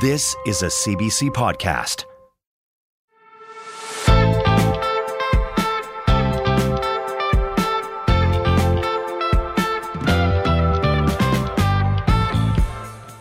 This 0.00 0.36
is 0.46 0.62
a 0.62 0.66
CBC 0.66 1.30
podcast. 1.30 2.04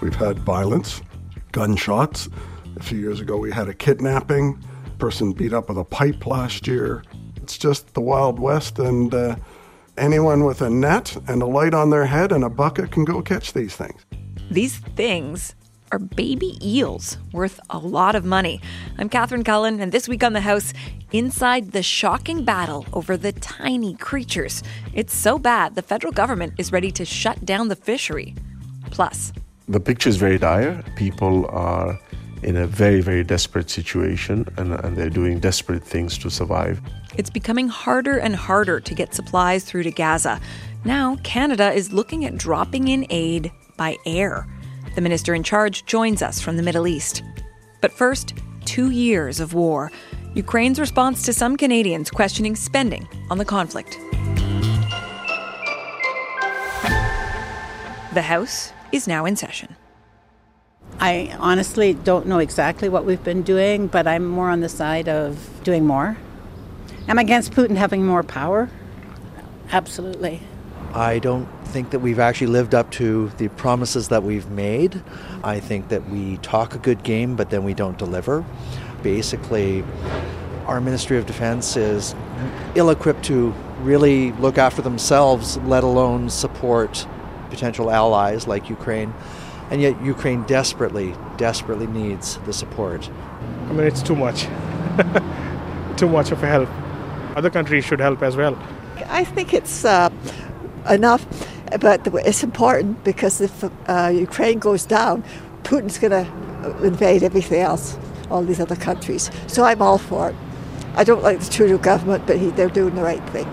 We've 0.02 0.14
had 0.14 0.38
violence, 0.38 1.02
gunshots. 1.52 2.30
A 2.76 2.84
few 2.84 3.00
years 3.00 3.22
ago, 3.22 3.38
we 3.38 3.52
had 3.52 3.68
a 3.68 3.74
kidnapping, 3.74 4.64
person 5.00 5.34
beat 5.34 5.54
up 5.54 5.70
with 5.70 5.80
a 5.80 5.84
pipe 5.84 6.28
last 6.28 6.68
year. 6.68 7.04
It's 7.38 7.58
just 7.58 7.96
the 7.96 8.02
Wild 8.02 8.38
West, 8.40 8.78
and 8.78 9.12
uh, 9.16 9.36
anyone 9.98 10.44
with 10.44 10.62
a 10.62 10.70
net 10.70 11.18
and 11.28 11.42
a 11.42 11.48
light 11.48 11.74
on 11.74 11.90
their 11.90 12.06
head 12.06 12.32
and 12.32 12.44
a 12.44 12.50
bucket 12.52 12.92
can 12.92 13.04
go 13.04 13.24
catch 13.24 13.54
these 13.54 13.76
things. 13.76 14.06
These 14.52 14.78
things 14.78 15.56
are 15.92 16.00
baby 16.00 16.58
eels 16.62 17.18
worth 17.32 17.60
a 17.70 17.78
lot 17.78 18.16
of 18.16 18.26
money. 18.26 18.62
I'm 18.98 19.10
Catherine 19.10 19.44
Cullen, 19.44 19.80
and 19.80 19.92
this 19.92 20.08
week 20.08 20.24
on 20.24 20.34
the 20.34 20.42
House, 20.42 20.74
inside 21.12 21.72
the 21.72 21.84
shocking 21.84 22.44
battle 22.44 22.86
over 22.94 23.18
the 23.18 23.32
tiny 23.32 23.96
creatures. 23.96 24.64
It's 24.94 25.16
so 25.16 25.40
bad, 25.40 25.76
the 25.76 25.82
federal 25.82 26.12
government 26.12 26.54
is 26.58 26.72
ready 26.72 26.92
to 26.92 27.06
shut 27.06 27.46
down 27.46 27.68
the 27.68 27.76
fishery. 27.76 28.36
Plus, 28.92 29.34
the 29.68 29.80
picture 29.80 30.10
is 30.10 30.18
very 30.18 30.38
dire. 30.38 30.84
People 30.96 31.46
are 31.48 32.00
in 32.44 32.56
a 32.56 32.68
very, 32.68 33.02
very 33.02 33.24
desperate 33.24 33.70
situation 33.70 34.48
and, 34.58 34.74
and 34.74 34.96
they're 34.96 35.10
doing 35.10 35.40
desperate 35.40 35.84
things 35.84 36.18
to 36.20 36.30
survive. 36.30 36.82
It's 37.16 37.30
becoming 37.30 37.68
harder 37.68 38.18
and 38.18 38.36
harder 38.36 38.80
to 38.80 38.94
get 38.94 39.14
supplies 39.14 39.64
through 39.64 39.84
to 39.84 39.92
Gaza. 39.92 40.40
Now, 40.86 41.18
Canada 41.24 41.74
is 41.74 41.92
looking 41.92 42.26
at 42.26 42.38
dropping 42.38 42.90
in 42.90 43.08
aid 43.10 43.52
by 43.76 43.98
air. 44.06 44.48
The 44.98 45.02
minister 45.04 45.36
in 45.36 45.44
charge 45.44 45.86
joins 45.86 46.24
us 46.24 46.42
from 46.42 46.58
the 46.58 46.64
Middle 46.64 46.88
East. 46.88 47.22
But 47.82 47.92
first, 47.92 48.34
two 48.66 48.90
years 48.90 49.40
of 49.40 49.54
war. 49.54 49.92
Ukraine's 50.34 50.80
response 50.80 51.22
to 51.26 51.34
some 51.34 51.56
Canadians 51.56 52.10
questioning 52.10 52.56
spending 52.56 53.08
on 53.30 53.38
the 53.38 53.46
conflict. 53.46 54.00
The 58.16 58.24
House 58.24 58.74
is 58.92 59.08
now 59.08 59.26
in 59.26 59.36
session. 59.36 59.76
I 61.00 61.32
honestly 61.38 61.94
don't 61.94 62.26
know 62.26 62.40
exactly 62.40 62.90
what 62.90 63.06
we've 63.06 63.24
been 63.24 63.44
doing, 63.44 63.86
but 63.86 64.08
I'm 64.08 64.26
more 64.26 64.50
on 64.50 64.62
the 64.62 64.70
side 64.70 65.08
of 65.08 65.64
doing 65.64 65.86
more. 65.86 66.18
Am 67.08 67.10
I'm 67.10 67.20
against 67.20 67.52
Putin 67.52 67.76
having 67.76 68.04
more 68.04 68.24
power. 68.24 68.68
Absolutely. 69.72 70.42
I 70.96 71.20
don't 71.20 71.48
think 71.68 71.92
that 71.92 72.00
we've 72.00 72.20
actually 72.20 72.48
lived 72.48 72.74
up 72.74 72.90
to 72.94 73.30
the 73.38 73.50
promises 73.50 74.08
that 74.08 74.24
we've 74.24 74.50
made. 74.50 75.02
I 75.44 75.60
think 75.60 75.90
that 75.90 76.10
we 76.10 76.38
talk 76.38 76.74
a 76.74 76.80
good 76.80 77.04
game, 77.04 77.36
but 77.36 77.52
then 77.52 77.64
we 77.64 77.76
don't 77.76 77.98
deliver. 77.98 78.44
Basically, 79.04 79.84
our 80.66 80.82
Ministry 80.82 81.18
of 81.18 81.26
Defense 81.26 81.78
is 81.78 82.16
ill 82.76 82.90
equipped 82.90 83.24
to 83.26 83.54
really 83.82 84.32
look 84.34 84.58
after 84.58 84.82
themselves, 84.82 85.58
let 85.58 85.84
alone 85.84 86.30
support 86.30 87.06
potential 87.50 87.92
allies 87.92 88.48
like 88.48 88.70
Ukraine. 88.70 89.14
And 89.70 89.82
yet, 89.82 90.02
Ukraine 90.02 90.44
desperately, 90.44 91.14
desperately 91.38 91.88
needs 91.88 92.38
the 92.46 92.54
support. 92.54 93.10
I 93.70 93.74
mean, 93.74 93.86
it's 93.86 94.02
too 94.02 94.16
much. 94.16 94.44
too 95.98 96.08
much 96.08 96.32
of 96.32 96.42
a 96.42 96.48
help. 96.48 96.70
Other 97.36 97.50
countries 97.50 97.86
should 97.86 98.00
help 98.00 98.24
as 98.24 98.36
well. 98.36 98.58
I 99.10 99.24
think 99.24 99.54
it's 99.54 99.86
uh, 99.86 100.10
enough, 100.90 101.26
but 101.78 102.06
it's 102.26 102.44
important 102.44 103.04
because 103.04 103.42
if 103.42 103.64
uh, 103.64 104.12
Ukraine 104.14 104.60
goes 104.60 104.86
down, 104.86 105.24
Putin's 105.64 105.98
going 105.98 106.12
to 106.12 106.84
invade 106.84 107.24
everything 107.24 107.62
else, 107.62 107.98
all 108.30 108.44
these 108.44 108.60
other 108.60 108.76
countries. 108.76 109.32
So 109.48 109.64
I'm 109.64 109.82
all 109.82 109.98
for 109.98 110.30
it. 110.30 110.36
I 110.96 111.04
don't 111.04 111.24
like 111.24 111.40
the 111.40 111.52
Trudeau 111.52 111.78
government, 111.78 112.26
but 112.26 112.38
he, 112.38 112.50
they're 112.52 112.70
doing 112.70 112.96
the 112.96 113.04
right 113.04 113.24
thing. 113.30 113.48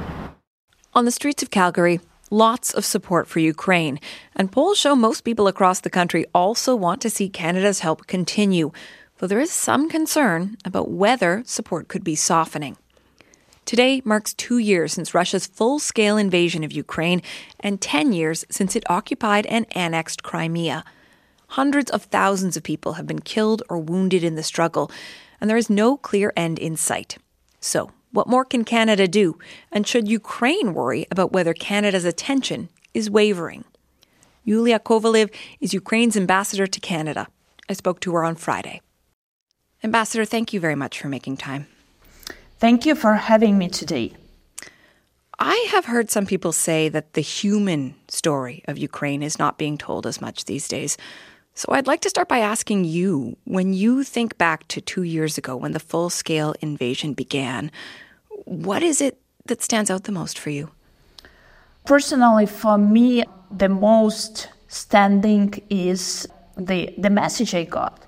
On 0.95 1.05
the 1.05 1.11
streets 1.11 1.43
of 1.43 1.51
Calgary, 1.51 2.01
lots 2.31 2.73
of 2.73 2.85
support 2.85 3.27
for 3.27 3.41
Ukraine, 3.41 4.01
and 4.35 4.51
polls 4.51 4.79
show 4.79 4.97
most 4.97 5.23
people 5.23 5.47
across 5.47 5.81
the 5.81 5.91
country 5.91 6.25
also 6.35 6.75
want 6.75 7.03
to 7.03 7.11
see 7.11 7.29
Canada's 7.29 7.81
help 7.81 8.07
continue, 8.07 8.71
though 9.19 9.27
there 9.27 9.41
is 9.41 9.51
some 9.51 9.89
concern 9.89 10.57
about 10.65 10.91
whether 10.91 11.43
support 11.47 11.89
could 11.89 12.05
be 12.05 12.15
softening. 12.15 12.77
Today 13.65 14.03
marks 14.05 14.35
two 14.35 14.59
years 14.59 14.93
since 14.93 15.15
Russia's 15.15 15.47
full 15.47 15.79
scale 15.79 16.19
invasion 16.19 16.65
of 16.65 16.73
Ukraine 16.73 17.23
and 17.61 17.81
10 17.81 18.13
years 18.13 18.45
since 18.51 18.77
it 18.77 18.89
occupied 18.91 19.47
and 19.47 19.65
annexed 19.75 20.23
Crimea. 20.23 20.85
Hundreds 21.49 21.91
of 21.91 22.03
thousands 22.03 22.59
of 22.59 22.63
people 22.63 22.95
have 22.95 23.07
been 23.07 23.21
killed 23.21 23.63
or 23.71 23.79
wounded 23.79 24.23
in 24.23 24.35
the 24.35 24.43
struggle, 24.43 24.91
and 25.41 25.49
there 25.49 25.57
is 25.57 25.71
no 25.71 25.97
clear 25.97 26.31
end 26.37 26.59
in 26.59 26.77
sight. 26.77 27.17
So, 27.59 27.91
what 28.13 28.29
more 28.29 28.45
can 28.45 28.65
Canada 28.65 29.09
do? 29.09 29.39
And 29.73 29.87
should 29.87 30.09
Ukraine 30.09 30.75
worry 30.75 31.07
about 31.11 31.33
whether 31.33 31.55
Canada's 31.55 32.05
attention 32.05 32.69
is 32.93 33.11
wavering? 33.11 33.65
Yulia 34.45 34.79
Kovaliv 34.79 35.33
is 35.59 35.73
Ukraine's 35.73 36.19
ambassador 36.19 36.67
to 36.67 36.81
Canada. 36.81 37.29
I 37.69 37.73
spoke 37.73 38.01
to 38.01 38.13
her 38.13 38.25
on 38.25 38.37
Friday. 38.37 38.83
Ambassador, 39.83 40.27
thank 40.27 40.53
you 40.53 40.61
very 40.61 40.75
much 40.75 41.01
for 41.01 41.09
making 41.09 41.39
time. 41.39 41.67
Thank 42.59 42.87
you 42.87 42.95
for 42.95 43.15
having 43.15 43.59
me 43.59 43.69
today. 43.69 44.15
I 45.39 45.69
have 45.73 45.87
heard 45.87 46.11
some 46.11 46.27
people 46.27 46.53
say 46.53 46.89
that 46.89 47.15
the 47.15 47.21
human 47.21 47.97
story 48.09 48.63
of 48.69 48.79
Ukraine 48.79 49.23
is 49.23 49.39
not 49.39 49.59
being 49.59 49.77
told 49.77 50.07
as 50.07 50.21
much 50.21 50.45
these 50.45 50.69
days. 50.69 50.97
So 51.55 51.73
I'd 51.73 51.87
like 51.87 52.01
to 52.03 52.11
start 52.11 52.29
by 52.29 52.39
asking 52.39 52.85
you 52.85 53.37
when 53.45 53.73
you 53.75 54.05
think 54.05 54.39
back 54.39 54.67
to 54.69 54.81
two 54.81 55.03
years 55.03 55.37
ago 55.37 55.57
when 55.57 55.73
the 55.73 55.81
full 55.81 56.11
scale 56.11 56.55
invasion 56.61 57.13
began, 57.13 57.71
what 58.45 58.83
is 58.83 59.01
it 59.01 59.21
that 59.47 59.63
stands 59.63 59.91
out 59.91 60.05
the 60.05 60.13
most 60.13 60.39
for 60.39 60.51
you? 60.51 60.71
Personally, 61.85 62.47
for 62.47 62.79
me, 62.79 63.25
the 63.51 63.69
most 63.69 64.49
standing 64.69 65.61
is 65.69 66.27
the, 66.57 66.95
the 66.97 67.11
message 67.11 67.55
I 67.55 67.65
got 67.65 68.04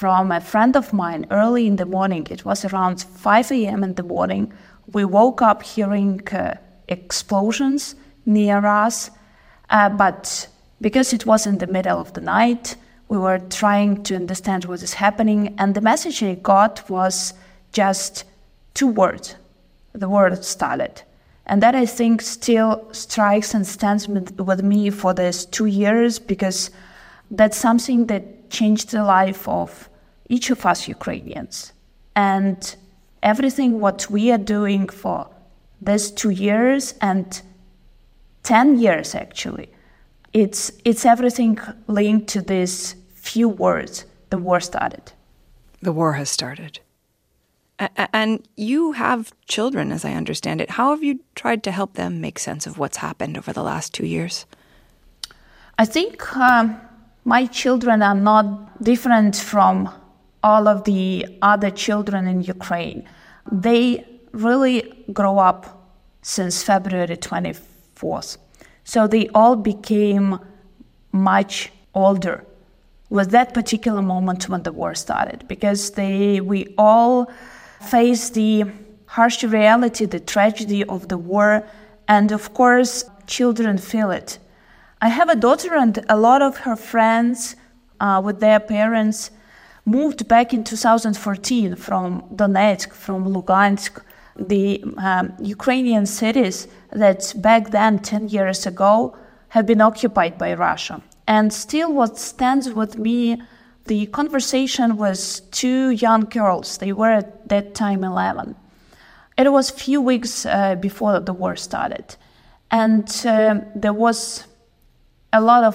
from 0.00 0.32
a 0.32 0.40
friend 0.40 0.76
of 0.76 0.94
mine 0.94 1.26
early 1.30 1.66
in 1.66 1.76
the 1.76 1.84
morning. 1.84 2.26
It 2.30 2.42
was 2.42 2.64
around 2.64 3.02
5 3.02 3.52
a.m. 3.52 3.84
in 3.84 3.96
the 3.96 4.02
morning. 4.02 4.50
We 4.94 5.04
woke 5.04 5.42
up 5.42 5.62
hearing 5.62 6.26
uh, 6.28 6.54
explosions 6.88 7.96
near 8.24 8.64
us, 8.64 9.10
uh, 9.68 9.90
but 9.90 10.48
because 10.80 11.12
it 11.12 11.26
was 11.26 11.46
in 11.46 11.58
the 11.58 11.66
middle 11.66 11.98
of 11.98 12.14
the 12.14 12.22
night, 12.22 12.76
we 13.08 13.18
were 13.18 13.40
trying 13.50 14.02
to 14.04 14.16
understand 14.16 14.64
what 14.64 14.82
is 14.82 14.94
happening, 14.94 15.54
and 15.58 15.74
the 15.74 15.82
message 15.82 16.22
I 16.22 16.36
got 16.36 16.88
was 16.88 17.34
just 17.72 18.24
two 18.72 18.88
words 18.88 19.36
the 19.92 20.08
word 20.08 20.42
started. 20.42 21.02
And 21.44 21.62
that 21.62 21.74
I 21.74 21.84
think 21.84 22.22
still 22.22 22.88
strikes 22.92 23.52
and 23.52 23.66
stands 23.66 24.08
with 24.08 24.62
me 24.62 24.88
for 24.88 25.12
these 25.12 25.44
two 25.44 25.66
years 25.66 26.18
because 26.18 26.70
that's 27.30 27.58
something 27.58 28.06
that 28.06 28.48
changed 28.48 28.92
the 28.92 29.04
life 29.04 29.46
of 29.46 29.89
each 30.30 30.48
of 30.50 30.64
us 30.64 30.88
Ukrainians. 30.88 31.72
And 32.16 32.76
everything 33.22 33.80
what 33.80 34.08
we 34.10 34.32
are 34.32 34.44
doing 34.56 34.88
for 34.88 35.28
these 35.82 36.10
two 36.10 36.30
years 36.30 36.94
and 37.02 37.42
10 38.44 38.78
years 38.78 39.14
actually, 39.14 39.68
it's, 40.32 40.72
it's 40.84 41.04
everything 41.04 41.58
linked 41.88 42.28
to 42.28 42.40
these 42.40 42.94
few 43.14 43.48
words 43.48 44.06
the 44.30 44.38
war 44.38 44.60
started. 44.60 45.12
The 45.82 45.92
war 45.92 46.12
has 46.12 46.30
started. 46.30 46.78
And 48.12 48.46
you 48.56 48.92
have 48.92 49.32
children, 49.48 49.90
as 49.90 50.04
I 50.04 50.12
understand 50.12 50.60
it. 50.60 50.70
How 50.70 50.90
have 50.90 51.02
you 51.02 51.20
tried 51.34 51.64
to 51.64 51.72
help 51.72 51.94
them 51.94 52.20
make 52.20 52.38
sense 52.38 52.66
of 52.66 52.78
what's 52.78 52.98
happened 52.98 53.38
over 53.38 53.52
the 53.52 53.62
last 53.62 53.94
two 53.94 54.06
years? 54.06 54.44
I 55.78 55.86
think 55.86 56.36
um, 56.36 56.78
my 57.24 57.46
children 57.46 58.02
are 58.02 58.14
not 58.14 58.82
different 58.84 59.34
from 59.34 59.88
all 60.42 60.68
of 60.68 60.84
the 60.84 61.26
other 61.42 61.70
children 61.70 62.26
in 62.26 62.42
Ukraine. 62.42 63.08
They 63.50 64.06
really 64.32 65.04
grow 65.12 65.38
up 65.38 65.88
since 66.22 66.62
February 66.62 67.16
24th. 67.16 68.38
So 68.84 69.06
they 69.06 69.28
all 69.28 69.56
became 69.56 70.38
much 71.12 71.72
older 71.94 72.44
with 73.08 73.30
that 73.32 73.52
particular 73.52 74.02
moment 74.02 74.48
when 74.48 74.62
the 74.62 74.72
war 74.72 74.94
started 74.94 75.46
because 75.48 75.90
they 75.92 76.40
we 76.40 76.72
all 76.78 77.30
face 77.80 78.30
the 78.30 78.64
harsh 79.06 79.42
reality, 79.42 80.06
the 80.06 80.20
tragedy 80.20 80.84
of 80.84 81.08
the 81.08 81.18
war, 81.18 81.66
and 82.06 82.30
of 82.30 82.54
course, 82.54 83.04
children 83.26 83.76
feel 83.78 84.10
it. 84.12 84.38
I 85.02 85.08
have 85.08 85.28
a 85.28 85.34
daughter, 85.34 85.74
and 85.74 86.04
a 86.08 86.16
lot 86.16 86.42
of 86.42 86.58
her 86.58 86.76
friends 86.76 87.56
uh, 87.98 88.20
with 88.24 88.38
their 88.40 88.60
parents 88.60 89.30
moved 89.90 90.28
back 90.28 90.54
in 90.54 90.64
2014 90.64 91.76
from 91.76 92.22
Donetsk, 92.34 92.92
from 92.92 93.24
Lugansk, 93.24 94.02
the 94.36 94.82
um, 94.98 95.32
Ukrainian 95.40 96.06
cities 96.06 96.68
that 96.92 97.34
back 97.36 97.70
then, 97.70 97.98
10 97.98 98.28
years 98.28 98.66
ago, 98.66 99.16
have 99.48 99.66
been 99.66 99.80
occupied 99.80 100.38
by 100.38 100.54
Russia. 100.54 101.02
And 101.26 101.52
still, 101.52 101.92
what 101.92 102.18
stands 102.18 102.70
with 102.70 102.96
me 102.96 103.42
the 103.86 104.06
conversation 104.06 104.96
was 104.96 105.40
two 105.50 105.90
young 105.90 106.20
girls. 106.20 106.78
They 106.78 106.92
were 106.92 107.10
at 107.10 107.48
that 107.48 107.74
time 107.74 108.04
11. 108.04 108.54
It 109.36 109.50
was 109.50 109.70
a 109.70 109.74
few 109.74 110.00
weeks 110.00 110.46
uh, 110.46 110.76
before 110.76 111.18
the 111.18 111.32
war 111.32 111.56
started. 111.56 112.16
And 112.70 113.08
uh, 113.26 113.62
there 113.74 113.92
was 113.92 114.44
a 115.32 115.40
lot 115.40 115.64
of 115.64 115.74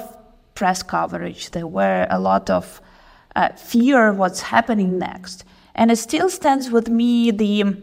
press 0.54 0.82
coverage. 0.82 1.52
There 1.52 1.68
were 1.68 2.08
a 2.10 2.20
lot 2.20 2.50
of 2.50 2.80
uh, 3.36 3.50
fear 3.50 4.14
what's 4.14 4.42
happening 4.42 4.98
next. 4.98 5.44
And 5.76 5.92
it 5.92 5.98
still 5.98 6.30
stands 6.30 6.72
with 6.72 6.90
me 6.90 7.32
the 7.32 7.76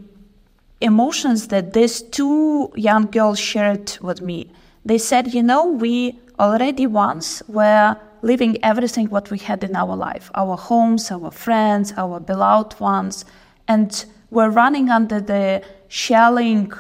emotions 0.81 1.49
that 1.49 1.73
these 1.73 2.03
two 2.03 2.73
young 2.75 3.07
girls 3.07 3.39
shared 3.39 3.99
with 4.01 4.21
me. 4.21 4.51
They 4.85 4.99
said, 4.99 5.33
you 5.33 5.43
know, 5.43 5.67
we 5.67 6.19
already 6.39 6.87
once 6.87 7.43
were 7.49 7.97
leaving 8.23 8.63
everything 8.65 9.09
what 9.09 9.31
we 9.31 9.39
had 9.39 9.63
in 9.65 9.77
our 9.77 9.97
life 9.97 10.31
our 10.35 10.57
homes, 10.57 11.11
our 11.11 11.31
friends, 11.31 11.93
our 11.97 12.19
beloved 12.21 12.79
ones, 12.81 13.25
and 13.69 14.05
we're 14.31 14.51
running 14.51 14.89
under 14.89 15.21
the 15.21 15.63
shelling 15.89 16.73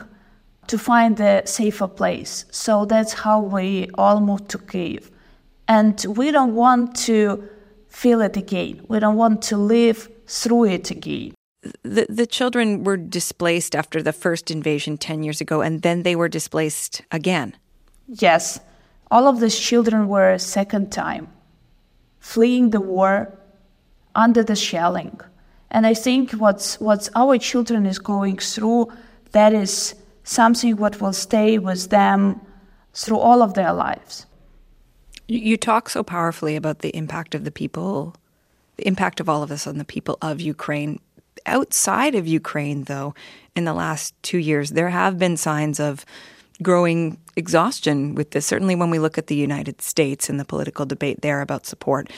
to 0.67 0.79
find 0.79 1.21
a 1.21 1.47
safer 1.47 1.89
place. 1.89 2.47
So 2.51 2.85
that's 2.87 3.13
how 3.13 3.41
we 3.41 3.91
all 3.95 4.21
moved 4.21 4.49
to 4.51 4.59
Kiev. 4.59 5.11
And 5.69 6.05
we 6.17 6.31
don't 6.31 6.55
want 6.55 6.97
to 7.07 7.47
feel 7.93 8.21
it 8.21 8.37
again. 8.37 8.85
We 8.89 8.99
don't 8.99 9.17
want 9.17 9.43
to 9.43 9.57
live 9.57 10.09
through 10.27 10.65
it 10.65 10.91
again. 10.91 11.35
The, 11.83 12.07
the 12.09 12.27
children 12.27 12.83
were 12.83 12.97
displaced 12.97 13.77
after 13.77 14.03
the 14.03 14.13
first 14.13 14.51
invasion 14.51 14.97
10 14.99 15.23
years 15.23 15.41
ago, 15.41 15.61
and 15.61 15.83
then 15.83 16.03
they 16.03 16.17
were 16.17 16.29
displaced 16.29 17.03
again. 17.13 17.55
Yes, 18.09 18.59
all 19.11 19.29
of 19.29 19.41
these 19.41 19.59
children 19.59 20.09
were 20.09 20.33
a 20.33 20.39
second 20.39 20.91
time 20.91 21.29
fleeing 22.19 22.71
the 22.71 22.81
war 22.81 23.37
under 24.15 24.45
the 24.45 24.55
shelling. 24.55 25.21
And 25.71 25.87
I 25.87 25.95
think 25.95 26.33
what's, 26.33 26.81
what's 26.81 27.11
our 27.17 27.37
children 27.39 27.85
is 27.85 27.99
going 27.99 28.39
through, 28.39 28.93
that 29.33 29.53
is 29.53 29.95
something 30.23 30.77
what 30.77 31.01
will 31.01 31.13
stay 31.13 31.59
with 31.59 31.91
them 31.91 32.41
through 32.95 33.19
all 33.19 33.43
of 33.43 33.55
their 33.55 33.73
lives. 33.73 34.27
You 35.29 35.57
talk 35.57 35.89
so 35.89 36.03
powerfully 36.03 36.57
about 36.57 36.81
the 36.81 36.95
impact 36.97 37.35
of 37.35 37.45
the 37.45 37.51
people, 37.51 38.15
the 38.77 38.87
impact 38.87 39.21
of 39.21 39.29
all 39.29 39.43
of 39.43 39.49
this 39.49 39.67
on 39.67 39.79
the 39.79 39.85
people 39.85 40.19
of 40.21 40.41
Ukraine. 40.41 41.01
Outside 41.47 42.15
of 42.15 42.27
Ukraine, 42.27 42.85
though, 42.85 43.15
in 43.57 43.65
the 43.65 43.73
last 43.73 44.15
two 44.23 44.39
years, 44.39 44.71
there 44.71 44.91
have 44.91 45.19
been 45.19 45.37
signs 45.37 45.81
of 45.81 46.05
growing 46.63 47.19
exhaustion 47.37 48.15
with 48.15 48.33
this, 48.33 48.47
certainly 48.47 48.75
when 48.75 48.91
we 48.91 48.99
look 48.99 49.17
at 49.17 49.29
the 49.29 49.35
United 49.35 49.81
States 49.81 50.29
and 50.29 50.39
the 50.39 50.45
political 50.45 50.87
debate 50.87 51.23
there 51.23 51.41
about 51.41 51.67
support. 51.67 52.11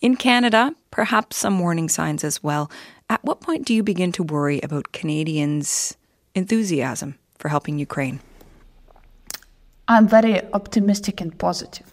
In 0.00 0.16
Canada, 0.16 0.74
perhaps 0.90 1.36
some 1.36 1.58
warning 1.58 1.88
signs 1.88 2.24
as 2.24 2.42
well. 2.42 2.70
At 3.08 3.24
what 3.24 3.40
point 3.40 3.66
do 3.66 3.74
you 3.74 3.82
begin 3.82 4.12
to 4.12 4.22
worry 4.22 4.60
about 4.62 4.92
Canadians' 4.92 5.96
enthusiasm 6.34 7.18
for 7.38 7.48
helping 7.48 7.78
Ukraine? 7.78 8.20
I'm 9.88 10.06
very 10.06 10.40
optimistic 10.52 11.20
and 11.20 11.36
positive. 11.36 11.92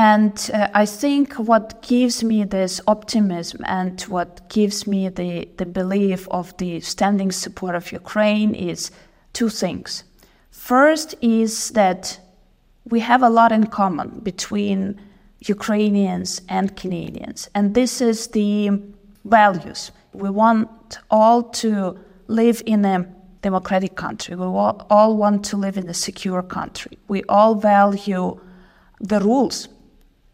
And 0.00 0.50
uh, 0.54 0.68
I 0.72 0.86
think 0.86 1.34
what 1.34 1.82
gives 1.82 2.24
me 2.24 2.44
this 2.44 2.80
optimism 2.86 3.60
and 3.66 4.00
what 4.02 4.48
gives 4.48 4.86
me 4.86 5.10
the, 5.10 5.46
the 5.58 5.66
belief 5.66 6.26
of 6.30 6.56
the 6.56 6.80
standing 6.80 7.30
support 7.30 7.74
of 7.74 7.92
Ukraine 7.92 8.54
is 8.54 8.90
two 9.34 9.50
things. 9.50 10.04
First 10.50 11.14
is 11.20 11.72
that 11.72 12.18
we 12.88 13.00
have 13.00 13.22
a 13.22 13.28
lot 13.28 13.52
in 13.52 13.66
common 13.66 14.20
between 14.20 14.98
Ukrainians 15.40 16.40
and 16.48 16.74
Canadians, 16.82 17.50
and 17.54 17.74
this 17.74 18.00
is 18.00 18.28
the 18.28 18.80
values. 19.26 19.92
We 20.14 20.30
want 20.30 20.98
all 21.10 21.42
to 21.62 21.98
live 22.26 22.62
in 22.64 22.86
a 22.86 23.06
democratic 23.42 23.96
country. 23.96 24.34
We 24.34 24.46
all 24.46 25.16
want 25.18 25.44
to 25.50 25.58
live 25.58 25.76
in 25.76 25.86
a 25.90 25.94
secure 26.08 26.42
country. 26.42 26.96
We 27.08 27.22
all 27.28 27.54
value 27.54 28.40
the 28.98 29.20
rules, 29.20 29.68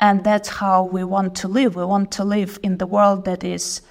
and 0.01 0.25
that's 0.25 0.49
how 0.49 0.85
we 0.85 1.05
want 1.05 1.35
to 1.37 1.49
live. 1.49 1.77
We 1.77 1.85
want 1.85 2.13
to 2.13 2.25
live 2.25 2.59
in 2.63 2.79
the 2.79 2.87
world 2.87 3.25
that 3.25 3.45
is 3.45 3.83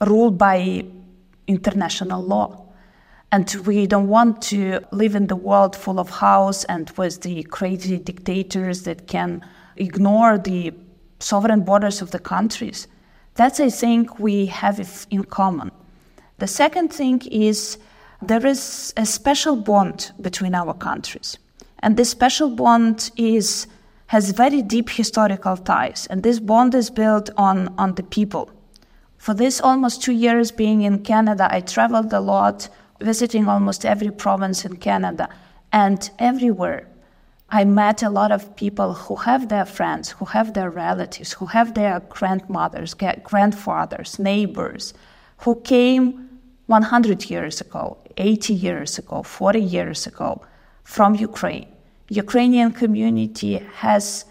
ruled 0.00 0.38
by 0.38 0.84
international 1.46 2.22
law. 2.22 2.62
And 3.32 3.52
we 3.66 3.86
don't 3.86 4.08
want 4.08 4.40
to 4.42 4.80
live 4.92 5.14
in 5.14 5.26
the 5.26 5.36
world 5.36 5.76
full 5.76 5.98
of 5.98 6.10
chaos 6.10 6.64
and 6.64 6.88
with 6.96 7.22
the 7.22 7.42
crazy 7.44 7.98
dictators 7.98 8.84
that 8.84 9.08
can 9.08 9.44
ignore 9.76 10.38
the 10.38 10.72
sovereign 11.18 11.60
borders 11.60 12.00
of 12.00 12.12
the 12.12 12.18
countries. 12.18 12.86
That's, 13.34 13.60
I 13.60 13.68
think, 13.68 14.18
we 14.18 14.46
have 14.46 15.06
in 15.10 15.24
common. 15.24 15.70
The 16.38 16.46
second 16.46 16.92
thing 16.92 17.20
is 17.30 17.78
there 18.22 18.46
is 18.46 18.94
a 18.96 19.04
special 19.04 19.56
bond 19.56 20.12
between 20.20 20.54
our 20.54 20.72
countries. 20.72 21.36
And 21.80 21.96
this 21.96 22.10
special 22.10 22.50
bond 22.50 23.10
is, 23.16 23.66
has 24.08 24.30
very 24.30 24.62
deep 24.62 24.90
historical 24.90 25.56
ties. 25.56 26.06
And 26.08 26.22
this 26.22 26.38
bond 26.40 26.74
is 26.74 26.90
built 26.90 27.30
on, 27.36 27.74
on 27.76 27.94
the 27.94 28.02
people. 28.02 28.50
For 29.18 29.34
this 29.34 29.60
almost 29.60 30.02
two 30.02 30.12
years 30.12 30.50
being 30.50 30.82
in 30.82 31.02
Canada, 31.02 31.48
I 31.50 31.60
traveled 31.60 32.12
a 32.12 32.20
lot 32.20 32.68
visiting 33.00 33.48
almost 33.48 33.84
every 33.84 34.10
province 34.10 34.64
in 34.64 34.76
Canada. 34.76 35.28
And 35.72 36.08
everywhere, 36.18 36.88
I 37.48 37.64
met 37.64 38.02
a 38.02 38.10
lot 38.10 38.32
of 38.32 38.56
people 38.56 38.94
who 38.94 39.16
have 39.16 39.48
their 39.48 39.64
friends, 39.64 40.10
who 40.10 40.24
have 40.26 40.54
their 40.54 40.70
relatives, 40.70 41.32
who 41.34 41.46
have 41.46 41.74
their 41.74 42.00
grandmothers, 42.00 42.94
grandfathers, 43.22 44.18
neighbors, 44.18 44.94
who 45.38 45.60
came 45.60 46.28
100 46.66 47.30
years 47.30 47.60
ago, 47.60 47.98
80 48.16 48.54
years 48.54 48.98
ago, 48.98 49.22
40 49.22 49.60
years 49.60 50.06
ago 50.06 50.42
from 50.82 51.14
Ukraine. 51.14 51.68
Ukrainian 52.08 52.72
community 52.72 53.54
has 53.74 54.24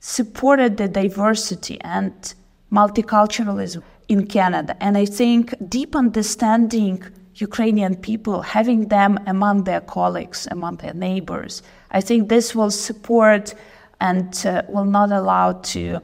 supported 0.00 0.76
the 0.76 0.88
diversity 0.88 1.80
and 1.80 2.34
multiculturalism 2.72 3.82
in 4.08 4.26
Canada. 4.26 4.76
And 4.80 4.96
I 4.96 5.04
think 5.04 5.54
deep 5.68 5.94
understanding 5.96 7.02
Ukrainian 7.34 7.96
people, 7.96 8.40
having 8.42 8.88
them 8.88 9.18
among 9.26 9.64
their 9.64 9.80
colleagues, 9.80 10.48
among 10.50 10.76
their 10.76 10.94
neighbors. 10.94 11.62
I 11.90 12.00
think 12.00 12.28
this 12.28 12.54
will 12.54 12.70
support 12.70 13.54
and 14.00 14.46
uh, 14.46 14.62
will 14.68 14.84
not 14.84 15.12
allow 15.12 15.52
to 15.52 16.00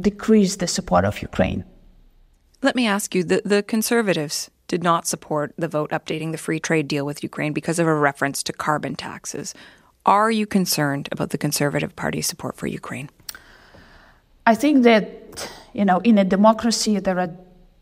decrease 0.00 0.56
the 0.56 0.68
support 0.68 1.04
of 1.04 1.20
Ukraine. 1.20 1.64
Let 2.62 2.76
me 2.76 2.86
ask 2.86 3.14
you 3.14 3.24
the, 3.24 3.42
the 3.44 3.62
conservatives 3.62 4.50
did 4.68 4.82
not 4.82 5.06
support 5.06 5.54
the 5.56 5.68
vote 5.68 5.90
updating 5.90 6.32
the 6.32 6.38
free 6.38 6.60
trade 6.60 6.86
deal 6.86 7.06
with 7.06 7.22
Ukraine 7.22 7.52
because 7.52 7.78
of 7.78 7.86
a 7.86 7.94
reference 7.94 8.42
to 8.44 8.52
carbon 8.52 8.94
taxes. 8.94 9.54
Are 10.08 10.30
you 10.30 10.46
concerned 10.46 11.10
about 11.12 11.28
the 11.30 11.36
Conservative 11.36 11.94
Party's 11.94 12.26
support 12.26 12.56
for 12.56 12.66
Ukraine? 12.66 13.10
I 14.46 14.54
think 14.54 14.82
that, 14.84 15.50
you 15.74 15.84
know, 15.84 15.98
in 15.98 16.16
a 16.16 16.24
democracy, 16.24 16.98
there 16.98 17.18
are 17.18 17.30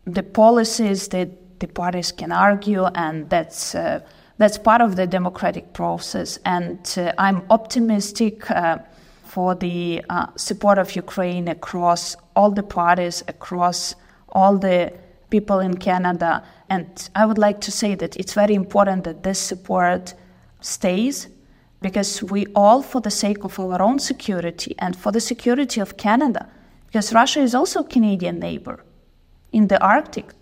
the 0.03 0.23
policies 0.23 1.07
that 1.07 1.29
the 1.61 1.67
parties 1.67 2.11
can 2.11 2.33
argue, 2.33 2.83
and 2.95 3.29
that's 3.29 3.75
uh, 3.75 4.01
that's 4.39 4.57
part 4.57 4.81
of 4.81 4.97
the 4.97 5.07
democratic 5.07 5.71
process. 5.71 6.37
And 6.43 6.79
uh, 6.97 7.13
I'm 7.17 7.43
optimistic 7.49 8.51
uh, 8.51 8.79
for 9.23 9.55
the 9.55 10.03
uh, 10.09 10.27
support 10.35 10.77
of 10.79 10.97
Ukraine 10.97 11.47
across 11.47 12.17
all 12.35 12.51
the 12.51 12.67
parties, 12.81 13.23
across 13.29 13.95
all 14.33 14.57
the 14.57 14.91
people 15.29 15.61
in 15.61 15.77
Canada. 15.77 16.43
And 16.69 17.09
I 17.15 17.25
would 17.25 17.37
like 17.37 17.61
to 17.61 17.71
say 17.71 17.95
that 17.95 18.17
it's 18.17 18.33
very 18.33 18.53
important 18.53 19.05
that 19.05 19.23
this 19.23 19.39
support 19.39 20.13
stays 20.59 21.29
because 21.81 22.23
we 22.23 22.47
all, 22.55 22.81
for 22.81 23.01
the 23.01 23.11
sake 23.11 23.43
of 23.43 23.59
our 23.59 23.81
own 23.81 23.99
security 23.99 24.75
and 24.79 24.95
for 24.95 25.11
the 25.11 25.19
security 25.19 25.79
of 25.79 25.97
Canada, 25.97 26.49
because 26.87 27.13
Russia 27.13 27.39
is 27.41 27.53
also 27.53 27.81
a 27.81 27.87
Canadian 27.87 28.39
neighbor 28.39 28.83
in 29.51 29.67
the 29.67 29.81
Arctic. 29.81 30.33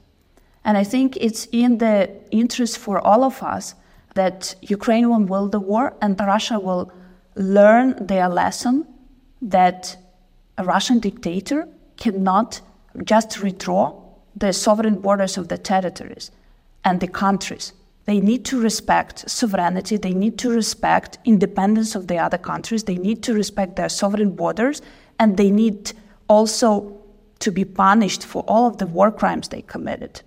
And 0.64 0.78
I 0.78 0.84
think 0.84 1.18
it's 1.18 1.48
in 1.52 1.78
the 1.78 2.10
interest 2.32 2.78
for 2.78 3.00
all 3.00 3.24
of 3.24 3.44
us 3.44 3.76
that 4.16 4.56
Ukraine 4.62 5.10
will 5.10 5.26
win 5.26 5.52
the 5.52 5.60
war 5.60 5.94
and 6.02 6.20
Russia 6.20 6.60
will 6.60 6.92
learn 7.36 8.08
their 8.08 8.30
lesson 8.30 8.88
that 9.42 9.98
a 10.58 10.64
Russian 10.64 11.00
dictator 11.00 11.68
cannot 11.98 12.62
just 13.04 13.32
redraw 13.32 14.02
the 14.36 14.54
sovereign 14.54 15.00
borders 15.02 15.38
of 15.38 15.50
the 15.50 15.58
territories 15.58 16.32
and 16.84 17.00
the 17.00 17.08
countries. 17.08 17.74
They 18.06 18.20
need 18.20 18.46
to 18.46 18.62
respect 18.62 19.30
sovereignty, 19.30 19.98
they 19.98 20.14
need 20.14 20.38
to 20.40 20.52
respect 20.52 21.18
independence 21.26 21.96
of 21.96 22.08
the 22.08 22.18
other 22.18 22.38
countries, 22.38 22.84
they 22.84 22.98
need 22.98 23.24
to 23.24 23.34
respect 23.34 23.76
their 23.76 23.90
sovereign 23.90 24.32
borders, 24.32 24.82
and 25.20 25.38
they 25.38 25.50
need 25.50 25.94
also 26.28 27.02
to 27.40 27.52
be 27.52 27.66
punished 27.66 28.24
for 28.24 28.44
all 28.48 28.68
of 28.68 28.78
the 28.78 28.88
war 28.88 29.12
crimes 29.12 29.50
they 29.50 29.64
committed. 29.64 30.22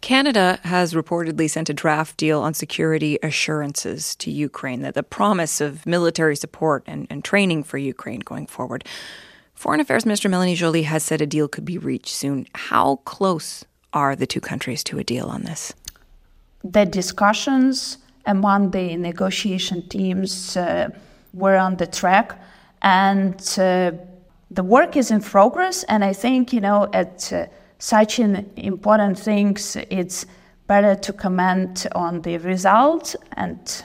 Canada 0.00 0.58
has 0.64 0.92
reportedly 0.92 1.48
sent 1.48 1.70
a 1.70 1.74
draft 1.74 2.18
deal 2.18 2.42
on 2.42 2.52
security 2.52 3.18
assurances 3.22 4.14
to 4.16 4.30
Ukraine, 4.30 4.82
that 4.82 4.94
the 4.94 5.02
promise 5.02 5.62
of 5.62 5.86
military 5.86 6.36
support 6.36 6.82
and, 6.86 7.06
and 7.08 7.24
training 7.24 7.62
for 7.62 7.78
Ukraine 7.78 8.20
going 8.20 8.46
forward. 8.46 8.84
Foreign 9.54 9.80
Affairs 9.80 10.04
Minister 10.04 10.28
Melanie 10.28 10.56
Joly 10.56 10.82
has 10.82 11.02
said 11.02 11.22
a 11.22 11.26
deal 11.26 11.48
could 11.48 11.64
be 11.64 11.78
reached 11.78 12.14
soon. 12.14 12.46
How 12.54 12.96
close 13.06 13.64
are 13.94 14.14
the 14.14 14.26
two 14.26 14.42
countries 14.42 14.84
to 14.84 14.98
a 14.98 15.04
deal 15.04 15.28
on 15.28 15.44
this? 15.44 15.72
The 16.64 16.86
discussions 16.86 17.98
among 18.26 18.70
the 18.70 18.96
negotiation 18.96 19.88
teams 19.88 20.56
uh, 20.56 20.88
were 21.32 21.56
on 21.56 21.76
the 21.76 21.86
track, 21.86 22.40
and 22.82 23.34
uh, 23.58 23.92
the 24.50 24.62
work 24.62 24.96
is 24.96 25.10
in 25.10 25.20
progress. 25.20 25.84
And 25.84 26.02
I 26.04 26.12
think, 26.12 26.52
you 26.52 26.60
know, 26.60 26.88
at 26.92 27.32
uh, 27.32 27.46
such 27.78 28.18
an 28.18 28.50
important 28.56 29.18
things, 29.18 29.76
it's 29.90 30.26
better 30.66 30.94
to 30.94 31.12
comment 31.12 31.86
on 31.94 32.22
the 32.22 32.38
result 32.38 33.14
and 33.36 33.84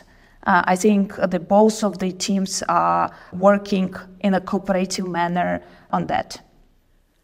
uh, 0.50 0.64
I 0.66 0.76
think 0.76 1.16
the 1.16 1.40
both 1.40 1.84
of 1.84 2.00
the 2.00 2.12
teams 2.12 2.64
are 2.70 3.12
working 3.34 3.94
in 4.22 4.34
a 4.34 4.42
cooperative 4.42 5.08
manner 5.08 5.62
on 5.92 6.08
that. 6.08 6.42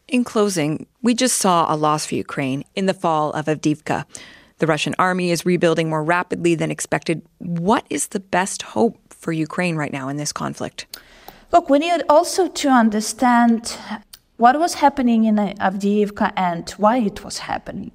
In 0.08 0.24
closing, 0.24 0.86
we 1.02 1.16
just 1.16 1.38
saw 1.38 1.74
a 1.74 1.76
loss 1.76 2.06
for 2.06 2.16
Ukraine 2.16 2.64
in 2.76 2.86
the 2.86 2.94
fall 2.94 3.32
of 3.32 3.46
Avdiivka. 3.46 4.06
The 4.60 4.68
Russian 4.68 4.96
army 4.98 5.32
is 5.32 5.46
rebuilding 5.46 5.90
more 5.90 6.04
rapidly 6.04 6.56
than 6.56 6.72
expected. 6.72 7.22
What 7.40 7.86
is 7.90 8.08
the 8.08 8.20
best 8.20 8.62
hope 8.62 8.98
for 9.14 9.32
Ukraine 9.34 9.76
right 9.76 9.92
now 9.92 10.08
in 10.08 10.18
this 10.18 10.32
conflict? 10.32 10.86
Look, 11.52 11.70
we 11.70 11.80
need 11.80 12.04
also 12.10 12.48
to 12.48 12.70
understand 12.70 13.78
what 14.38 14.60
was 14.60 14.76
happening 14.76 15.26
in 15.26 15.36
Avdiivka 15.36 16.32
and 16.36 16.70
why 16.72 16.98
it 16.98 17.24
was 17.24 17.40
happening. 17.40 17.92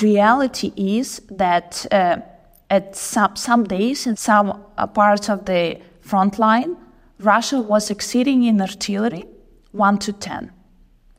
Reality 0.00 0.72
is 0.76 1.20
that 1.30 1.86
uh, 1.92 2.16
at 2.70 2.96
some, 2.96 3.36
some 3.36 3.64
days 3.64 4.06
in 4.06 4.16
some 4.16 4.64
uh, 4.78 4.86
parts 4.86 5.28
of 5.28 5.44
the 5.44 5.78
front 6.00 6.38
line, 6.38 6.76
Russia 7.18 7.60
was 7.60 7.90
exceeding 7.90 8.44
in 8.44 8.60
artillery 8.60 9.24
1 9.72 9.98
to 9.98 10.12
10. 10.12 10.50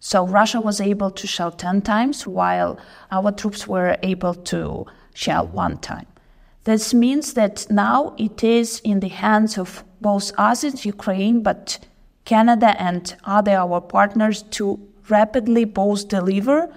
So 0.06 0.28
Russia 0.28 0.60
was 0.60 0.82
able 0.82 1.12
to 1.12 1.26
shell 1.26 1.50
10 1.50 1.82
times 1.84 2.28
while 2.28 2.78
our 3.10 3.32
troops 3.32 3.66
were 3.70 3.96
able 4.04 4.34
to 4.52 4.86
shell 5.14 5.48
one 5.48 5.78
time. 5.78 6.08
This 6.66 6.94
means 6.94 7.36
that 7.36 7.66
now 7.70 8.14
it 8.18 8.44
is 8.44 8.82
in 8.84 9.00
the 9.00 9.08
hands 9.08 9.58
of 9.58 9.86
both 10.02 10.38
us 10.38 10.66
and 10.66 10.84
Ukraine, 10.84 11.42
but 11.42 11.80
Canada 12.26 12.76
and 12.78 13.16
other 13.24 13.56
our 13.56 13.80
partners 13.80 14.44
to 14.58 14.78
rapidly 15.08 15.64
both 15.64 16.10
deliver 16.10 16.68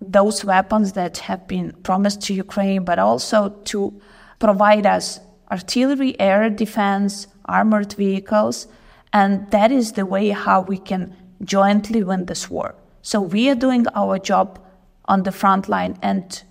those 0.00 0.44
weapons 0.44 0.92
that 0.92 1.18
have 1.18 1.48
been 1.48 1.72
promised 1.82 2.20
to 2.26 2.34
Ukraine, 2.34 2.84
but 2.84 3.00
also 3.00 3.48
to 3.64 4.00
provide 4.38 4.86
us 4.86 5.18
artillery, 5.50 6.14
air 6.20 6.48
defense, 6.50 7.26
armored 7.46 7.94
vehicles, 7.94 8.68
and 9.12 9.50
that 9.50 9.72
is 9.72 9.92
the 9.94 10.06
way 10.06 10.28
how 10.28 10.60
we 10.60 10.78
can 10.78 11.16
jointly 11.44 12.02
win 12.02 12.26
this 12.26 12.50
war. 12.50 12.74
So 13.02 13.20
we 13.20 13.48
are 13.50 13.54
doing 13.54 13.86
our 13.94 14.18
job 14.18 14.58
on 15.06 15.22
the 15.22 15.32
front 15.32 15.68
line, 15.68 15.96
and 16.02 16.42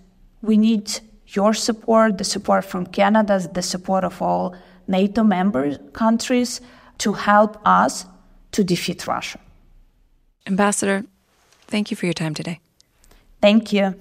we 0.42 0.56
need 0.56 1.00
your 1.28 1.52
support, 1.54 2.18
the 2.18 2.24
support 2.24 2.64
from 2.64 2.86
Canada, 2.86 3.38
the 3.52 3.62
support 3.62 4.04
of 4.04 4.22
all 4.22 4.54
NATO 4.88 5.22
member 5.22 5.76
countries 5.92 6.60
to 6.98 7.12
help 7.12 7.58
us 7.66 8.06
to 8.52 8.64
defeat 8.64 9.06
Russia. 9.06 9.38
Ambassador, 10.46 11.04
thank 11.66 11.90
you 11.90 11.96
for 11.96 12.06
your 12.06 12.14
time 12.14 12.34
today. 12.34 12.60
Thank 13.42 13.72
you. 13.72 13.94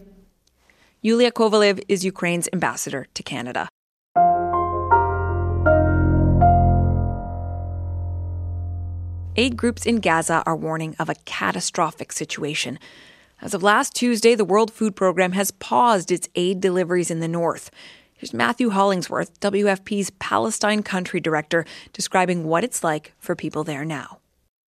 Yulia 1.01 1.31
Kovaliv 1.31 1.83
is 1.87 2.05
Ukraine's 2.05 2.47
ambassador 2.53 3.07
to 3.13 3.23
Canada. 3.23 3.67
Aid 9.37 9.57
groups 9.57 9.85
in 9.85 9.97
Gaza 9.97 10.43
are 10.45 10.55
warning 10.55 10.95
of 10.97 11.09
a 11.09 11.15
catastrophic 11.25 12.13
situation. 12.13 12.79
As 13.41 13.53
of 13.53 13.63
last 13.63 13.93
Tuesday, 13.93 14.33
the 14.33 14.45
World 14.45 14.71
Food 14.71 14.95
Program 14.95 15.33
has 15.33 15.51
paused 15.51 16.09
its 16.09 16.29
aid 16.35 16.61
deliveries 16.61 17.11
in 17.11 17.19
the 17.19 17.27
north. 17.27 17.69
Here's 18.13 18.33
Matthew 18.33 18.69
Hollingsworth, 18.69 19.37
WFP's 19.41 20.09
Palestine 20.19 20.83
country 20.83 21.19
director, 21.19 21.65
describing 21.91 22.45
what 22.45 22.63
it's 22.63 22.81
like 22.81 23.11
for 23.19 23.35
people 23.35 23.65
there 23.65 23.83
now. 23.83 24.19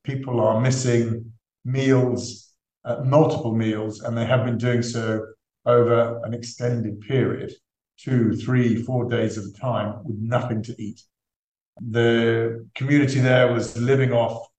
People 0.03 0.41
are 0.41 0.59
missing 0.59 1.31
meals, 1.63 2.51
uh, 2.83 2.97
multiple 3.05 3.55
meals, 3.55 4.01
and 4.01 4.17
they 4.17 4.25
have 4.25 4.43
been 4.43 4.57
doing 4.57 4.81
so 4.81 5.27
over 5.65 6.21
an 6.25 6.33
extended 6.33 6.99
period 6.99 7.53
two, 7.97 8.35
three, 8.35 8.83
four 8.83 9.09
days 9.09 9.37
at 9.37 9.45
a 9.45 9.53
time 9.53 10.03
with 10.03 10.17
nothing 10.17 10.61
to 10.63 10.75
eat. 10.77 11.01
The 11.79 12.67
community 12.75 13.21
there 13.21 13.53
was 13.53 13.77
living 13.77 14.11
off 14.11 14.49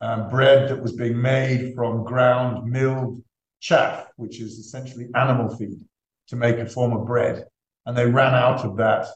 um, 0.00 0.28
bread 0.28 0.68
that 0.68 0.82
was 0.82 0.92
being 0.92 1.20
made 1.20 1.74
from 1.74 2.04
ground 2.04 2.70
milled 2.70 3.22
chaff, 3.60 4.06
which 4.16 4.40
is 4.40 4.58
essentially 4.58 5.08
animal 5.14 5.54
feed, 5.56 5.80
to 6.28 6.36
make 6.36 6.58
a 6.58 6.66
form 6.66 6.92
of 6.92 7.06
bread. 7.06 7.46
And 7.86 7.96
they 7.96 8.06
ran 8.06 8.34
out 8.34 8.64
of 8.64 8.76
that 8.76 9.06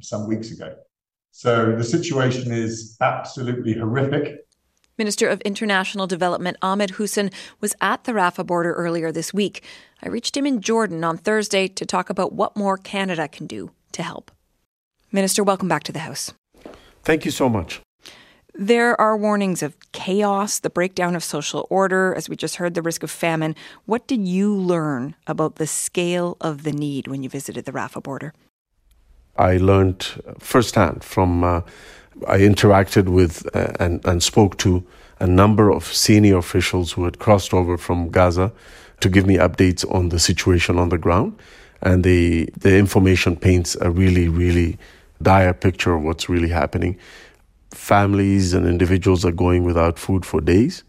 some 0.00 0.26
weeks 0.26 0.50
ago. 0.50 0.74
So 1.32 1.76
the 1.76 1.84
situation 1.84 2.52
is 2.52 2.96
absolutely 3.00 3.74
horrific. 3.74 4.46
Minister 4.98 5.28
of 5.28 5.40
International 5.42 6.06
Development 6.06 6.56
Ahmed 6.60 6.92
Hussen 6.92 7.30
was 7.60 7.74
at 7.80 8.04
the 8.04 8.12
Rafah 8.12 8.46
border 8.46 8.74
earlier 8.74 9.10
this 9.10 9.32
week. 9.32 9.62
I 10.02 10.08
reached 10.08 10.36
him 10.36 10.46
in 10.46 10.60
Jordan 10.60 11.04
on 11.04 11.16
Thursday 11.16 11.68
to 11.68 11.86
talk 11.86 12.10
about 12.10 12.34
what 12.34 12.56
more 12.56 12.76
Canada 12.76 13.26
can 13.28 13.46
do 13.46 13.70
to 13.92 14.02
help. 14.02 14.30
Minister, 15.12 15.42
welcome 15.42 15.68
back 15.68 15.84
to 15.84 15.92
the 15.92 16.00
House. 16.00 16.32
Thank 17.02 17.24
you 17.24 17.30
so 17.30 17.48
much. 17.48 17.80
There 18.60 19.00
are 19.00 19.16
warnings 19.16 19.62
of 19.62 19.74
chaos, 19.92 20.58
the 20.58 20.68
breakdown 20.68 21.16
of 21.16 21.24
social 21.24 21.66
order, 21.70 22.14
as 22.14 22.28
we 22.28 22.36
just 22.36 22.56
heard, 22.56 22.74
the 22.74 22.82
risk 22.82 23.02
of 23.02 23.10
famine. 23.10 23.56
What 23.86 24.06
did 24.06 24.28
you 24.28 24.54
learn 24.54 25.14
about 25.26 25.54
the 25.54 25.66
scale 25.66 26.36
of 26.42 26.62
the 26.62 26.72
need 26.72 27.08
when 27.08 27.22
you 27.22 27.30
visited 27.30 27.64
the 27.64 27.72
Rafah 27.72 28.02
border? 28.02 28.34
I 29.38 29.56
learned 29.56 30.02
firsthand 30.38 31.02
from, 31.02 31.42
uh, 31.42 31.62
I 32.28 32.40
interacted 32.40 33.08
with 33.08 33.46
uh, 33.56 33.72
and, 33.80 34.04
and 34.04 34.22
spoke 34.22 34.58
to 34.58 34.84
a 35.20 35.26
number 35.26 35.72
of 35.72 35.86
senior 35.86 36.36
officials 36.36 36.92
who 36.92 37.04
had 37.04 37.18
crossed 37.18 37.54
over 37.54 37.78
from 37.78 38.10
Gaza 38.10 38.52
to 39.00 39.08
give 39.08 39.26
me 39.26 39.36
updates 39.36 39.90
on 39.90 40.10
the 40.10 40.18
situation 40.18 40.78
on 40.78 40.90
the 40.90 40.98
ground. 40.98 41.34
And 41.80 42.04
the, 42.04 42.50
the 42.58 42.76
information 42.76 43.36
paints 43.36 43.74
a 43.80 43.90
really, 43.90 44.28
really 44.28 44.76
dire 45.22 45.54
picture 45.54 45.94
of 45.94 46.02
what's 46.02 46.28
really 46.28 46.50
happening 46.50 46.98
families 47.72 48.54
and 48.54 48.66
individuals 48.66 49.24
are 49.24 49.32
going 49.32 49.64
without 49.64 49.98
food 49.98 50.24
for 50.24 50.40
days. 50.40 50.84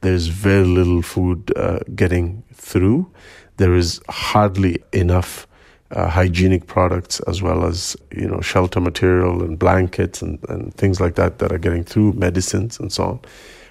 There's 0.00 0.26
very 0.26 0.64
little 0.64 1.02
food 1.02 1.52
uh, 1.56 1.80
getting 1.94 2.44
through. 2.54 3.10
There 3.56 3.74
is 3.74 4.00
hardly 4.08 4.82
enough 4.92 5.46
uh, 5.90 6.08
hygienic 6.08 6.66
products 6.66 7.20
as 7.20 7.42
well 7.42 7.64
as 7.64 7.96
you 8.14 8.28
know 8.28 8.40
shelter 8.40 8.80
material 8.80 9.42
and 9.42 9.58
blankets 9.58 10.20
and, 10.20 10.38
and 10.48 10.74
things 10.74 11.00
like 11.00 11.14
that 11.14 11.38
that 11.38 11.50
are 11.50 11.58
getting 11.58 11.82
through 11.82 12.12
medicines 12.12 12.78
and 12.78 12.92
so 12.92 13.04
on. 13.04 13.20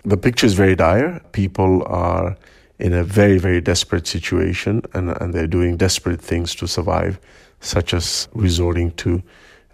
The 0.03 0.17
picture 0.17 0.47
is 0.47 0.53
very 0.53 0.75
dire. 0.75 1.21
People 1.31 1.83
are 1.85 2.35
in 2.79 2.93
a 2.93 3.03
very 3.03 3.37
very 3.37 3.61
desperate 3.61 4.07
situation 4.07 4.81
and, 4.93 5.09
and 5.21 5.33
they're 5.33 5.47
doing 5.47 5.77
desperate 5.77 6.19
things 6.19 6.55
to 6.55 6.67
survive, 6.67 7.19
such 7.61 7.93
as 7.93 8.27
resorting 8.33 8.91
to 8.93 9.21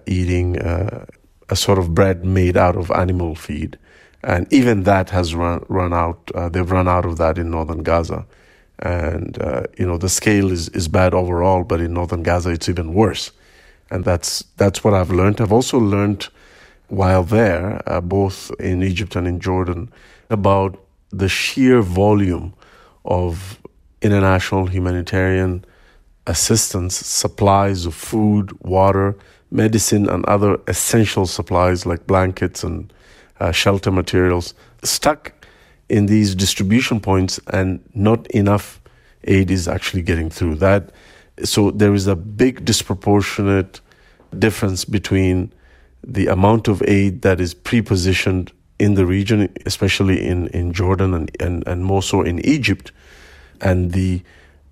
eating 0.05 0.59
uh, 0.59 1.05
a 1.53 1.55
sort 1.55 1.77
of 1.77 1.93
bread 1.93 2.25
made 2.25 2.57
out 2.65 2.75
of 2.75 2.89
animal 3.03 3.35
feed. 3.35 3.77
And 4.23 4.51
even 4.59 4.83
that 4.83 5.11
has 5.11 5.35
run, 5.35 5.59
run 5.79 5.93
out, 5.93 6.19
uh, 6.33 6.49
they've 6.49 6.71
run 6.77 6.87
out 6.87 7.05
of 7.05 7.17
that 7.17 7.37
in 7.37 7.51
northern 7.51 7.83
Gaza. 7.83 8.25
And, 8.79 9.31
uh, 9.39 9.63
you 9.77 9.85
know, 9.85 9.99
the 10.05 10.09
scale 10.09 10.51
is, 10.51 10.69
is 10.69 10.87
bad 10.87 11.13
overall, 11.13 11.63
but 11.63 11.79
in 11.79 11.93
northern 11.93 12.23
Gaza 12.23 12.49
it's 12.49 12.69
even 12.69 12.95
worse. 12.95 13.31
And 13.91 14.03
that's, 14.03 14.31
that's 14.57 14.83
what 14.83 14.95
I've 14.95 15.11
learned. 15.11 15.39
I've 15.39 15.57
also 15.59 15.77
learned 15.77 16.21
while 16.87 17.23
there, 17.23 17.65
uh, 17.85 18.01
both 18.01 18.37
in 18.59 18.81
Egypt 18.81 19.15
and 19.15 19.27
in 19.27 19.39
Jordan, 19.39 19.91
about 20.31 20.71
the 21.11 21.29
sheer 21.29 21.81
volume 21.83 22.53
of 23.05 23.59
international 24.01 24.65
humanitarian 24.65 25.63
assistance, 26.25 26.95
supplies 26.95 27.85
of 27.85 27.93
food, 27.93 28.45
water, 28.61 29.15
medicine 29.53 30.09
and 30.09 30.25
other 30.25 30.59
essential 30.67 31.25
supplies 31.25 31.85
like 31.85 32.07
blankets 32.07 32.63
and 32.63 32.91
uh, 33.39 33.51
shelter 33.51 33.91
materials 33.91 34.53
stuck 34.83 35.31
in 35.89 36.07
these 36.07 36.35
distribution 36.35 36.99
points 36.99 37.39
and 37.47 37.79
not 37.93 38.25
enough 38.27 38.81
aid 39.25 39.51
is 39.51 39.67
actually 39.67 40.01
getting 40.01 40.29
through 40.29 40.55
that. 40.55 40.91
So 41.43 41.71
there 41.71 41.93
is 41.93 42.07
a 42.07 42.15
big 42.15 42.65
disproportionate 42.65 43.79
difference 44.37 44.85
between 44.85 45.53
the 46.03 46.27
amount 46.27 46.67
of 46.67 46.81
aid 46.83 47.21
that 47.21 47.39
is 47.39 47.53
pre-positioned 47.53 48.51
in 48.79 48.95
the 48.95 49.05
region 49.05 49.53
especially 49.65 50.25
in, 50.25 50.47
in 50.47 50.73
jordan 50.73 51.13
and, 51.13 51.31
and, 51.39 51.65
and 51.67 51.85
more 51.85 52.01
so 52.01 52.21
in 52.21 52.43
egypt 52.45 52.91
and 53.61 53.91
the 53.93 54.21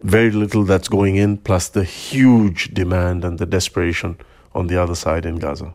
very 0.01 0.31
little 0.31 0.63
that's 0.63 0.89
going 0.89 1.15
in 1.15 1.37
plus 1.37 1.69
the 1.69 1.83
huge 1.83 2.73
demand 2.73 3.23
and 3.23 3.37
the 3.37 3.45
desperation 3.45 4.17
on 4.53 4.67
the 4.67 4.81
other 4.81 4.95
side 4.95 5.25
in 5.25 5.37
Gaza. 5.37 5.73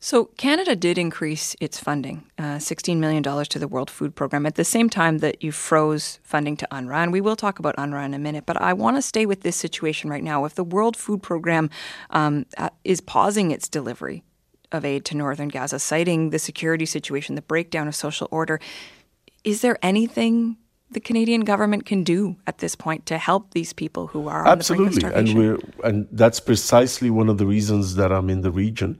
So, 0.00 0.26
Canada 0.36 0.76
did 0.76 0.98
increase 0.98 1.56
its 1.62 1.80
funding, 1.80 2.24
uh, 2.36 2.58
$16 2.58 2.98
million 2.98 3.22
to 3.22 3.58
the 3.58 3.66
World 3.66 3.90
Food 3.90 4.14
Program, 4.14 4.44
at 4.44 4.54
the 4.54 4.62
same 4.62 4.90
time 4.90 5.18
that 5.20 5.42
you 5.42 5.50
froze 5.50 6.18
funding 6.22 6.58
to 6.58 6.68
UNRWA. 6.70 7.04
And 7.04 7.10
we 7.10 7.22
will 7.22 7.36
talk 7.36 7.58
about 7.58 7.74
UNRWA 7.76 8.04
in 8.04 8.12
a 8.12 8.18
minute, 8.18 8.44
but 8.44 8.60
I 8.60 8.74
want 8.74 8.98
to 8.98 9.02
stay 9.02 9.24
with 9.24 9.40
this 9.40 9.56
situation 9.56 10.10
right 10.10 10.22
now. 10.22 10.44
If 10.44 10.56
the 10.56 10.62
World 10.62 10.94
Food 10.94 11.22
Program 11.22 11.70
um, 12.10 12.44
uh, 12.58 12.68
is 12.84 13.00
pausing 13.00 13.50
its 13.50 13.66
delivery 13.66 14.22
of 14.72 14.84
aid 14.84 15.06
to 15.06 15.16
northern 15.16 15.48
Gaza, 15.48 15.78
citing 15.78 16.28
the 16.28 16.38
security 16.38 16.84
situation, 16.84 17.34
the 17.34 17.40
breakdown 17.40 17.88
of 17.88 17.94
social 17.94 18.28
order, 18.30 18.60
is 19.42 19.62
there 19.62 19.78
anything 19.80 20.58
the 20.94 21.00
Canadian 21.00 21.42
government 21.42 21.84
can 21.84 22.02
do 22.04 22.36
at 22.46 22.58
this 22.58 22.74
point 22.74 23.04
to 23.06 23.18
help 23.18 23.50
these 23.50 23.72
people 23.72 24.06
who 24.06 24.28
are 24.28 24.46
absolutely, 24.46 25.04
and 25.12 25.34
we're 25.34 25.58
and 25.82 26.08
that's 26.12 26.40
precisely 26.40 27.10
one 27.10 27.28
of 27.28 27.38
the 27.38 27.46
reasons 27.46 27.96
that 27.96 28.10
I'm 28.10 28.30
in 28.30 28.40
the 28.40 28.50
region 28.50 28.98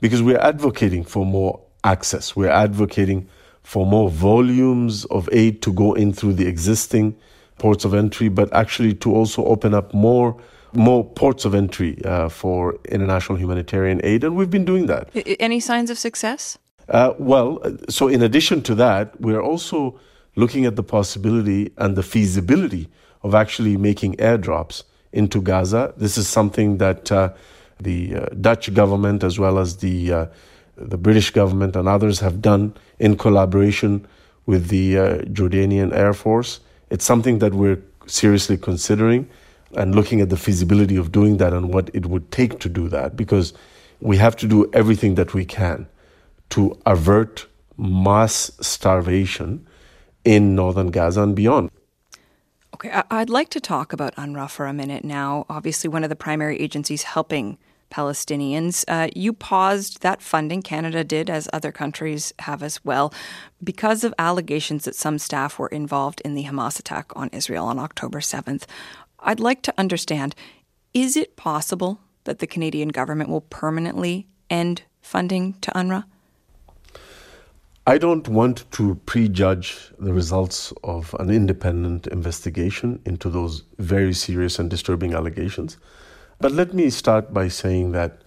because 0.00 0.22
we're 0.22 0.40
advocating 0.40 1.04
for 1.04 1.24
more 1.24 1.60
access. 1.84 2.34
We're 2.34 2.50
advocating 2.50 3.28
for 3.62 3.86
more 3.86 4.10
volumes 4.10 5.04
of 5.06 5.28
aid 5.32 5.62
to 5.62 5.72
go 5.72 5.94
in 5.94 6.12
through 6.12 6.34
the 6.34 6.46
existing 6.46 7.16
ports 7.58 7.84
of 7.84 7.94
entry, 7.94 8.28
but 8.28 8.52
actually 8.52 8.94
to 8.94 9.14
also 9.14 9.44
open 9.44 9.74
up 9.74 9.94
more 9.94 10.36
more 10.72 11.04
ports 11.04 11.44
of 11.44 11.54
entry 11.54 12.04
uh, 12.04 12.28
for 12.28 12.76
international 12.88 13.38
humanitarian 13.38 14.00
aid, 14.02 14.24
and 14.24 14.34
we've 14.34 14.50
been 14.50 14.64
doing 14.64 14.86
that. 14.86 15.08
Any 15.38 15.60
signs 15.60 15.90
of 15.90 15.98
success? 15.98 16.58
Uh, 16.88 17.14
well, 17.18 17.62
so 17.88 18.08
in 18.08 18.22
addition 18.22 18.60
to 18.62 18.74
that, 18.74 19.18
we're 19.20 19.40
also 19.40 19.98
looking 20.36 20.66
at 20.66 20.76
the 20.76 20.82
possibility 20.82 21.72
and 21.78 21.96
the 21.96 22.02
feasibility 22.02 22.88
of 23.22 23.34
actually 23.34 23.76
making 23.76 24.16
airdrops 24.16 24.82
into 25.12 25.40
Gaza. 25.40 25.94
This 25.96 26.18
is 26.18 26.28
something 26.28 26.78
that 26.78 27.10
uh, 27.10 27.32
the 27.80 28.16
uh, 28.16 28.26
Dutch 28.40 28.72
government 28.74 29.24
as 29.24 29.38
well 29.38 29.58
as 29.58 29.78
the 29.78 30.12
uh, 30.12 30.26
the 30.76 30.98
British 30.98 31.30
government 31.30 31.76
and 31.76 31.86
others 31.88 32.18
have 32.20 32.42
done 32.42 32.74
in 32.98 33.16
collaboration 33.16 34.06
with 34.46 34.68
the 34.68 34.98
uh, 34.98 35.18
Jordanian 35.32 35.92
Air 35.94 36.12
Force. 36.12 36.60
It's 36.90 37.04
something 37.04 37.38
that 37.38 37.54
we're 37.54 37.80
seriously 38.06 38.56
considering 38.56 39.28
and 39.76 39.94
looking 39.94 40.20
at 40.20 40.30
the 40.30 40.36
feasibility 40.36 40.96
of 40.96 41.12
doing 41.12 41.36
that 41.38 41.52
and 41.52 41.72
what 41.72 41.90
it 41.94 42.06
would 42.06 42.30
take 42.30 42.58
to 42.60 42.68
do 42.68 42.88
that 42.88 43.16
because 43.16 43.52
we 44.00 44.16
have 44.16 44.36
to 44.36 44.46
do 44.46 44.68
everything 44.72 45.14
that 45.14 45.32
we 45.32 45.44
can 45.44 45.86
to 46.50 46.76
avert 46.86 47.46
mass 47.78 48.50
starvation 48.60 49.66
in 50.24 50.54
northern 50.54 50.90
Gaza 50.90 51.22
and 51.22 51.36
beyond. 51.36 51.70
Okay, 52.74 53.02
I'd 53.10 53.30
like 53.30 53.50
to 53.50 53.60
talk 53.60 53.92
about 53.92 54.16
UNRWA 54.16 54.50
for 54.50 54.66
a 54.66 54.72
minute 54.72 55.04
now. 55.04 55.46
Obviously, 55.48 55.88
one 55.88 56.02
of 56.02 56.10
the 56.10 56.16
primary 56.16 56.58
agencies 56.58 57.04
helping 57.04 57.56
Palestinians. 57.94 58.84
Uh, 58.88 59.08
you 59.14 59.32
paused 59.32 60.02
that 60.02 60.20
funding, 60.20 60.62
Canada 60.62 61.04
did, 61.04 61.30
as 61.30 61.48
other 61.52 61.70
countries 61.70 62.32
have 62.40 62.62
as 62.62 62.84
well, 62.84 63.14
because 63.62 64.02
of 64.02 64.12
allegations 64.18 64.84
that 64.84 64.96
some 64.96 65.18
staff 65.18 65.58
were 65.58 65.68
involved 65.68 66.20
in 66.24 66.34
the 66.34 66.44
Hamas 66.44 66.80
attack 66.80 67.12
on 67.14 67.28
Israel 67.32 67.66
on 67.66 67.78
October 67.78 68.18
7th. 68.18 68.64
I'd 69.20 69.40
like 69.40 69.62
to 69.62 69.74
understand 69.78 70.34
is 70.92 71.16
it 71.16 71.36
possible 71.36 72.00
that 72.24 72.40
the 72.40 72.46
Canadian 72.46 72.88
government 72.88 73.30
will 73.30 73.42
permanently 73.42 74.26
end 74.50 74.82
funding 75.00 75.54
to 75.60 75.70
UNRWA? 75.72 76.04
I 77.86 77.98
don't 77.98 78.26
want 78.28 78.64
to 78.72 78.94
prejudge 79.04 79.92
the 79.98 80.14
results 80.14 80.72
of 80.82 81.14
an 81.20 81.28
independent 81.28 82.06
investigation 82.06 82.98
into 83.04 83.28
those 83.28 83.64
very 83.78 84.14
serious 84.14 84.58
and 84.58 84.70
disturbing 84.70 85.12
allegations. 85.12 85.76
But 86.40 86.52
let 86.52 86.72
me 86.72 86.88
start 86.88 87.34
by 87.34 87.48
saying 87.48 87.92
that 87.92 88.22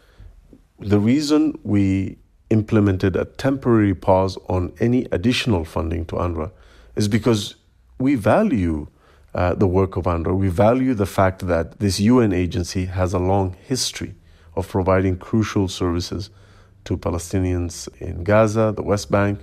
the 0.77 0.99
reason 0.99 1.57
we 1.63 2.19
implemented 2.51 3.15
a 3.15 3.25
temporary 3.25 3.95
pause 3.95 4.37
on 4.47 4.73
any 4.79 5.07
additional 5.11 5.65
funding 5.65 6.05
to 6.05 6.17
UNRWA 6.17 6.51
is 6.95 7.07
because 7.07 7.55
we 7.97 8.13
value 8.13 8.85
uh, 9.33 9.55
the 9.55 9.67
work 9.67 9.97
of 9.97 10.03
UNRWA. 10.03 10.37
We 10.37 10.49
value 10.49 10.93
the 10.93 11.07
fact 11.07 11.47
that 11.47 11.79
this 11.79 11.99
UN 11.99 12.31
agency 12.31 12.85
has 12.85 13.11
a 13.11 13.19
long 13.19 13.55
history 13.65 14.13
of 14.55 14.67
providing 14.67 15.17
crucial 15.17 15.67
services 15.67 16.29
to 16.87 16.95
Palestinians 16.95 17.89
in 17.99 18.23
Gaza, 18.23 18.71
the 18.73 18.81
West 18.81 19.11
Bank, 19.11 19.39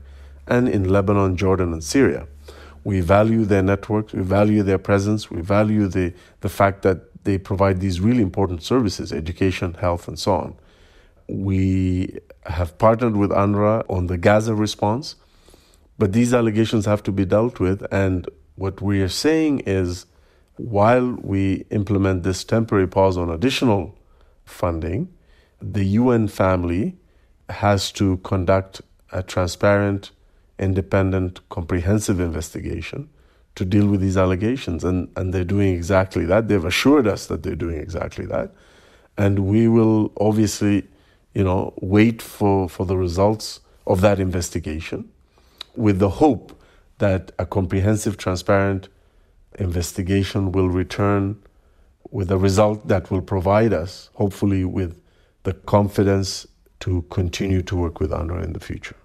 and 0.47 0.69
in 0.69 0.89
Lebanon, 0.89 1.37
Jordan, 1.37 1.73
and 1.73 1.83
Syria. 1.83 2.27
We 2.85 3.01
value 3.01 3.45
their 3.45 3.63
networks, 3.63 4.13
we 4.13 4.23
value 4.23 4.63
their 4.63 4.79
presence, 4.79 5.31
we 5.31 5.41
value 5.41 5.89
the, 5.89 6.13
the 6.41 6.49
fact 6.49 6.83
that 6.83 7.25
they 7.25 7.39
provide 7.39 7.81
these 7.81 8.01
really 8.01 8.23
important 8.23 8.63
services 8.63 9.13
education, 9.13 9.75
health, 9.75 10.07
and 10.07 10.19
so 10.19 10.35
on. 10.35 10.57
We 11.27 12.19
have 12.45 12.77
partnered 12.77 13.17
with 13.17 13.31
UNRWA 13.31 13.85
on 13.89 14.09
the 14.09 14.19
Gaza 14.19 14.55
response, 14.55 15.17
but 15.99 16.13
these 16.13 16.35
allegations 16.35 16.85
have 16.85 17.03
to 17.05 17.13
be 17.13 17.25
dealt 17.25 17.61
with. 17.61 17.87
And 17.91 18.29
what 18.57 18.83
we 18.83 19.01
are 19.01 19.09
saying 19.09 19.61
is 19.61 20.07
while 20.57 21.17
we 21.23 21.65
implement 21.71 22.23
this 22.23 22.45
temporary 22.45 22.87
pause 22.87 23.17
on 23.17 23.31
additional 23.31 23.99
funding, 24.45 25.13
the 25.61 25.85
UN 25.85 26.29
family 26.29 26.97
has 27.49 27.91
to 27.93 28.19
conduct 28.19 28.83
a 29.13 29.23
transparent, 29.23 30.11
independent, 30.59 31.41
comprehensive 31.49 32.21
investigation 32.21 33.09
to 33.55 33.65
deal 33.65 33.87
with 33.87 34.01
these 34.01 34.17
allegations. 34.17 34.85
And, 34.85 35.11
and 35.17 35.33
they're 35.33 35.45
doing 35.45 35.75
exactly 35.75 36.25
that. 36.27 36.49
They've 36.49 36.65
assured 36.65 37.07
us 37.07 37.27
that 37.27 37.43
they're 37.43 37.55
doing 37.55 37.79
exactly 37.79 38.27
that. 38.27 38.53
And 39.17 39.47
we 39.47 39.69
will 39.69 40.13
obviously, 40.19 40.89
you 41.35 41.45
know, 41.45 41.73
wait 41.81 42.21
for, 42.21 42.69
for 42.69 42.85
the 42.85 42.97
results 42.97 43.61
of 43.87 44.01
that 44.01 44.19
investigation 44.19 45.09
with 45.77 45.99
the 45.99 46.09
hope 46.09 46.61
that 46.99 47.33
a 47.39 47.47
comprehensive, 47.47 48.17
transparent 48.17 48.89
investigation 49.59 50.53
will 50.53 50.69
return 50.69 51.41
with 52.11 52.31
a 52.31 52.39
result 52.39 52.87
that 52.89 53.11
will 53.11 53.23
provide 53.23 53.73
us, 53.73 54.11
hopefully, 54.15 54.65
with 54.65 55.01
the 55.43 55.53
confidence 55.53 56.47
to 56.81 57.03
continue 57.11 57.63
to 57.63 57.77
work 57.77 58.01
with 58.01 58.11
UNRWA 58.11 58.45
in 58.45 58.53
the 58.53 58.61
future. 58.61 58.97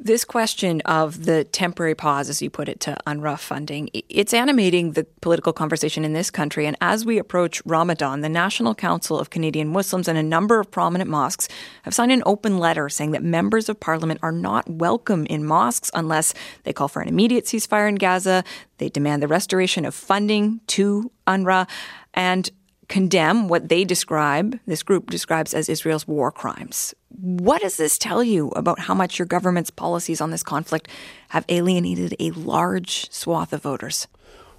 This 0.00 0.24
question 0.24 0.80
of 0.80 1.24
the 1.24 1.44
temporary 1.44 1.94
pause, 1.94 2.28
as 2.28 2.42
you 2.42 2.50
put 2.50 2.68
it, 2.68 2.80
to 2.80 2.96
UNRWA 3.06 3.38
funding, 3.38 3.90
it's 4.08 4.34
animating 4.34 4.92
the 4.92 5.04
political 5.20 5.52
conversation 5.52 6.04
in 6.04 6.14
this 6.14 6.32
country. 6.32 6.66
And 6.66 6.76
as 6.80 7.06
we 7.06 7.16
approach 7.16 7.62
Ramadan, 7.64 8.20
the 8.20 8.28
National 8.28 8.74
Council 8.74 9.20
of 9.20 9.30
Canadian 9.30 9.68
Muslims 9.68 10.08
and 10.08 10.18
a 10.18 10.22
number 10.22 10.58
of 10.58 10.68
prominent 10.68 11.08
mosques 11.08 11.48
have 11.84 11.94
signed 11.94 12.10
an 12.10 12.24
open 12.26 12.58
letter 12.58 12.88
saying 12.88 13.12
that 13.12 13.22
members 13.22 13.68
of 13.68 13.78
parliament 13.78 14.18
are 14.20 14.32
not 14.32 14.68
welcome 14.68 15.26
in 15.26 15.44
mosques 15.44 15.92
unless 15.94 16.34
they 16.64 16.72
call 16.72 16.88
for 16.88 17.00
an 17.00 17.08
immediate 17.08 17.44
ceasefire 17.44 17.88
in 17.88 17.94
Gaza, 17.94 18.42
they 18.78 18.88
demand 18.88 19.22
the 19.22 19.28
restoration 19.28 19.84
of 19.84 19.94
funding 19.94 20.60
to 20.66 21.12
UNRWA, 21.28 21.68
and 22.14 22.50
condemn 22.88 23.48
what 23.48 23.68
they 23.68 23.84
describe, 23.84 24.58
this 24.66 24.82
group 24.82 25.08
describes 25.08 25.54
as 25.54 25.68
Israel's 25.68 26.06
war 26.06 26.32
crimes. 26.32 26.94
What 27.20 27.62
does 27.62 27.76
this 27.76 27.96
tell 27.96 28.24
you 28.24 28.48
about 28.50 28.80
how 28.80 28.94
much 28.94 29.18
your 29.18 29.26
government's 29.26 29.70
policies 29.70 30.20
on 30.20 30.30
this 30.30 30.42
conflict 30.42 30.88
have 31.28 31.44
alienated 31.48 32.16
a 32.18 32.32
large 32.32 33.10
swath 33.12 33.52
of 33.52 33.62
voters? 33.62 34.08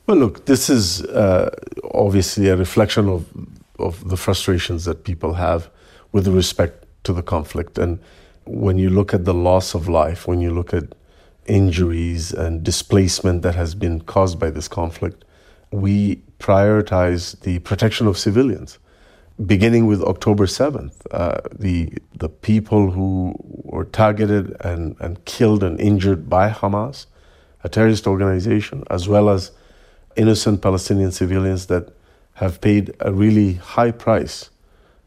Well, 0.07 0.17
look, 0.17 0.45
this 0.45 0.69
is 0.69 1.03
uh, 1.03 1.49
obviously 1.93 2.47
a 2.47 2.55
reflection 2.55 3.09
of, 3.09 3.25
of 3.77 4.07
the 4.07 4.15
frustrations 4.15 4.85
that 4.85 5.03
people 5.03 5.33
have 5.33 5.69
with 6.11 6.27
respect 6.27 6.85
to 7.03 7.11
the 7.11 7.23
conflict. 7.23 7.77
And 7.77 7.99
when 8.45 8.77
you 8.77 8.89
look 8.89 9.13
at 9.13 9.25
the 9.25 9.33
loss 9.33 9.73
of 9.73 9.89
life, 9.89 10.27
when 10.27 10.39
you 10.39 10.53
look 10.53 10.73
at 10.73 10.95
injuries 11.47 12.31
and 12.31 12.63
displacement 12.63 13.41
that 13.41 13.55
has 13.55 13.75
been 13.75 14.01
caused 14.01 14.39
by 14.39 14.49
this 14.49 14.67
conflict, 14.67 15.25
we 15.71 16.21
prioritize 16.39 17.39
the 17.41 17.59
protection 17.59 18.07
of 18.07 18.17
civilians. 18.17 18.79
Beginning 19.43 19.85
with 19.85 20.01
October 20.01 20.45
7th, 20.45 20.93
uh, 21.11 21.41
the, 21.53 21.91
the 22.15 22.29
people 22.29 22.91
who 22.91 23.35
were 23.39 23.83
targeted 23.83 24.55
and, 24.61 24.95
and 25.01 25.23
killed 25.25 25.61
and 25.61 25.77
injured 25.79 26.29
by 26.29 26.49
Hamas, 26.49 27.07
a 27.61 27.67
terrorist 27.67 28.07
organization, 28.07 28.85
as 28.89 29.09
well 29.09 29.29
as 29.29 29.51
innocent 30.15 30.61
Palestinian 30.61 31.11
civilians 31.11 31.65
that 31.65 31.93
have 32.35 32.61
paid 32.61 32.95
a 33.01 33.11
really 33.11 33.55
high 33.55 33.91
price 33.91 34.49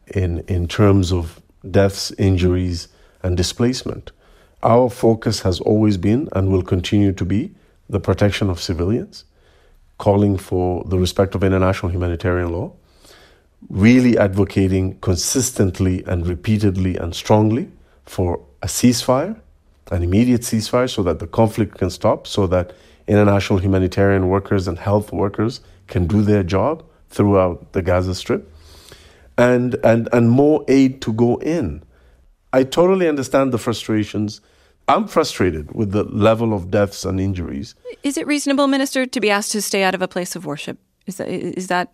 in, 0.07 0.39
in 0.41 0.67
terms 0.67 1.11
of 1.11 1.41
deaths, 1.69 2.11
injuries, 2.19 2.87
and 3.23 3.35
displacement. 3.35 4.11
Our 4.61 4.91
focus 4.91 5.41
has 5.41 5.59
always 5.59 5.97
been 5.97 6.29
and 6.33 6.51
will 6.51 6.63
continue 6.63 7.13
to 7.13 7.25
be 7.25 7.55
the 7.89 7.99
protection 7.99 8.49
of 8.51 8.61
civilians 8.61 9.25
calling 9.97 10.37
for 10.37 10.83
the 10.85 10.97
respect 10.97 11.35
of 11.35 11.43
international 11.43 11.91
humanitarian 11.91 12.51
law, 12.51 12.73
really 13.69 14.17
advocating 14.17 14.97
consistently 14.99 16.03
and 16.05 16.25
repeatedly 16.27 16.95
and 16.95 17.13
strongly 17.13 17.69
for 18.05 18.39
a 18.61 18.67
ceasefire, 18.67 19.39
an 19.91 20.03
immediate 20.03 20.41
ceasefire, 20.41 20.89
so 20.89 21.03
that 21.03 21.19
the 21.19 21.27
conflict 21.27 21.77
can 21.77 21.89
stop, 21.89 22.25
so 22.27 22.47
that 22.47 22.73
international 23.07 23.59
humanitarian 23.59 24.29
workers 24.29 24.67
and 24.67 24.77
health 24.77 25.11
workers 25.11 25.61
can 25.87 26.07
do 26.07 26.21
their 26.21 26.43
job 26.43 26.83
throughout 27.09 27.73
the 27.73 27.81
Gaza 27.81 28.13
Strip, 28.13 28.51
and, 29.37 29.75
and, 29.83 30.07
and 30.13 30.29
more 30.29 30.63
aid 30.67 31.01
to 31.01 31.13
go 31.13 31.37
in. 31.37 31.83
I 32.53 32.63
totally 32.63 33.07
understand 33.07 33.51
the 33.51 33.57
frustrations. 33.57 34.41
I'm 34.87 35.07
frustrated 35.07 35.71
with 35.73 35.91
the 35.91 36.03
level 36.03 36.53
of 36.53 36.71
deaths 36.71 37.05
and 37.05 37.19
injuries. 37.19 37.75
Is 38.03 38.17
it 38.17 38.27
reasonable, 38.27 38.67
Minister, 38.67 39.05
to 39.05 39.19
be 39.19 39.29
asked 39.29 39.51
to 39.51 39.61
stay 39.61 39.83
out 39.83 39.95
of 39.95 40.01
a 40.01 40.07
place 40.07 40.35
of 40.35 40.45
worship? 40.45 40.77
Is 41.05 41.17
that, 41.17 41.29
is 41.29 41.67
that 41.67 41.91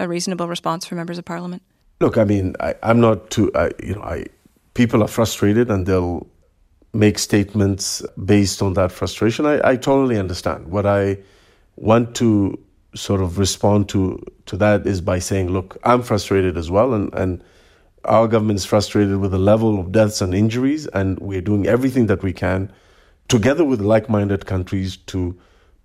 a 0.00 0.08
reasonable 0.08 0.48
response 0.48 0.84
for 0.84 0.96
members 0.96 1.18
of 1.18 1.24
parliament? 1.24 1.62
Look, 2.00 2.16
I 2.16 2.24
mean, 2.24 2.56
I, 2.58 2.74
am 2.82 3.00
not 3.00 3.30
too, 3.30 3.52
I, 3.54 3.70
you 3.82 3.94
know, 3.94 4.02
I, 4.02 4.26
people 4.74 5.02
are 5.02 5.08
frustrated 5.08 5.70
and 5.70 5.86
they'll 5.86 6.26
make 6.92 7.18
statements 7.18 8.02
based 8.24 8.62
on 8.62 8.74
that 8.74 8.90
frustration. 8.90 9.46
I, 9.46 9.60
I 9.62 9.76
totally 9.76 10.18
understand. 10.18 10.68
What 10.68 10.86
I 10.86 11.18
want 11.76 12.16
to 12.16 12.58
sort 12.94 13.20
of 13.20 13.38
respond 13.38 13.88
to 13.90 14.20
to 14.46 14.56
that 14.56 14.86
is 14.86 15.00
by 15.00 15.18
saying, 15.18 15.50
look, 15.50 15.76
I'm 15.84 16.02
frustrated 16.02 16.56
as 16.56 16.70
well, 16.70 16.94
and 16.94 17.12
and 17.14 17.44
our 18.04 18.26
government 18.26 18.58
is 18.58 18.64
frustrated 18.64 19.18
with 19.18 19.30
the 19.30 19.38
level 19.38 19.78
of 19.78 19.92
deaths 19.92 20.20
and 20.20 20.34
injuries, 20.34 20.86
and 20.88 21.18
we're 21.20 21.42
doing 21.42 21.66
everything 21.66 22.06
that 22.06 22.22
we 22.22 22.32
can, 22.32 22.72
together 23.28 23.64
with 23.64 23.80
like-minded 23.80 24.46
countries, 24.46 24.96
to 24.96 25.38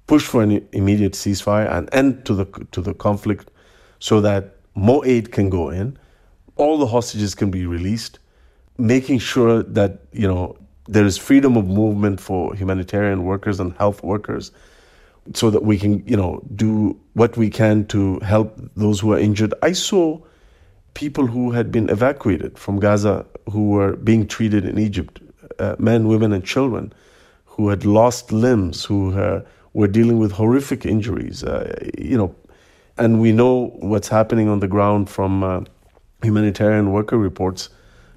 push 0.08 0.26
for 0.26 0.42
an 0.42 0.68
immediate 0.72 1.14
ceasefire 1.14 1.72
and 1.72 1.90
end 1.94 2.26
to 2.26 2.34
the 2.34 2.46
to 2.72 2.82
the 2.82 2.94
conflict, 2.94 3.52
so 4.08 4.22
that 4.22 4.44
more 4.76 5.04
aid 5.04 5.32
can 5.32 5.50
go 5.50 5.70
in, 5.70 5.98
all 6.58 6.78
the 6.78 6.86
hostages 6.86 7.34
can 7.34 7.50
be 7.50 7.66
released, 7.66 8.20
making 8.78 9.18
sure 9.18 9.64
that 9.64 9.92
you 10.12 10.28
know 10.28 10.56
there 10.88 11.06
is 11.06 11.18
freedom 11.18 11.58
of 11.58 11.66
movement 11.66 12.20
for 12.20 12.54
humanitarian 12.54 13.24
workers 13.24 13.60
and 13.60 13.74
health 13.78 14.04
workers 14.04 14.52
so 15.34 15.50
that 15.50 15.64
we 15.64 15.80
can, 15.80 16.04
you 16.06 16.16
know, 16.16 16.40
do 16.56 16.96
what 17.14 17.36
we 17.36 17.50
can 17.50 17.84
to 17.88 18.20
help 18.20 18.50
those 18.76 19.00
who 19.00 19.12
are 19.12 19.18
injured. 19.18 19.56
I 19.64 19.72
saw 19.72 20.20
people 20.94 21.26
who 21.26 21.50
had 21.50 21.72
been 21.72 21.90
evacuated 21.90 22.60
from 22.60 22.80
Gaza 22.80 23.26
who 23.52 23.70
were 23.70 23.96
being 23.96 24.28
treated 24.28 24.66
in 24.66 24.78
Egypt, 24.78 25.20
uh, 25.58 25.76
men, 25.80 26.08
women, 26.08 26.32
and 26.32 26.46
children 26.46 26.94
who 27.46 27.70
had 27.70 27.86
lost 27.86 28.32
limbs, 28.32 28.86
who 28.86 29.20
uh, 29.20 29.42
were 29.74 29.88
dealing 29.88 30.20
with 30.20 30.32
horrific 30.32 30.86
injuries, 30.86 31.44
uh, 31.44 31.74
you 31.98 32.18
know, 32.20 32.36
and 32.98 33.20
we 33.20 33.32
know 33.32 33.68
what's 33.80 34.08
happening 34.08 34.48
on 34.48 34.60
the 34.60 34.68
ground 34.68 35.10
from 35.10 35.44
uh, 35.44 35.62
humanitarian 36.22 36.92
worker 36.92 37.18
reports 37.18 37.70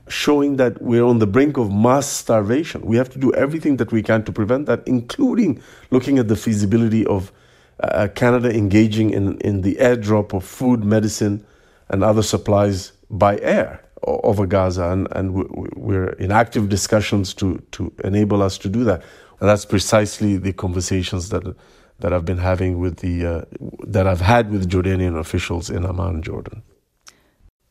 showing 0.09 0.57
that 0.57 0.81
we're 0.81 1.05
on 1.05 1.19
the 1.19 1.27
brink 1.27 1.57
of 1.57 1.73
mass 1.73 2.07
starvation. 2.07 2.81
We 2.83 2.97
have 2.97 3.11
to 3.11 3.19
do 3.19 3.33
everything 3.35 3.77
that 3.77 3.93
we 3.93 4.03
can 4.03 4.25
to 4.25 4.33
prevent 4.33 4.67
that, 4.67 4.83
including 4.87 5.63
looking 5.91 6.19
at 6.19 6.29
the 6.29 6.37
feasibility 6.37 7.05
of 7.07 7.33
uh, 7.81 8.09
Canada 8.15 8.51
engaging 8.55 9.11
in, 9.11 9.39
in 9.39 9.63
the 9.63 9.77
airdrop 9.77 10.33
of 10.33 10.45
food, 10.45 10.85
medicine, 10.85 11.45
and 11.89 12.03
other 12.03 12.23
supplies 12.23 12.93
by 13.11 13.39
air 13.39 13.85
over 14.03 14.47
Gaza. 14.47 14.91
And, 14.91 15.09
and 15.13 15.35
we're 15.77 16.11
in 16.11 16.33
active 16.33 16.69
discussions 16.69 17.35
to, 17.35 17.63
to 17.73 17.93
enable 18.05 18.43
us 18.43 18.59
to 18.59 18.69
do 18.69 18.85
that. 18.85 19.03
And 19.41 19.49
that's 19.49 19.65
precisely 19.65 20.37
the 20.37 20.53
conversations 20.53 21.29
that, 21.29 21.55
that 22.01 22.13
I've 22.13 22.25
been 22.25 22.39
having 22.39 22.79
with 22.79 22.99
the, 22.99 23.27
uh, 23.27 23.43
that 23.87 24.07
I've 24.07 24.21
had 24.21 24.51
with 24.51 24.71
Jordanian 24.71 25.19
officials 25.19 25.69
in 25.71 25.85
Amman, 25.85 26.23
Jordan. 26.23 26.63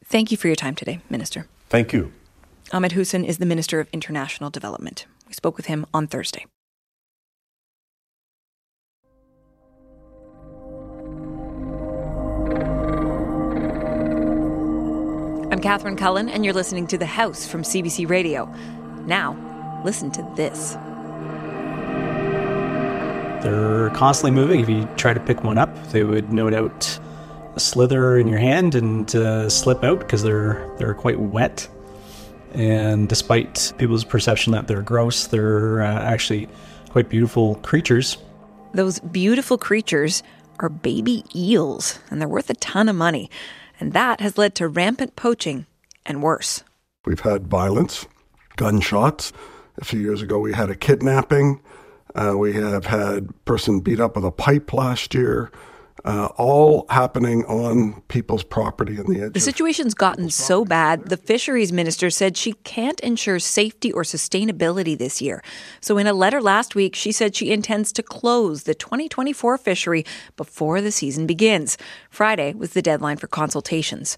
Thank 0.03 0.31
you 0.31 0.37
for 0.37 0.47
your 0.47 0.55
time 0.55 0.75
today, 0.75 0.99
Minister. 1.09 1.47
Thank 1.69 1.93
you. 1.93 2.11
Ahmed 2.71 2.93
Hussen 2.93 3.23
is 3.25 3.37
the 3.37 3.45
Minister 3.45 3.79
of 3.79 3.87
International 3.93 4.49
Development. 4.49 5.05
We 5.27 5.33
spoke 5.33 5.57
with 5.57 5.67
him 5.67 5.85
on 5.93 6.07
Thursday. 6.07 6.45
I'm 15.49 15.61
Catherine 15.61 15.95
Cullen, 15.95 16.29
and 16.29 16.43
you're 16.43 16.53
listening 16.53 16.87
to 16.87 16.97
The 16.97 17.05
House 17.05 17.47
from 17.47 17.63
CBC 17.63 18.09
Radio. 18.09 18.45
Now, 19.05 19.81
listen 19.83 20.11
to 20.11 20.33
this. 20.35 20.77
They're 23.41 23.89
constantly 23.91 24.31
moving. 24.31 24.59
If 24.59 24.69
you 24.69 24.87
try 24.97 25.13
to 25.13 25.19
pick 25.19 25.43
one 25.43 25.57
up, 25.57 25.75
they 25.91 26.03
would 26.03 26.31
no 26.33 26.49
doubt 26.49 26.99
slither 27.57 28.17
in 28.17 28.27
your 28.27 28.39
hand 28.39 28.75
and 28.75 29.13
uh, 29.15 29.49
slip 29.49 29.83
out 29.83 29.99
because 29.99 30.23
they're 30.23 30.69
they're 30.77 30.93
quite 30.93 31.19
wet. 31.19 31.67
And 32.53 33.09
despite 33.09 33.73
people's 33.77 34.03
perception 34.03 34.53
that 34.53 34.67
they're 34.67 34.81
gross, 34.81 35.27
they're 35.27 35.81
uh, 35.81 35.99
actually 36.01 36.47
quite 36.89 37.09
beautiful 37.09 37.55
creatures. 37.55 38.17
Those 38.73 38.99
beautiful 38.99 39.57
creatures 39.57 40.23
are 40.59 40.69
baby 40.69 41.23
eels, 41.35 41.99
and 42.09 42.19
they're 42.19 42.27
worth 42.27 42.49
a 42.49 42.55
ton 42.55 42.89
of 42.89 42.95
money. 42.95 43.29
And 43.79 43.93
that 43.93 44.21
has 44.21 44.37
led 44.37 44.55
to 44.55 44.67
rampant 44.67 45.15
poaching 45.15 45.67
and 46.05 46.23
worse. 46.23 46.63
We've 47.05 47.19
had 47.19 47.47
violence, 47.47 48.07
gunshots. 48.55 49.33
A 49.79 49.85
few 49.85 49.99
years 49.99 50.23
ago, 50.23 50.39
we 50.39 50.53
had 50.53 50.71
a 50.71 50.75
kidnapping. 50.75 51.61
Uh, 52.17 52.35
we 52.35 52.53
have 52.53 52.85
had 52.85 53.29
person 53.45 53.79
beat 53.79 53.99
up 53.99 54.15
with 54.15 54.25
a 54.25 54.31
pipe 54.31 54.73
last 54.73 55.13
year 55.13 55.51
uh, 56.05 56.27
all 56.37 56.85
happening 56.89 57.43
on 57.45 58.01
people's 58.07 58.43
property 58.43 58.97
in 58.97 59.05
the 59.07 59.21
edge. 59.21 59.33
The 59.33 59.39
situation's 59.39 59.93
gotten 59.93 60.29
so 60.29 60.63
bad, 60.63 61.09
the 61.09 61.17
fisheries 61.17 61.73
minister 61.73 62.09
said 62.09 62.37
she 62.37 62.53
can't 62.63 62.99
ensure 63.01 63.39
safety 63.39 63.91
or 63.91 64.03
sustainability 64.03 64.97
this 64.97 65.21
year. 65.21 65.43
So, 65.81 65.97
in 65.97 66.07
a 66.07 66.13
letter 66.13 66.41
last 66.41 66.75
week, 66.75 66.95
she 66.95 67.11
said 67.11 67.35
she 67.35 67.51
intends 67.51 67.91
to 67.93 68.03
close 68.03 68.63
the 68.63 68.75
2024 68.75 69.57
fishery 69.57 70.05
before 70.37 70.81
the 70.81 70.91
season 70.91 71.27
begins. 71.27 71.77
Friday 72.09 72.53
was 72.53 72.71
the 72.71 72.81
deadline 72.81 73.17
for 73.17 73.27
consultations. 73.27 74.17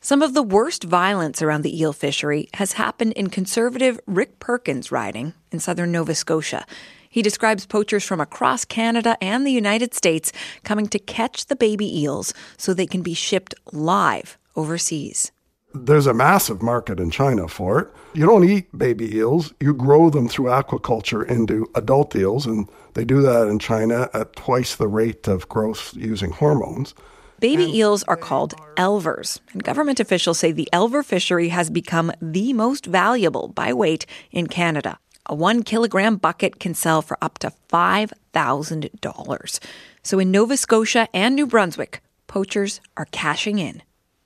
Some 0.00 0.22
of 0.22 0.34
the 0.34 0.42
worst 0.42 0.84
violence 0.84 1.40
around 1.40 1.62
the 1.62 1.80
eel 1.80 1.92
fishery 1.92 2.48
has 2.54 2.72
happened 2.72 3.12
in 3.14 3.30
conservative 3.30 3.98
Rick 4.06 4.38
Perkins 4.38 4.92
riding 4.92 5.32
in 5.50 5.58
southern 5.58 5.92
Nova 5.92 6.14
Scotia. 6.14 6.66
He 7.16 7.22
describes 7.22 7.64
poachers 7.64 8.04
from 8.04 8.20
across 8.20 8.66
Canada 8.66 9.16
and 9.22 9.46
the 9.46 9.50
United 9.50 9.94
States 9.94 10.32
coming 10.64 10.86
to 10.88 10.98
catch 10.98 11.46
the 11.46 11.56
baby 11.56 12.02
eels 12.02 12.34
so 12.58 12.74
they 12.74 12.86
can 12.86 13.00
be 13.00 13.14
shipped 13.14 13.54
live 13.72 14.36
overseas. 14.54 15.32
There's 15.74 16.06
a 16.06 16.12
massive 16.12 16.60
market 16.60 17.00
in 17.00 17.10
China 17.10 17.48
for 17.48 17.80
it. 17.80 17.88
You 18.12 18.26
don't 18.26 18.44
eat 18.44 18.66
baby 18.76 19.16
eels, 19.16 19.54
you 19.60 19.72
grow 19.72 20.10
them 20.10 20.28
through 20.28 20.50
aquaculture 20.50 21.26
into 21.26 21.66
adult 21.74 22.14
eels, 22.14 22.44
and 22.44 22.68
they 22.92 23.06
do 23.06 23.22
that 23.22 23.48
in 23.48 23.60
China 23.60 24.10
at 24.12 24.36
twice 24.36 24.76
the 24.76 24.86
rate 24.86 25.26
of 25.26 25.48
growth 25.48 25.94
using 25.96 26.32
hormones. 26.32 26.94
Baby 27.40 27.64
eels 27.64 28.02
are 28.02 28.16
called 28.16 28.52
elvers, 28.76 29.40
and 29.54 29.64
government 29.64 30.00
officials 30.00 30.38
say 30.38 30.52
the 30.52 30.68
elver 30.70 31.02
fishery 31.02 31.48
has 31.48 31.70
become 31.70 32.12
the 32.20 32.52
most 32.52 32.84
valuable 32.84 33.48
by 33.48 33.72
weight 33.72 34.04
in 34.30 34.48
Canada. 34.48 34.98
A 35.26 35.34
one 35.34 35.62
kilogram 35.62 36.16
bucket 36.16 36.60
can 36.60 36.74
sell 36.74 37.02
for 37.02 37.18
up 37.20 37.38
to 37.38 37.52
$5,000. 37.68 39.58
So 40.02 40.18
in 40.18 40.30
Nova 40.30 40.56
Scotia 40.56 41.08
and 41.12 41.34
New 41.34 41.46
Brunswick, 41.46 42.00
poachers 42.28 42.80
are 42.96 43.06
cashing 43.06 43.58
in. 43.58 43.82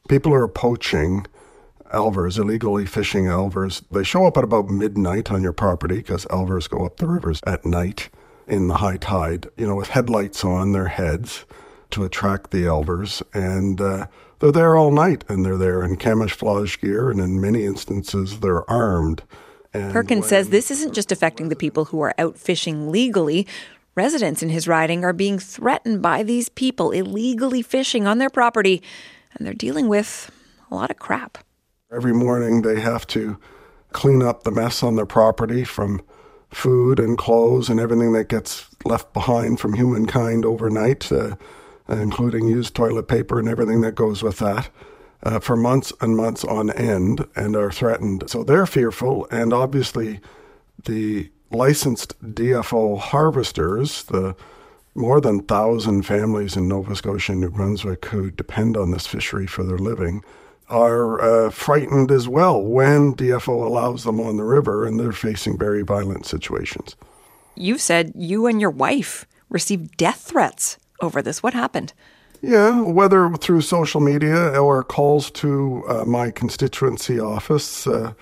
People 0.09 0.35
are 0.35 0.47
poaching 0.47 1.27
elvers, 1.93 2.39
illegally 2.39 2.87
fishing 2.87 3.25
elvers. 3.25 3.83
They 3.91 4.05
show 4.05 4.27
up 4.27 4.37
at 4.37 4.45
about 4.45 4.69
midnight 4.69 5.31
on 5.31 5.43
your 5.43 5.53
property 5.53 5.97
because 5.97 6.27
elvers 6.27 6.69
go 6.69 6.85
up 6.85 6.99
the 6.99 7.09
rivers 7.09 7.41
at 7.47 7.65
night 7.65 8.11
in 8.47 8.69
the 8.69 8.77
high 8.77 8.97
tide, 8.97 9.49
you 9.57 9.67
know, 9.67 9.77
with 9.77 9.89
headlights 9.89 10.45
on 10.45 10.73
their 10.73 10.89
heads 10.89 11.45
to 11.91 12.05
attract 12.05 12.51
the 12.51 12.65
elvers. 12.65 13.23
And 13.33 13.81
uh, 13.81 14.07
they're 14.41 14.53
there 14.53 14.77
all 14.77 14.91
night 14.91 15.25
and 15.29 15.45
they're 15.45 15.57
there 15.57 15.83
in 15.83 15.97
camouflage 15.97 16.79
gear 16.79 17.11
and 17.11 17.21
in 17.21 17.41
many 17.41 17.65
instances 17.65 18.41
they're 18.41 18.69
armed. 18.71 19.23
And 19.73 19.93
Perkins 19.93 20.27
says 20.27 20.51
this 20.51 20.71
isn't 20.71 20.95
just 20.95 21.13
affecting 21.13 21.49
the 21.49 21.57
people 21.57 21.87
who 21.87 22.01
are 22.01 22.15
out 22.19 22.37
fishing 22.37 22.91
legally. 22.91 23.47
Residents 23.95 24.43
in 24.43 24.49
his 24.49 24.67
riding 24.67 25.05
are 25.05 25.13
being 25.13 25.39
threatened 25.39 26.03
by 26.03 26.23
these 26.23 26.49
people 26.49 26.91
illegally 26.91 27.63
fishing 27.63 28.07
on 28.07 28.19
their 28.19 28.31
property, 28.31 28.83
and 29.35 29.47
they're 29.47 29.55
dealing 29.55 29.89
with 29.89 30.31
a 30.71 30.75
lot 30.75 30.91
of 30.91 30.99
crap. 30.99 31.39
Every 31.93 32.13
morning 32.13 32.63
they 32.63 32.81
have 32.81 33.07
to 33.09 33.39
clean 33.93 34.23
up 34.23 34.45
the 34.45 34.53
mess 34.53 34.83
on 34.83 34.97
their 34.97 35.07
property 35.07 35.65
from 35.65 36.01
food 36.51 36.99
and 36.99 37.19
clothes 37.19 37.69
and 37.69 37.79
everything 37.79 38.13
that 38.13 38.29
gets 38.29 38.67
left 38.85 39.13
behind 39.13 39.61
from 39.61 39.75
humankind 39.75 40.45
overnight, 40.45 41.11
uh, 41.13 41.37
including 41.89 42.49
used 42.49 42.75
toilet 42.75 43.09
paper 43.09 43.39
and 43.39 43.49
everything 43.49 43.81
that 43.81 43.95
goes 43.95 44.23
with 44.23 44.39
that 44.39 44.69
uh, 45.23 45.39
for 45.39 45.57
months 45.57 45.93
and 46.01 46.17
months 46.17 46.45
on 46.45 46.71
end 46.71 47.27
and 47.37 47.57
are 47.57 47.71
threatened. 47.71 48.29
So 48.29 48.43
they're 48.43 48.67
fearful, 48.67 49.27
and 49.31 49.53
obviously 49.53 50.21
the 50.85 51.31
licensed 51.51 52.21
DFO 52.23 52.99
harvesters, 52.99 54.05
the 54.05 54.35
more 54.95 55.21
than 55.21 55.43
thousand 55.43 56.03
families 56.03 56.57
in 56.57 56.69
Nova 56.69 56.97
Scotia 56.97 57.33
and 57.33 57.41
New 57.41 57.51
Brunswick 57.51 58.05
who 58.07 58.31
depend 58.31 58.77
on 58.77 58.91
this 58.91 59.07
fishery 59.07 59.47
for 59.47 59.63
their 59.65 59.79
living, 59.79 60.23
are 60.69 61.21
uh, 61.21 61.51
frightened 61.51 62.11
as 62.11 62.29
well 62.29 62.63
when 62.63 63.15
DFO 63.15 63.67
allows 63.67 64.05
them 64.05 64.21
on 64.21 64.37
the 64.37 64.45
river 64.45 64.87
and 64.87 64.99
they're 64.99 65.13
facing 65.13 65.59
very 65.59 65.83
violent 65.83 66.27
situations. 66.27 66.97
You've 67.57 67.81
said 67.81 68.13
you 68.15 68.47
and 68.47 68.61
your 68.61 68.71
wife 68.71 69.27
received 69.49 69.97
death 69.97 70.21
threats 70.21 70.79
over 71.01 71.21
this. 71.21 71.43
What 71.43 71.55
happened? 71.55 71.93
Yeah, 72.43 72.81
whether 72.81 73.31
through 73.35 73.61
social 73.61 74.01
media 74.01 74.59
or 74.59 74.83
calls 74.83 75.31
to 75.33 75.85
uh, 75.87 76.05
my 76.07 76.31
constituency 76.31 77.21
office, 77.21 77.87
uh, 77.87 78.15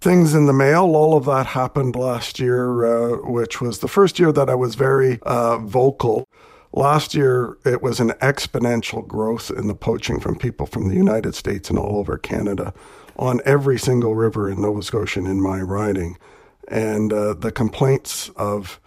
things 0.00 0.34
in 0.34 0.46
the 0.46 0.52
mail. 0.52 0.96
All 0.96 1.16
of 1.16 1.24
that 1.26 1.46
happened 1.46 1.94
last 1.94 2.40
year, 2.40 2.84
uh, 2.84 3.16
which 3.30 3.60
was 3.60 3.78
the 3.78 3.88
first 3.88 4.18
year 4.18 4.32
that 4.32 4.50
I 4.50 4.54
was 4.56 4.74
very 4.74 5.20
uh, 5.22 5.58
vocal. 5.58 6.28
Last 6.72 7.14
year, 7.14 7.56
it 7.64 7.80
was 7.80 8.00
an 8.00 8.10
exponential 8.20 9.06
growth 9.06 9.50
in 9.50 9.68
the 9.68 9.74
poaching 9.76 10.18
from 10.18 10.36
people 10.36 10.66
from 10.66 10.88
the 10.88 10.96
United 10.96 11.36
States 11.36 11.70
and 11.70 11.78
all 11.78 11.98
over 11.98 12.18
Canada 12.18 12.74
on 13.16 13.40
every 13.44 13.78
single 13.78 14.16
river 14.16 14.50
in 14.50 14.60
Nova 14.60 14.82
Scotia 14.82 15.20
and 15.20 15.28
in 15.28 15.40
my 15.40 15.60
riding. 15.60 16.18
And 16.66 17.12
uh, 17.12 17.34
the 17.34 17.52
complaints 17.52 18.30
of 18.30 18.80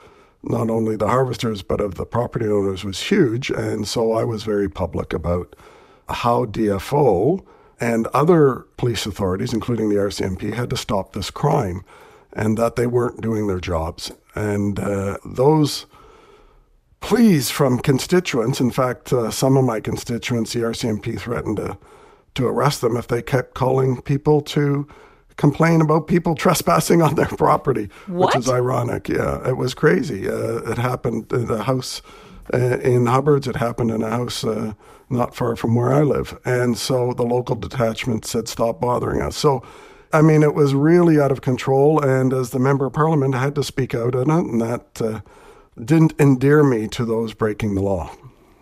not 0.44 0.70
only 0.70 0.96
the 0.96 1.08
harvesters 1.08 1.62
but 1.62 1.82
of 1.82 1.96
the 1.96 2.06
property 2.06 2.48
owners 2.48 2.84
was 2.84 3.02
huge. 3.02 3.50
And 3.50 3.88
so 3.88 4.14
I 4.14 4.24
was 4.24 4.44
very 4.44 4.70
public 4.70 5.14
about 5.14 5.56
how 6.10 6.46
DFO 6.46 7.44
and 7.80 8.08
other 8.08 8.66
police 8.78 9.06
authorities, 9.06 9.54
including 9.54 9.90
the 9.90 9.96
RCMP, 9.96 10.54
had 10.54 10.70
to 10.70 10.78
stop 10.78 11.14
this 11.14 11.30
crime 11.30 11.84
and 12.34 12.58
that 12.58 12.76
they 12.76 12.88
weren't 12.88 13.22
doing 13.22 13.48
their 13.48 13.60
jobs. 13.60 14.12
And 14.36 14.80
uh, 14.80 15.18
those 15.26 15.86
pleas 17.00 17.50
from 17.50 17.80
constituents, 17.80 18.60
in 18.60 18.72
fact, 18.72 19.14
uh, 19.14 19.32
some 19.32 19.58
of 19.58 19.66
my 19.66 19.80
constituents, 19.80 20.54
the 20.54 20.62
RCMP 20.62 21.20
threatened 21.20 21.58
to, 21.58 21.78
to 22.36 22.48
arrest 22.48 22.82
them 22.82 22.98
if 22.98 23.08
they 23.08 23.22
kept 23.22 23.54
calling 23.54 24.02
people 24.02 24.42
to 24.42 24.88
complain 25.38 25.82
about 25.82 26.08
people 26.08 26.36
trespassing 26.46 27.02
on 27.02 27.16
their 27.16 27.26
property, 27.26 27.90
what? 28.08 28.36
which 28.36 28.46
is 28.46 28.50
ironic. 28.50 29.08
Yeah, 29.08 29.48
it 29.48 29.58
was 29.58 29.74
crazy. 29.74 30.30
Uh, 30.30 30.72
it 30.72 30.78
happened 30.78 31.32
in 31.32 31.50
a 31.50 31.64
house 31.64 32.02
uh, 32.54 32.80
in 32.80 33.06
Hubbards. 33.06 33.48
It 33.48 33.56
happened 33.56 33.92
in 33.92 34.04
a 34.04 34.10
house 34.10 34.44
uh, 34.44 34.74
not 35.10 35.36
far 35.36 35.56
from 35.56 35.76
where 35.76 35.94
I 35.94 36.02
live. 36.02 36.38
And 36.46 36.78
so 36.78 37.14
the 37.14 37.24
local 37.24 37.56
detachment 37.56 38.26
said, 38.26 38.48
stop 38.48 38.82
bothering 38.82 39.22
us. 39.22 39.38
So, 39.38 39.64
I 40.14 40.22
mean, 40.22 40.44
it 40.44 40.54
was 40.54 40.74
really 40.74 41.20
out 41.20 41.32
of 41.32 41.42
control. 41.42 42.04
And 42.04 42.34
as 42.34 42.50
the 42.50 42.60
member 42.60 42.86
of 42.86 42.94
parliament, 42.94 43.36
I 43.36 43.42
had 43.42 43.56
to 43.56 43.64
speak 43.64 43.96
out 43.96 44.16
on 44.16 44.30
it, 44.30 44.52
and 44.52 44.62
that 44.62 45.02
uh, 45.02 45.22
didn't 45.84 46.14
endear 46.20 46.64
me 46.64 46.88
to 46.90 47.06
those 47.06 47.34
breaking 47.34 47.76
the 47.76 47.82
law. 47.82 48.12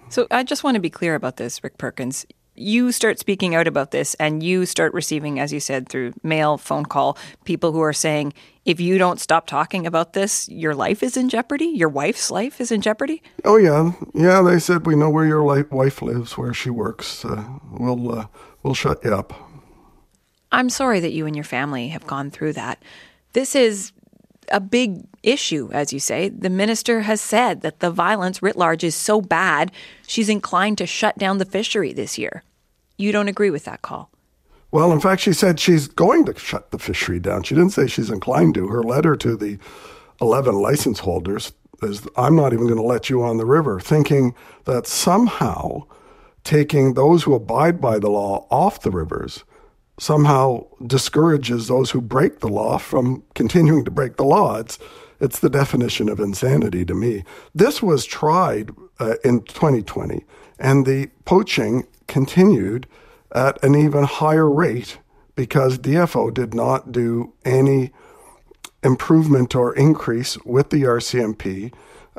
So 0.09 0.27
I 0.31 0.43
just 0.43 0.63
want 0.63 0.75
to 0.75 0.81
be 0.81 0.89
clear 0.89 1.15
about 1.15 1.37
this, 1.37 1.63
Rick 1.63 1.77
Perkins 1.77 2.25
you 2.55 2.91
start 2.91 3.19
speaking 3.19 3.55
out 3.55 3.67
about 3.67 3.91
this 3.91 4.13
and 4.15 4.41
you 4.41 4.65
start 4.65 4.93
receiving, 4.93 5.39
as 5.39 5.51
you 5.51 5.59
said, 5.59 5.89
through 5.89 6.13
mail, 6.23 6.57
phone 6.57 6.85
call, 6.85 7.17
people 7.43 7.71
who 7.71 7.81
are 7.81 7.93
saying, 7.93 8.33
if 8.63 8.79
you 8.79 8.97
don't 8.97 9.19
stop 9.19 9.45
talking 9.45 9.85
about 9.85 10.13
this, 10.13 10.49
your 10.49 10.73
life 10.73 11.03
is 11.03 11.17
in 11.17 11.29
jeopardy? 11.29 11.65
Your 11.65 11.89
wife's 11.89 12.31
life 12.31 12.59
is 12.59 12.71
in 12.71 12.81
jeopardy? 12.81 13.21
Oh, 13.43 13.57
yeah. 13.57 13.91
Yeah, 14.13 14.41
they 14.41 14.59
said, 14.59 14.85
we 14.85 14.95
know 14.95 15.09
where 15.09 15.25
your 15.25 15.43
wife 15.43 16.01
lives, 16.01 16.37
where 16.37 16.53
she 16.53 16.69
works. 16.69 17.23
Uh, 17.25 17.43
we'll, 17.71 18.19
uh, 18.19 18.27
we'll 18.63 18.73
shut 18.73 19.03
you 19.03 19.13
up. 19.13 19.33
I'm 20.51 20.69
sorry 20.69 20.99
that 21.01 21.11
you 21.11 21.25
and 21.25 21.35
your 21.35 21.43
family 21.43 21.89
have 21.89 22.07
gone 22.07 22.31
through 22.31 22.53
that. 22.53 22.81
This 23.33 23.55
is 23.55 23.91
a 24.49 24.59
big 24.59 25.03
issue, 25.23 25.69
as 25.73 25.91
you 25.91 25.99
say. 25.99 26.29
The 26.29 26.49
minister 26.49 27.01
has 27.01 27.19
said 27.19 27.61
that 27.61 27.79
the 27.79 27.91
violence 27.91 28.41
writ 28.41 28.55
large 28.55 28.83
is 28.83 28.95
so 28.95 29.19
bad, 29.21 29.71
she's 30.07 30.29
inclined 30.29 30.77
to 30.77 30.85
shut 30.85 31.17
down 31.17 31.39
the 31.39 31.45
fishery 31.45 31.93
this 31.93 32.17
year. 32.17 32.43
You 32.97 33.11
don't 33.11 33.27
agree 33.27 33.49
with 33.49 33.65
that 33.65 33.81
call? 33.81 34.09
Well, 34.71 34.91
in 34.91 34.99
fact, 34.99 35.21
she 35.21 35.33
said 35.33 35.59
she's 35.59 35.87
going 35.87 36.25
to 36.25 36.37
shut 36.37 36.71
the 36.71 36.79
fishery 36.79 37.19
down. 37.19 37.43
She 37.43 37.55
didn't 37.55 37.71
say 37.71 37.87
she's 37.87 38.09
inclined 38.09 38.55
to. 38.55 38.67
Her 38.67 38.83
letter 38.83 39.15
to 39.15 39.37
the 39.37 39.57
11 40.21 40.55
license 40.55 40.99
holders 40.99 41.53
is 41.81 42.07
I'm 42.17 42.35
not 42.35 42.53
even 42.53 42.65
going 42.65 42.79
to 42.79 42.85
let 42.85 43.09
you 43.09 43.23
on 43.23 43.37
the 43.37 43.45
river, 43.45 43.79
thinking 43.79 44.35
that 44.65 44.87
somehow 44.87 45.83
taking 46.43 46.93
those 46.93 47.23
who 47.23 47.33
abide 47.33 47.81
by 47.81 47.99
the 47.99 48.09
law 48.09 48.47
off 48.49 48.81
the 48.81 48.91
rivers 48.91 49.43
somehow 49.99 50.65
discourages 50.85 51.67
those 51.67 51.91
who 51.91 52.01
break 52.01 52.39
the 52.39 52.47
law 52.47 52.77
from 52.77 53.23
continuing 53.33 53.85
to 53.85 53.91
break 53.91 54.17
the 54.17 54.25
law. 54.25 54.57
It's, 54.57 54.77
it's 55.19 55.39
the 55.39 55.49
definition 55.49 56.09
of 56.09 56.19
insanity 56.19 56.85
to 56.85 56.93
me. 56.93 57.23
This 57.53 57.81
was 57.81 58.05
tried 58.05 58.71
uh, 58.99 59.15
in 59.23 59.41
2020, 59.43 60.23
and 60.59 60.85
the 60.85 61.07
poaching 61.23 61.87
continued 62.07 62.87
at 63.33 63.61
an 63.63 63.75
even 63.75 64.03
higher 64.03 64.49
rate 64.49 64.99
because 65.35 65.77
DFO 65.77 66.33
did 66.33 66.53
not 66.53 66.91
do 66.91 67.33
any 67.43 67.91
improvement 68.83 69.55
or 69.55 69.75
increase 69.75 70.37
with 70.45 70.69
the 70.69 70.83
RCMP 70.83 71.73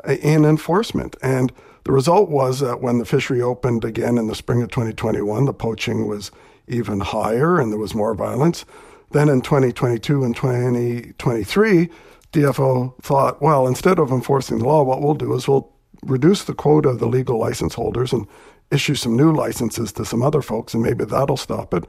in 0.07 0.45
enforcement. 0.45 1.15
And 1.23 1.51
the 1.83 1.91
result 1.91 2.29
was 2.29 2.59
that 2.59 2.81
when 2.81 2.99
the 2.99 3.05
fishery 3.05 3.41
opened 3.41 3.85
again 3.85 4.17
in 4.17 4.27
the 4.27 4.35
spring 4.35 4.61
of 4.61 4.69
2021, 4.69 5.45
the 5.45 5.53
poaching 5.53 6.07
was 6.07 6.31
even 6.67 6.99
higher 6.99 7.59
and 7.59 7.71
there 7.71 7.79
was 7.79 7.95
more 7.95 8.13
violence. 8.13 8.65
Then 9.11 9.29
in 9.29 9.41
2022 9.41 10.23
and 10.23 10.35
2023, 10.35 11.89
DFO 12.33 13.01
thought, 13.01 13.41
well, 13.41 13.67
instead 13.67 13.99
of 13.99 14.11
enforcing 14.11 14.59
the 14.59 14.65
law, 14.65 14.83
what 14.83 15.01
we'll 15.01 15.13
do 15.13 15.33
is 15.33 15.47
we'll 15.47 15.71
reduce 16.03 16.43
the 16.43 16.53
quota 16.53 16.89
of 16.89 16.99
the 16.99 17.07
legal 17.07 17.39
license 17.39 17.73
holders 17.73 18.11
and 18.11 18.27
issue 18.71 18.95
some 18.95 19.15
new 19.15 19.31
licenses 19.31 19.91
to 19.93 20.05
some 20.05 20.21
other 20.21 20.41
folks, 20.41 20.73
and 20.73 20.83
maybe 20.83 21.05
that'll 21.05 21.37
stop 21.37 21.73
it. 21.73 21.85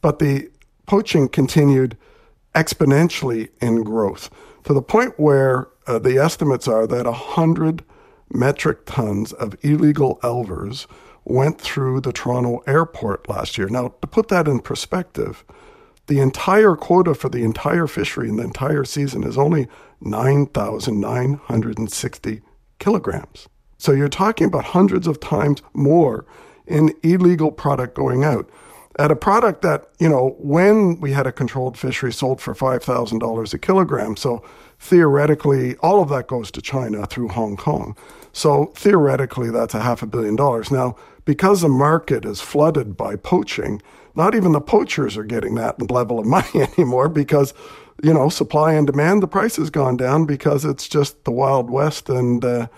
But 0.00 0.18
the 0.18 0.50
poaching 0.86 1.28
continued 1.28 1.96
exponentially 2.54 3.48
in 3.60 3.82
growth 3.82 4.30
to 4.64 4.74
the 4.74 4.82
point 4.82 5.18
where 5.18 5.68
uh, 5.86 5.98
the 5.98 6.18
estimates 6.18 6.68
are 6.68 6.86
that 6.86 7.06
100 7.06 7.84
metric 8.30 8.86
tons 8.86 9.32
of 9.32 9.56
illegal 9.62 10.18
elvers 10.22 10.86
went 11.24 11.60
through 11.60 12.00
the 12.00 12.12
Toronto 12.12 12.62
airport 12.66 13.28
last 13.28 13.56
year. 13.56 13.68
Now, 13.68 13.94
to 14.00 14.06
put 14.06 14.28
that 14.28 14.48
in 14.48 14.60
perspective, 14.60 15.44
the 16.06 16.20
entire 16.20 16.74
quota 16.74 17.14
for 17.14 17.28
the 17.28 17.44
entire 17.44 17.86
fishery 17.86 18.28
in 18.28 18.36
the 18.36 18.44
entire 18.44 18.84
season 18.84 19.22
is 19.22 19.38
only 19.38 19.68
9,960 20.00 22.42
kilograms. 22.78 23.48
So 23.82 23.90
you're 23.90 24.06
talking 24.06 24.46
about 24.46 24.66
hundreds 24.66 25.08
of 25.08 25.18
times 25.18 25.60
more 25.74 26.24
in 26.68 26.94
illegal 27.02 27.50
product 27.50 27.96
going 27.96 28.22
out. 28.22 28.48
At 28.96 29.10
a 29.10 29.16
product 29.16 29.62
that, 29.62 29.88
you 29.98 30.08
know, 30.08 30.36
when 30.38 31.00
we 31.00 31.10
had 31.10 31.26
a 31.26 31.32
controlled 31.32 31.76
fishery 31.76 32.12
sold 32.12 32.40
for 32.40 32.54
$5,000 32.54 33.54
a 33.54 33.58
kilogram. 33.58 34.16
So 34.16 34.44
theoretically, 34.78 35.74
all 35.78 36.00
of 36.00 36.10
that 36.10 36.28
goes 36.28 36.52
to 36.52 36.62
China 36.62 37.06
through 37.06 37.30
Hong 37.30 37.56
Kong. 37.56 37.96
So 38.32 38.66
theoretically, 38.76 39.50
that's 39.50 39.74
a 39.74 39.80
half 39.80 40.00
a 40.00 40.06
billion 40.06 40.36
dollars. 40.36 40.70
Now, 40.70 40.94
because 41.24 41.62
the 41.62 41.68
market 41.68 42.24
is 42.24 42.40
flooded 42.40 42.96
by 42.96 43.16
poaching, 43.16 43.82
not 44.14 44.36
even 44.36 44.52
the 44.52 44.60
poachers 44.60 45.16
are 45.16 45.24
getting 45.24 45.56
that 45.56 45.90
level 45.90 46.20
of 46.20 46.26
money 46.36 46.68
anymore 46.78 47.08
because, 47.08 47.52
you 48.00 48.14
know, 48.14 48.28
supply 48.28 48.74
and 48.74 48.86
demand, 48.86 49.24
the 49.24 49.26
price 49.26 49.56
has 49.56 49.70
gone 49.70 49.96
down 49.96 50.24
because 50.24 50.64
it's 50.64 50.86
just 50.86 51.24
the 51.24 51.32
Wild 51.32 51.68
West 51.68 52.08
and 52.08 52.44
uh, 52.44 52.68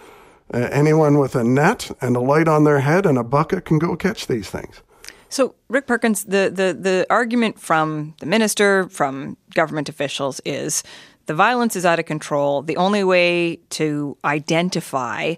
uh, 0.53 0.69
anyone 0.71 1.19
with 1.19 1.35
a 1.35 1.45
net 1.45 1.91
and 2.01 2.17
a 2.17 2.21
light 2.21 2.49
on 2.49 2.65
their 2.65 2.81
head 2.81 3.07
and 3.07 3.17
a 3.17 3.25
bucket 3.25 3.65
can 3.65 3.79
go 3.79 3.97
catch 3.97 4.27
these 4.27 4.51
things. 4.51 4.83
So, 5.29 5.57
Rick 5.69 5.87
Perkins, 5.87 6.25
the, 6.25 6.51
the, 6.55 6.77
the 6.79 7.07
argument 7.11 7.59
from 7.59 8.15
the 8.21 8.27
minister, 8.27 8.89
from 8.89 9.37
government 9.53 9.89
officials 9.89 10.41
is 10.45 10.85
the 11.27 11.35
violence 11.35 11.75
is 11.75 11.85
out 11.85 11.99
of 11.99 12.07
control. 12.07 12.63
The 12.63 12.77
only 12.77 13.03
way 13.03 13.57
to 13.71 14.17
identify 14.25 15.35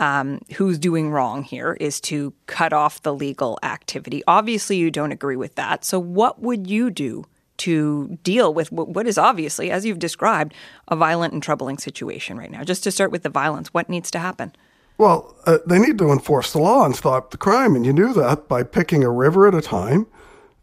um, 0.00 0.40
who's 0.56 0.78
doing 0.78 1.10
wrong 1.10 1.42
here 1.42 1.76
is 1.80 2.00
to 2.02 2.32
cut 2.46 2.72
off 2.72 3.02
the 3.02 3.14
legal 3.14 3.58
activity. 3.62 4.22
Obviously, 4.26 4.76
you 4.76 4.90
don't 4.90 5.12
agree 5.12 5.36
with 5.36 5.54
that. 5.54 5.84
So, 5.84 5.98
what 5.98 6.40
would 6.40 6.68
you 6.68 6.90
do 6.90 7.24
to 7.58 8.18
deal 8.22 8.52
with 8.52 8.70
what 8.72 9.06
is 9.06 9.18
obviously, 9.18 9.70
as 9.70 9.84
you've 9.84 9.98
described, 9.98 10.54
a 10.88 10.96
violent 10.96 11.32
and 11.32 11.42
troubling 11.42 11.78
situation 11.78 12.36
right 12.36 12.50
now? 12.50 12.64
Just 12.64 12.84
to 12.84 12.90
start 12.90 13.10
with 13.10 13.22
the 13.22 13.28
violence, 13.28 13.72
what 13.72 13.88
needs 13.88 14.10
to 14.12 14.18
happen? 14.18 14.52
Well, 14.98 15.34
uh, 15.44 15.58
they 15.66 15.78
need 15.78 15.98
to 15.98 16.10
enforce 16.10 16.52
the 16.52 16.58
law 16.58 16.84
and 16.84 16.96
stop 16.96 17.30
the 17.30 17.36
crime. 17.36 17.76
And 17.76 17.84
you 17.84 17.92
do 17.92 18.12
that 18.14 18.48
by 18.48 18.62
picking 18.62 19.04
a 19.04 19.10
river 19.10 19.46
at 19.46 19.54
a 19.54 19.60
time, 19.60 20.06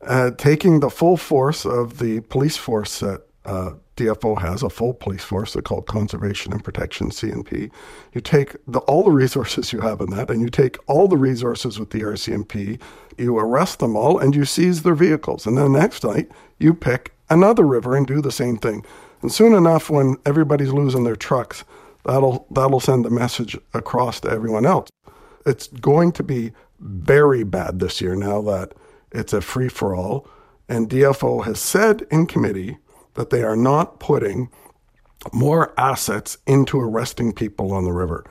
uh, 0.02 0.32
taking 0.32 0.80
the 0.80 0.90
full 0.90 1.18
force 1.18 1.66
of 1.66 2.00
the 2.00 2.22
police 2.22 2.58
force 2.58 3.00
that 3.00 3.22
uh, 3.46 3.72
DFO 3.96 4.42
has 4.42 4.64
a 4.64 4.70
full 4.70 4.94
police 4.94 5.24
force. 5.24 5.54
They're 5.54 5.62
called 5.62 5.86
Conservation 5.86 6.52
and 6.52 6.64
Protection 6.64 7.12
C&P. 7.12 7.70
You 8.14 8.22
take 8.22 8.56
the, 8.68 8.80
all 8.80 9.04
the 9.04 9.12
resources 9.12 9.72
you 9.72 9.82
have 9.82 10.02
in 10.02 10.10
that, 10.12 10.32
and 10.32 10.42
you 10.42 10.50
take 10.50 10.78
all 10.88 11.08
the 11.08 11.18
resources 11.18 11.80
with 11.80 11.92
the 11.92 12.02
RCMP. 12.02 12.80
You 13.18 13.38
arrest 13.38 13.80
them 13.80 13.96
all, 13.96 14.18
and 14.18 14.36
you 14.36 14.46
seize 14.46 14.82
their 14.82 14.96
vehicles. 14.96 15.46
And 15.46 15.58
then 15.58 15.74
next 15.74 16.04
night, 16.04 16.32
you 16.64 16.74
pick 16.74 17.14
another 17.30 17.64
river 17.64 17.96
and 17.96 18.08
do 18.08 18.22
the 18.22 18.32
same 18.32 18.58
thing. 18.58 18.86
And 19.22 19.32
soon 19.32 19.54
enough, 19.54 19.90
when 19.90 20.18
everybody's 20.26 20.74
losing 20.74 21.04
their 21.04 21.16
trucks, 21.16 21.64
that'll 22.06 22.48
that'll 22.52 22.80
send 22.80 23.06
a 23.06 23.10
message 23.10 23.58
across 23.74 24.20
to 24.22 24.30
everyone 24.30 24.66
else. 24.66 24.90
It's 25.46 25.68
going 25.68 26.12
to 26.14 26.24
be 26.24 26.52
very 26.80 27.44
bad 27.44 27.80
this 27.80 28.02
year 28.02 28.16
now 28.16 28.42
that 28.44 28.74
it's 29.12 29.34
a 29.34 29.42
free 29.42 29.70
for 29.70 29.96
all. 29.96 30.28
And 30.68 30.90
DFO 30.90 31.46
has 31.46 31.60
said 31.60 32.06
in 32.12 32.26
committee 32.26 32.78
that 33.14 33.30
they 33.30 33.44
are 33.44 33.56
not 33.56 34.00
putting 34.00 34.50
more 35.32 35.74
assets 35.80 36.38
into 36.48 36.80
arresting 36.80 37.34
people 37.34 37.72
on 37.72 37.84
the 37.84 37.94
river. 37.94 38.26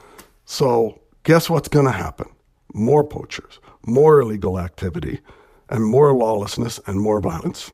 So, 0.44 1.00
guess 1.22 1.48
what's 1.48 1.68
going 1.68 1.86
to 1.86 1.92
happen? 1.92 2.28
More 2.74 3.04
poachers, 3.04 3.60
more 3.86 4.20
illegal 4.20 4.58
activity, 4.58 5.20
and 5.68 5.84
more 5.84 6.12
lawlessness 6.12 6.80
and 6.86 7.00
more 7.00 7.20
violence. 7.20 7.70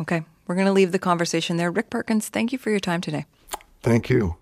Okay. 0.00 0.24
We're 0.46 0.54
going 0.54 0.66
to 0.66 0.72
leave 0.72 0.92
the 0.92 0.98
conversation 0.98 1.56
there. 1.56 1.70
Rick 1.70 1.90
Perkins, 1.90 2.28
thank 2.28 2.52
you 2.52 2.58
for 2.58 2.70
your 2.70 2.80
time 2.80 3.00
today. 3.00 3.24
Thank 3.82 4.10
you. 4.10 4.36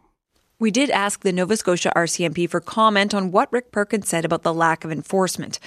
We 0.59 0.71
did 0.71 0.91
ask 0.91 1.21
the 1.21 1.33
Nova 1.33 1.57
Scotia 1.57 1.93
RCMP 1.97 2.49
for 2.49 2.61
comment 2.61 3.15
on 3.15 3.33
what 3.33 3.53
Rick 3.53 3.73
Perkins 3.73 4.09
said 4.09 4.25
about 4.25 4.43
the 4.43 4.55
lack 4.55 4.85
of 4.85 4.93
enforcement. 4.93 5.59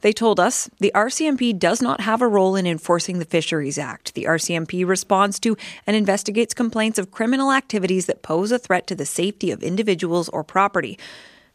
They 0.00 0.12
told 0.12 0.38
us 0.38 0.70
the 0.78 0.92
RCMP 0.94 1.58
does 1.58 1.82
not 1.82 2.02
have 2.02 2.22
a 2.22 2.28
role 2.28 2.54
in 2.54 2.66
enforcing 2.66 3.18
the 3.18 3.24
Fisheries 3.24 3.78
Act. 3.78 4.14
The 4.14 4.24
RCMP 4.24 4.86
responds 4.86 5.40
to 5.40 5.56
and 5.86 5.96
investigates 5.96 6.54
complaints 6.54 6.98
of 6.98 7.10
criminal 7.10 7.50
activities 7.50 8.06
that 8.06 8.22
pose 8.22 8.52
a 8.52 8.58
threat 8.58 8.86
to 8.88 8.94
the 8.94 9.06
safety 9.06 9.50
of 9.50 9.62
individuals 9.62 10.28
or 10.28 10.44
property. 10.44 10.98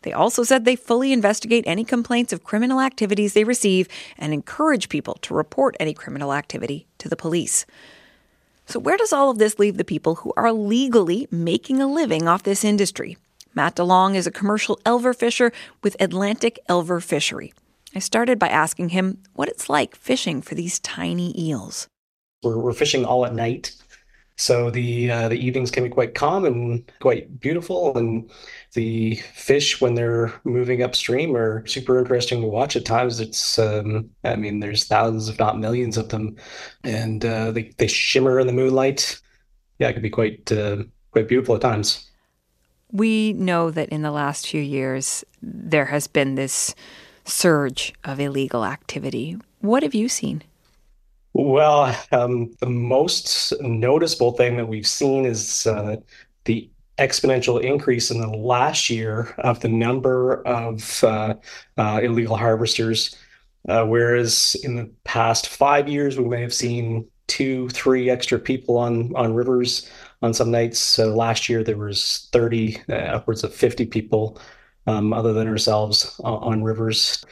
They 0.01 0.13
also 0.13 0.43
said 0.43 0.63
they 0.63 0.75
fully 0.75 1.11
investigate 1.11 1.65
any 1.67 1.83
complaints 1.83 2.31
of 2.31 2.43
criminal 2.43 2.79
activities 2.79 3.33
they 3.33 3.43
receive 3.43 3.87
and 4.17 4.33
encourage 4.33 4.89
people 4.89 5.15
to 5.21 5.33
report 5.33 5.75
any 5.79 5.93
criminal 5.93 6.33
activity 6.33 6.87
to 6.99 7.09
the 7.09 7.17
police. 7.17 7.65
So, 8.65 8.79
where 8.79 8.97
does 8.97 9.11
all 9.11 9.29
of 9.29 9.39
this 9.39 9.57
leave 9.57 9.77
the 9.77 9.83
people 9.83 10.15
who 10.15 10.31
are 10.37 10.53
legally 10.53 11.27
making 11.31 11.81
a 11.81 11.87
living 11.87 12.27
off 12.27 12.43
this 12.43 12.63
industry? 12.63 13.17
Matt 13.55 13.75
Delong 13.75 14.15
is 14.15 14.27
a 14.27 14.31
commercial 14.31 14.77
elver 14.85 15.15
fisher 15.15 15.51
with 15.83 15.97
Atlantic 15.99 16.59
Elver 16.69 17.01
Fishery. 17.03 17.51
I 17.95 17.99
started 17.99 18.37
by 18.37 18.47
asking 18.47 18.89
him 18.89 19.23
what 19.33 19.49
it's 19.49 19.69
like 19.69 19.95
fishing 19.95 20.43
for 20.43 20.53
these 20.53 20.79
tiny 20.79 21.33
eels. 21.35 21.87
We're, 22.43 22.59
we're 22.59 22.73
fishing 22.73 23.05
all 23.05 23.25
at 23.25 23.33
night. 23.33 23.75
So 24.39 24.71
the 24.71 25.11
uh, 25.11 25.27
the 25.27 25.35
evenings 25.35 25.69
can 25.69 25.83
be 25.83 25.89
quite 25.89 26.15
calm 26.15 26.45
and 26.45 26.89
quite 27.01 27.41
beautiful, 27.41 27.97
and 27.97 28.31
the 28.73 29.15
fish 29.33 29.81
when 29.81 29.95
they're 29.95 30.33
moving 30.45 30.81
upstream 30.81 31.35
are 31.35 31.67
super 31.67 31.99
interesting 31.99 32.39
to 32.41 32.47
watch. 32.47 32.77
At 32.77 32.85
times, 32.85 33.19
it's 33.19 33.59
um, 33.59 34.09
I 34.23 34.37
mean, 34.37 34.61
there's 34.61 34.85
thousands, 34.85 35.27
if 35.27 35.37
not 35.39 35.59
millions, 35.59 35.97
of 35.97 36.07
them, 36.07 36.37
and 36.85 37.25
uh, 37.25 37.51
they 37.51 37.73
they 37.77 37.87
shimmer 37.87 38.39
in 38.39 38.47
the 38.47 38.53
moonlight. 38.53 39.19
Yeah, 39.77 39.89
it 39.89 39.93
can 39.93 40.01
be 40.01 40.09
quite 40.09 40.49
uh, 40.53 40.83
quite 41.11 41.27
beautiful 41.27 41.55
at 41.55 41.61
times. 41.61 42.09
We 42.93 43.33
know 43.33 43.71
that 43.71 43.89
in 43.89 44.03
the 44.03 44.11
last 44.11 44.47
few 44.47 44.61
years 44.61 45.25
there 45.41 45.87
has 45.87 46.07
been 46.07 46.35
this 46.35 46.73
surge 47.25 47.93
of 48.05 48.21
illegal 48.21 48.63
activity. 48.63 49.37
What 49.59 49.83
have 49.83 49.93
you 49.93 50.07
seen? 50.07 50.43
Well, 51.33 51.95
um, 52.11 52.51
the 52.59 52.69
most 52.69 53.53
noticeable 53.61 54.31
thing 54.31 54.57
that 54.57 54.67
we've 54.67 54.87
seen 54.87 55.25
is 55.25 55.67
uh, 55.67 55.97
the 56.45 56.69
exponential 56.97 57.61
increase 57.61 58.11
in 58.11 58.19
the 58.19 58.27
last 58.27 58.89
year 58.89 59.33
of 59.39 59.59
the 59.61 59.69
number 59.69 60.45
of 60.45 61.03
uh, 61.03 61.35
uh, 61.77 62.01
illegal 62.03 62.35
harvesters. 62.35 63.15
Uh, 63.67 63.85
whereas 63.85 64.55
in 64.63 64.75
the 64.75 64.89
past 65.03 65.47
five 65.47 65.87
years, 65.87 66.17
we 66.17 66.25
may 66.25 66.41
have 66.41 66.53
seen 66.53 67.07
two, 67.27 67.69
three 67.69 68.09
extra 68.09 68.39
people 68.39 68.77
on 68.77 69.15
on 69.15 69.33
rivers 69.33 69.89
on 70.21 70.33
some 70.33 70.51
nights. 70.51 70.79
So 70.79 71.15
last 71.15 71.47
year 71.47 71.63
there 71.63 71.77
was 71.77 72.27
30, 72.31 72.81
uh, 72.89 72.93
upwards 72.93 73.43
of 73.43 73.53
50 73.53 73.85
people, 73.85 74.39
um, 74.87 75.13
other 75.13 75.31
than 75.31 75.47
ourselves, 75.47 76.19
on 76.23 76.63
rivers. 76.63 77.23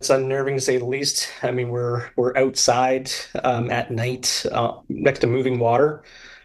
It's 0.00 0.08
unnerving 0.08 0.54
to 0.54 0.60
say 0.62 0.78
the 0.78 0.86
least. 0.86 1.28
I 1.42 1.50
mean, 1.50 1.68
we're 1.68 2.08
we're 2.16 2.36
outside 2.36 3.10
um, 3.44 3.70
at 3.70 3.90
night 3.90 4.46
uh, 4.50 4.78
next 4.88 5.18
to 5.18 5.26
moving 5.26 5.58
water. 5.58 6.02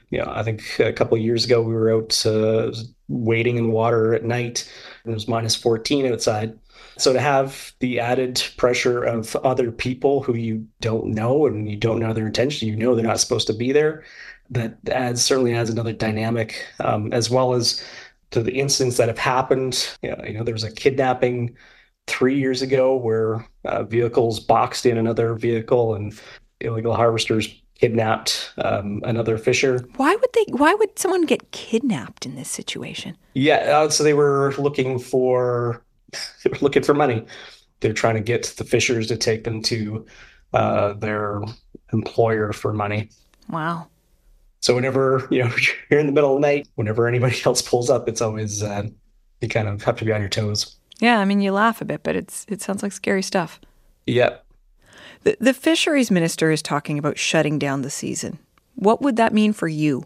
You 0.10 0.20
know, 0.20 0.30
I 0.30 0.44
think 0.44 0.78
a 0.80 0.92
couple 0.92 1.18
years 1.18 1.46
ago 1.46 1.62
we 1.62 1.74
were 1.74 1.90
out 1.94 2.26
uh, 2.26 2.74
wading 3.08 3.56
in 3.56 3.72
water 3.72 4.14
at 4.14 4.26
night, 4.26 4.70
and 5.04 5.12
it 5.12 5.14
was 5.14 5.30
minus 5.30 5.56
14 5.56 6.12
outside. 6.12 6.60
So 6.98 7.14
to 7.14 7.20
have 7.20 7.72
the 7.80 8.00
added 8.02 8.44
pressure 8.58 9.04
of 9.04 9.36
other 9.38 9.72
people 9.72 10.22
who 10.22 10.36
you 10.36 10.68
don't 10.82 11.08
know 11.08 11.46
and 11.46 11.70
you 11.70 11.78
don't 11.78 12.00
know 12.00 12.12
their 12.12 12.28
intention, 12.28 12.68
you 12.68 12.76
know 12.76 12.94
they're 12.94 13.06
not 13.06 13.22
supposed 13.22 13.48
to 13.48 13.54
be 13.54 13.72
there. 13.72 14.04
That 14.50 14.78
adds 14.90 15.22
certainly 15.22 15.54
adds 15.54 15.70
another 15.70 15.94
dynamic, 15.94 16.66
um, 16.82 17.12
as 17.14 17.30
well 17.30 17.54
as 17.54 17.82
to 18.32 18.44
the 18.44 18.60
incidents 18.60 18.98
that 18.98 19.08
have 19.08 19.18
happened. 19.18 19.96
You 20.02 20.12
know, 20.12 20.24
you 20.26 20.34
know, 20.34 20.44
there 20.44 20.54
was 20.54 20.66
a 20.66 20.72
kidnapping 20.72 21.56
three 22.08 22.38
years 22.38 22.62
ago 22.62 22.96
where 22.96 23.48
uh, 23.66 23.84
vehicles 23.84 24.40
boxed 24.40 24.86
in 24.86 24.98
another 24.98 25.34
vehicle 25.34 25.96
and 25.96 26.20
illegal 26.62 26.96
harvesters 26.96 27.62
kidnapped 27.76 28.54
um, 28.60 29.02
another 29.04 29.38
fisher. 29.38 29.86
Why 29.98 30.16
would 30.16 30.34
they? 30.34 30.46
Why 30.52 30.74
would 30.74 30.98
someone 30.98 31.26
get 31.26 31.52
kidnapped 31.52 32.26
in 32.26 32.36
this 32.36 32.50
situation? 32.50 33.18
Yeah, 33.34 33.56
uh, 33.56 33.90
so 33.90 34.04
they 34.04 34.14
were 34.14 34.54
looking 34.58 35.00
for 35.00 35.84
they 36.44 36.50
were 36.50 36.58
looking 36.62 36.84
for 36.84 36.94
money. 36.94 37.26
They're 37.82 37.94
trying 37.94 38.16
to 38.16 38.22
get 38.22 38.54
the 38.58 38.64
fishers 38.64 39.08
to 39.08 39.18
take 39.18 39.44
them 39.44 39.62
to 39.64 40.06
uh, 40.54 40.94
their 40.94 41.42
employer 41.92 42.54
for 42.54 42.74
money. 42.74 43.10
Wow. 43.50 43.88
So 44.62 44.74
whenever 44.74 45.28
you 45.30 45.44
know 45.44 45.52
you're 45.90 46.00
in 46.00 46.08
the 46.08 46.14
middle 46.14 46.36
of 46.36 46.42
the 46.42 46.48
night, 46.48 46.68
whenever 46.76 47.08
anybody 47.08 47.38
else 47.46 47.62
pulls 47.62 47.90
up, 47.90 48.08
it's 48.08 48.22
always 48.22 48.64
uh, 48.64 48.88
you 49.42 49.50
kind 49.50 49.68
of 49.68 49.84
have 49.84 49.98
to 49.98 50.06
be 50.06 50.14
on 50.14 50.22
your 50.22 50.30
toes. 50.30 50.76
Yeah, 51.00 51.20
I 51.20 51.26
mean, 51.26 51.42
you 51.42 51.52
laugh 51.52 51.82
a 51.82 51.86
bit, 51.86 52.04
but 52.04 52.16
it's 52.16 52.46
it 52.48 52.62
sounds 52.62 52.84
like 52.84 52.92
scary 52.92 53.22
stuff. 53.22 53.60
Yep. 54.08 54.46
The, 55.24 55.38
the 55.40 55.54
fisheries 55.54 56.12
minister 56.12 56.52
is 56.52 56.62
talking 56.62 57.00
about 57.00 57.18
shutting 57.18 57.58
down 57.58 57.82
the 57.82 57.90
season. 57.90 58.40
What 58.76 59.02
would 59.02 59.16
that 59.16 59.34
mean 59.34 59.54
for 59.54 59.68
you? 59.68 60.06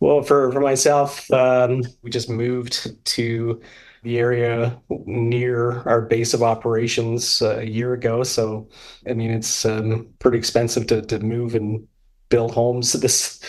Well, 0.00 0.22
for, 0.22 0.50
for 0.52 0.60
myself, 0.60 1.30
um, 1.32 1.82
we 2.02 2.10
just 2.10 2.28
moved 2.28 3.04
to 3.04 3.60
the 4.02 4.18
area 4.18 4.76
near 5.06 5.80
our 5.88 6.00
base 6.00 6.34
of 6.34 6.42
operations 6.42 7.40
uh, 7.40 7.58
a 7.58 7.64
year 7.64 7.92
ago. 7.92 8.24
So, 8.24 8.68
I 9.08 9.14
mean, 9.14 9.30
it's 9.30 9.64
um, 9.64 10.08
pretty 10.18 10.38
expensive 10.38 10.88
to, 10.88 11.02
to 11.02 11.20
move 11.20 11.54
and 11.54 11.86
build 12.28 12.52
homes 12.52 12.92
this 13.04 13.40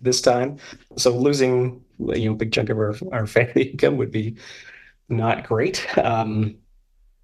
this 0.00 0.20
time. 0.20 0.56
So 0.96 1.10
losing 1.10 1.82
you 1.98 2.26
know 2.26 2.32
a 2.32 2.36
big 2.36 2.52
chunk 2.52 2.70
of 2.70 2.78
our, 2.78 2.94
our 3.10 3.26
family 3.36 3.64
income 3.70 3.96
would 3.98 4.10
be 4.12 4.36
not 5.16 5.46
great. 5.46 5.86
Um, 5.98 6.56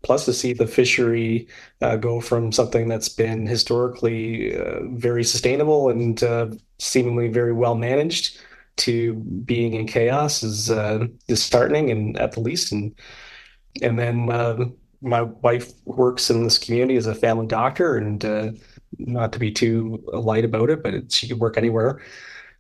plus, 0.03 0.25
to 0.27 0.33
see 0.33 0.53
the 0.53 0.67
fishery 0.67 1.49
uh, 1.81 1.97
go 1.97 2.21
from 2.21 2.53
something 2.53 2.89
that's 2.89 3.09
been 3.09 3.47
historically 3.47 4.57
uh, 4.57 4.81
very 4.93 5.25
sustainable 5.25 5.89
and 5.89 6.23
uh, 6.23 6.49
seemingly 6.79 7.29
very 7.29 7.53
well 7.53 7.75
managed 7.75 8.39
to 8.77 9.15
being 9.15 9.75
in 9.75 9.87
chaos 9.87 10.43
is 10.43 10.71
uh, 10.71 11.07
disheartening, 11.27 11.91
and 11.91 12.17
at 12.19 12.33
the 12.33 12.41
least, 12.41 12.73
and 12.73 12.95
and 13.83 13.99
then 13.99 14.31
uh, 14.31 14.67
my 15.01 15.23
wife 15.23 15.73
works 15.85 16.31
in 16.31 16.45
this 16.45 16.59
community 16.59 16.97
as 16.97 17.07
a 17.07 17.15
family 17.15 17.47
doctor, 17.47 17.97
and 17.97 18.25
uh, 18.25 18.53
not 18.99 19.33
to 19.33 19.39
be 19.39 19.51
too 19.51 20.03
light 20.13 20.45
about 20.45 20.71
it, 20.71 20.83
but 20.83 20.95
it, 20.95 21.13
she 21.13 21.29
could 21.29 21.41
work 21.41 21.59
anywhere 21.59 22.01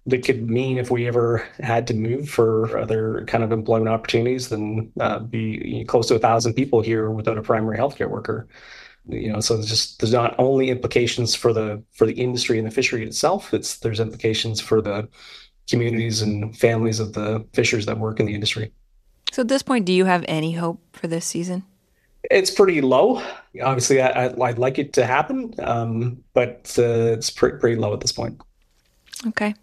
that 0.09 0.25
could 0.25 0.49
mean 0.49 0.79
if 0.79 0.90
we 0.90 1.07
ever 1.07 1.44
had 1.61 1.87
to 1.87 1.94
move 1.94 2.29
for 2.29 2.79
other 2.79 3.25
kind 3.27 3.44
of 3.44 3.53
employment 3.53 3.90
opportunities, 3.90 4.49
then 4.49 4.90
uh, 5.01 5.18
be 5.18 5.85
close 5.87 6.09
to 6.09 6.14
a 6.14 6.18
thousand 6.18 6.55
people 6.55 6.81
here 6.81 7.11
without 7.11 7.38
a 7.38 7.42
primary 7.42 7.77
healthcare 7.77 8.09
worker. 8.09 8.49
You 9.07 9.33
know, 9.33 9.40
so 9.40 9.55
there's 9.55 9.68
just 9.68 10.01
there's 10.01 10.12
not 10.12 10.35
only 10.38 10.71
implications 10.71 11.35
for 11.35 11.53
the 11.53 11.83
for 11.92 12.07
the 12.07 12.14
industry 12.14 12.59
and 12.59 12.66
the 12.66 12.71
fishery 12.71 13.07
itself. 13.07 13.53
It's 13.53 13.79
there's 13.79 14.01
implications 14.01 14.61
for 14.61 14.81
the 14.81 15.09
communities 15.68 16.23
and 16.23 16.57
families 16.57 17.01
of 17.01 17.12
the 17.12 17.47
fishers 17.53 17.87
that 17.87 17.99
work 17.99 18.21
in 18.21 18.27
the 18.27 18.35
industry. 18.35 18.73
So 19.33 19.42
at 19.42 19.49
this 19.49 19.62
point, 19.62 19.85
do 19.85 19.92
you 19.92 20.07
have 20.07 20.25
any 20.27 20.53
hope 20.53 20.81
for 20.97 21.07
this 21.07 21.27
season? 21.27 21.64
It's 22.31 22.51
pretty 22.51 22.81
low. 22.81 23.23
Obviously, 23.62 24.01
I, 24.01 24.29
would 24.29 24.59
like 24.59 24.79
it 24.79 24.94
to 24.94 25.07
happen, 25.07 25.55
um, 25.59 26.23
but 26.33 26.75
uh, 26.79 27.12
it's 27.12 27.31
pretty, 27.31 27.59
pretty 27.59 27.77
low 27.77 27.92
at 27.92 28.01
this 28.01 28.12
point. 28.12 28.40
Okay. 29.27 29.55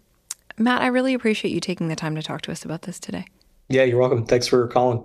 Matt, 0.58 0.82
I 0.82 0.86
really 0.86 1.14
appreciate 1.14 1.52
you 1.52 1.60
taking 1.60 1.88
the 1.88 1.96
time 1.96 2.14
to 2.14 2.22
talk 2.22 2.42
to 2.42 2.52
us 2.52 2.64
about 2.64 2.82
this 2.82 2.98
today. 2.98 3.26
Yeah, 3.68 3.82
you're 3.82 3.98
welcome. 3.98 4.24
Thanks 4.24 4.46
for 4.46 4.66
calling. 4.68 5.04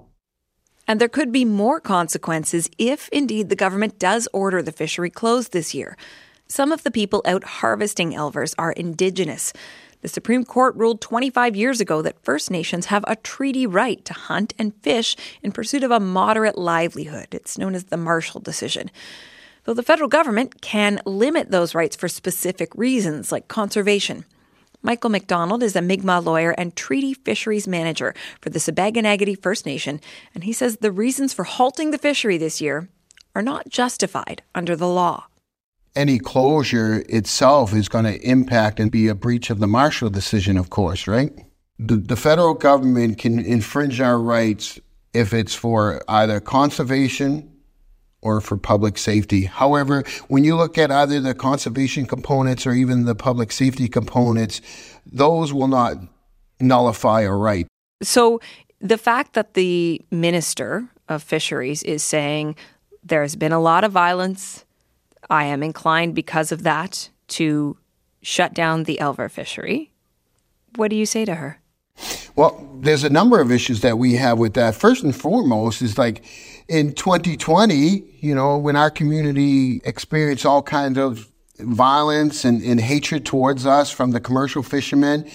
And 0.87 0.99
there 0.99 1.09
could 1.09 1.31
be 1.31 1.45
more 1.45 1.79
consequences 1.79 2.69
if 2.77 3.09
indeed 3.09 3.49
the 3.49 3.55
government 3.55 3.99
does 3.99 4.27
order 4.33 4.61
the 4.61 4.71
fishery 4.71 5.09
closed 5.09 5.51
this 5.51 5.73
year. 5.73 5.97
Some 6.47 6.71
of 6.71 6.83
the 6.83 6.91
people 6.91 7.21
out 7.25 7.43
harvesting 7.43 8.11
elvers 8.11 8.53
are 8.57 8.71
Indigenous. 8.73 9.53
The 10.01 10.07
Supreme 10.07 10.43
Court 10.43 10.75
ruled 10.75 10.99
25 10.99 11.55
years 11.55 11.79
ago 11.79 12.01
that 12.01 12.23
First 12.23 12.49
Nations 12.49 12.87
have 12.87 13.05
a 13.07 13.15
treaty 13.17 13.67
right 13.67 14.03
to 14.05 14.13
hunt 14.13 14.53
and 14.57 14.75
fish 14.81 15.15
in 15.43 15.51
pursuit 15.51 15.83
of 15.83 15.91
a 15.91 15.99
moderate 15.99 16.57
livelihood. 16.57 17.27
It's 17.31 17.57
known 17.57 17.75
as 17.75 17.85
the 17.85 17.97
Marshall 17.97 18.41
decision. 18.41 18.89
Though 19.63 19.75
the 19.75 19.83
federal 19.83 20.09
government 20.09 20.61
can 20.61 20.99
limit 21.05 21.51
those 21.51 21.75
rights 21.75 21.95
for 21.95 22.07
specific 22.07 22.73
reasons 22.75 23.31
like 23.31 23.47
conservation. 23.47 24.25
Michael 24.83 25.11
McDonald 25.11 25.61
is 25.61 25.75
a 25.75 25.81
Mi'kmaq 25.81 26.25
lawyer 26.25 26.51
and 26.51 26.75
treaty 26.75 27.13
fisheries 27.13 27.67
manager 27.67 28.15
for 28.41 28.49
the 28.49 28.59
Sipekne'katik 28.59 29.41
First 29.41 29.65
Nation, 29.65 30.01
and 30.33 30.43
he 30.43 30.53
says 30.53 30.77
the 30.77 30.91
reasons 30.91 31.33
for 31.33 31.43
halting 31.43 31.91
the 31.91 31.99
fishery 31.99 32.37
this 32.37 32.59
year 32.61 32.89
are 33.35 33.43
not 33.43 33.69
justified 33.69 34.41
under 34.55 34.75
the 34.75 34.87
law. 34.87 35.25
Any 35.95 36.17
closure 36.17 37.03
itself 37.09 37.73
is 37.73 37.89
going 37.89 38.05
to 38.05 38.19
impact 38.21 38.79
and 38.79 38.91
be 38.91 39.07
a 39.07 39.15
breach 39.15 39.49
of 39.49 39.59
the 39.59 39.67
Marshall 39.67 40.09
decision, 40.09 40.57
of 40.57 40.69
course, 40.69 41.05
right? 41.07 41.31
The, 41.77 41.97
the 41.97 42.15
federal 42.15 42.53
government 42.53 43.17
can 43.17 43.39
infringe 43.39 44.01
our 44.01 44.17
rights 44.17 44.79
if 45.13 45.33
it's 45.33 45.53
for 45.53 46.01
either 46.07 46.39
conservation 46.39 47.51
or 48.21 48.41
for 48.41 48.57
public 48.57 48.97
safety. 48.97 49.45
However, 49.45 50.03
when 50.27 50.43
you 50.43 50.55
look 50.55 50.77
at 50.77 50.91
either 50.91 51.19
the 51.19 51.33
conservation 51.33 52.05
components 52.05 52.67
or 52.67 52.73
even 52.73 53.05
the 53.05 53.15
public 53.15 53.51
safety 53.51 53.87
components, 53.87 54.61
those 55.05 55.53
will 55.53 55.67
not 55.67 55.97
nullify 56.59 57.21
a 57.21 57.31
right. 57.33 57.67
So 58.03 58.39
the 58.79 58.97
fact 58.97 59.33
that 59.33 59.53
the 59.53 60.01
minister 60.11 60.87
of 61.07 61.23
fisheries 61.23 61.83
is 61.83 62.03
saying 62.03 62.55
there's 63.03 63.35
been 63.35 63.51
a 63.51 63.59
lot 63.59 63.83
of 63.83 63.91
violence, 63.91 64.65
I 65.29 65.45
am 65.45 65.63
inclined 65.63 66.15
because 66.15 66.51
of 66.51 66.63
that 66.63 67.09
to 67.29 67.77
shut 68.21 68.53
down 68.53 68.83
the 68.83 68.99
Elver 69.01 69.29
fishery. 69.29 69.91
What 70.75 70.89
do 70.89 70.95
you 70.95 71.05
say 71.05 71.25
to 71.25 71.35
her? 71.35 71.60
Well, 72.35 72.67
there's 72.79 73.03
a 73.03 73.09
number 73.09 73.39
of 73.39 73.51
issues 73.51 73.81
that 73.81 73.97
we 73.97 74.13
have 74.13 74.39
with 74.39 74.53
that. 74.53 74.75
First 74.75 75.03
and 75.03 75.15
foremost 75.15 75.81
is 75.81 75.97
like 75.97 76.23
in 76.67 76.93
2020, 76.93 78.03
you 78.19 78.33
know, 78.33 78.57
when 78.57 78.75
our 78.75 78.89
community 78.89 79.81
experienced 79.83 80.45
all 80.45 80.61
kinds 80.61 80.97
of 80.97 81.29
violence 81.59 82.45
and, 82.45 82.61
and 82.63 82.79
hatred 82.79 83.25
towards 83.25 83.65
us 83.65 83.91
from 83.91 84.11
the 84.11 84.19
commercial 84.19 84.63
fishermen, 84.63 85.29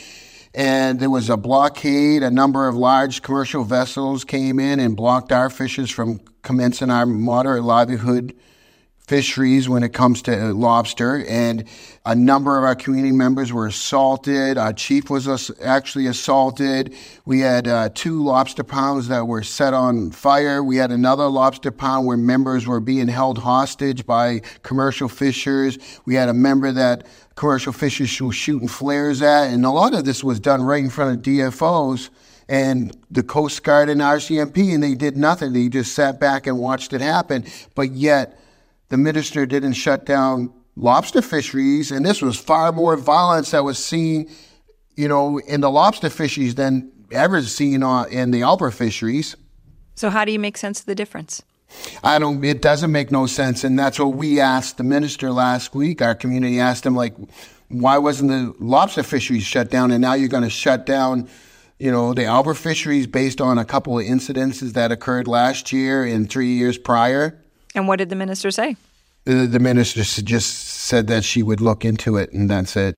and 0.54 0.98
there 0.98 1.10
was 1.10 1.28
a 1.28 1.36
blockade. 1.36 2.22
A 2.22 2.30
number 2.30 2.66
of 2.66 2.74
large 2.74 3.20
commercial 3.20 3.62
vessels 3.62 4.24
came 4.24 4.58
in 4.58 4.80
and 4.80 4.96
blocked 4.96 5.30
our 5.30 5.50
fishers 5.50 5.90
from 5.90 6.20
commencing 6.42 6.90
our 6.90 7.04
moderate 7.04 7.64
livelihood 7.64 8.34
fisheries 9.06 9.68
when 9.68 9.84
it 9.84 9.92
comes 9.92 10.20
to 10.22 10.52
lobster. 10.52 11.24
And 11.28 11.64
a 12.04 12.14
number 12.14 12.58
of 12.58 12.64
our 12.64 12.74
community 12.74 13.12
members 13.12 13.52
were 13.52 13.66
assaulted. 13.66 14.58
Our 14.58 14.72
chief 14.72 15.10
was 15.10 15.50
actually 15.60 16.06
assaulted. 16.06 16.94
We 17.24 17.40
had 17.40 17.68
uh, 17.68 17.90
two 17.94 18.22
lobster 18.22 18.64
pounds 18.64 19.08
that 19.08 19.26
were 19.26 19.44
set 19.44 19.74
on 19.74 20.10
fire. 20.10 20.62
We 20.62 20.76
had 20.76 20.90
another 20.90 21.26
lobster 21.26 21.70
pound 21.70 22.06
where 22.06 22.16
members 22.16 22.66
were 22.66 22.80
being 22.80 23.06
held 23.08 23.38
hostage 23.38 24.04
by 24.06 24.40
commercial 24.62 25.08
fishers. 25.08 25.78
We 26.04 26.14
had 26.16 26.28
a 26.28 26.34
member 26.34 26.72
that 26.72 27.06
commercial 27.36 27.72
fishers 27.72 28.20
were 28.20 28.32
shooting 28.32 28.68
flares 28.68 29.22
at. 29.22 29.50
And 29.50 29.64
a 29.64 29.70
lot 29.70 29.94
of 29.94 30.04
this 30.04 30.24
was 30.24 30.40
done 30.40 30.62
right 30.62 30.82
in 30.82 30.90
front 30.90 31.16
of 31.16 31.22
DFOs 31.22 32.10
and 32.48 32.96
the 33.10 33.22
Coast 33.22 33.62
Guard 33.64 33.88
and 33.88 34.00
RCMP, 34.00 34.72
and 34.72 34.82
they 34.82 34.94
did 34.94 35.16
nothing. 35.16 35.52
They 35.52 35.68
just 35.68 35.94
sat 35.94 36.20
back 36.20 36.46
and 36.46 36.58
watched 36.58 36.92
it 36.92 37.00
happen. 37.00 37.44
But 37.74 37.92
yet, 37.92 38.38
the 38.88 38.96
minister 38.96 39.46
didn't 39.46 39.74
shut 39.74 40.06
down 40.06 40.52
lobster 40.76 41.22
fisheries, 41.22 41.90
and 41.90 42.04
this 42.04 42.22
was 42.22 42.38
far 42.38 42.72
more 42.72 42.96
violence 42.96 43.50
that 43.50 43.64
was 43.64 43.84
seen, 43.84 44.30
you 44.94 45.08
know, 45.08 45.38
in 45.38 45.60
the 45.60 45.70
lobster 45.70 46.10
fisheries 46.10 46.54
than 46.54 46.92
ever 47.10 47.42
seen 47.42 47.82
on, 47.82 48.10
in 48.10 48.30
the 48.30 48.40
Alber 48.42 48.72
fisheries. 48.72 49.36
So, 49.94 50.10
how 50.10 50.24
do 50.24 50.32
you 50.32 50.38
make 50.38 50.56
sense 50.56 50.80
of 50.80 50.86
the 50.86 50.94
difference? 50.94 51.42
I 52.04 52.18
don't. 52.18 52.44
It 52.44 52.62
doesn't 52.62 52.92
make 52.92 53.10
no 53.10 53.26
sense, 53.26 53.64
and 53.64 53.78
that's 53.78 53.98
what 53.98 54.14
we 54.14 54.40
asked 54.40 54.76
the 54.76 54.84
minister 54.84 55.32
last 55.32 55.74
week. 55.74 56.00
Our 56.00 56.14
community 56.14 56.60
asked 56.60 56.86
him, 56.86 56.94
like, 56.94 57.14
why 57.68 57.98
wasn't 57.98 58.30
the 58.30 58.54
lobster 58.64 59.02
fisheries 59.02 59.42
shut 59.42 59.70
down, 59.70 59.90
and 59.90 60.00
now 60.00 60.14
you're 60.14 60.28
going 60.28 60.44
to 60.44 60.50
shut 60.50 60.86
down, 60.86 61.28
you 61.78 61.90
know, 61.90 62.14
the 62.14 62.22
Alber 62.22 62.56
fisheries 62.56 63.06
based 63.06 63.40
on 63.40 63.58
a 63.58 63.64
couple 63.64 63.98
of 63.98 64.04
incidences 64.04 64.74
that 64.74 64.92
occurred 64.92 65.26
last 65.26 65.72
year 65.72 66.04
and 66.04 66.30
three 66.30 66.54
years 66.54 66.78
prior. 66.78 67.42
And 67.76 67.86
what 67.86 67.98
did 67.98 68.08
the 68.08 68.16
minister 68.16 68.50
say? 68.50 68.76
The, 69.24 69.46
the 69.46 69.60
minister 69.60 70.02
just 70.02 70.56
said 70.68 71.06
that 71.08 71.24
she 71.24 71.42
would 71.42 71.60
look 71.60 71.84
into 71.84 72.16
it, 72.16 72.32
and 72.32 72.48
that's 72.48 72.74
it. 72.76 72.94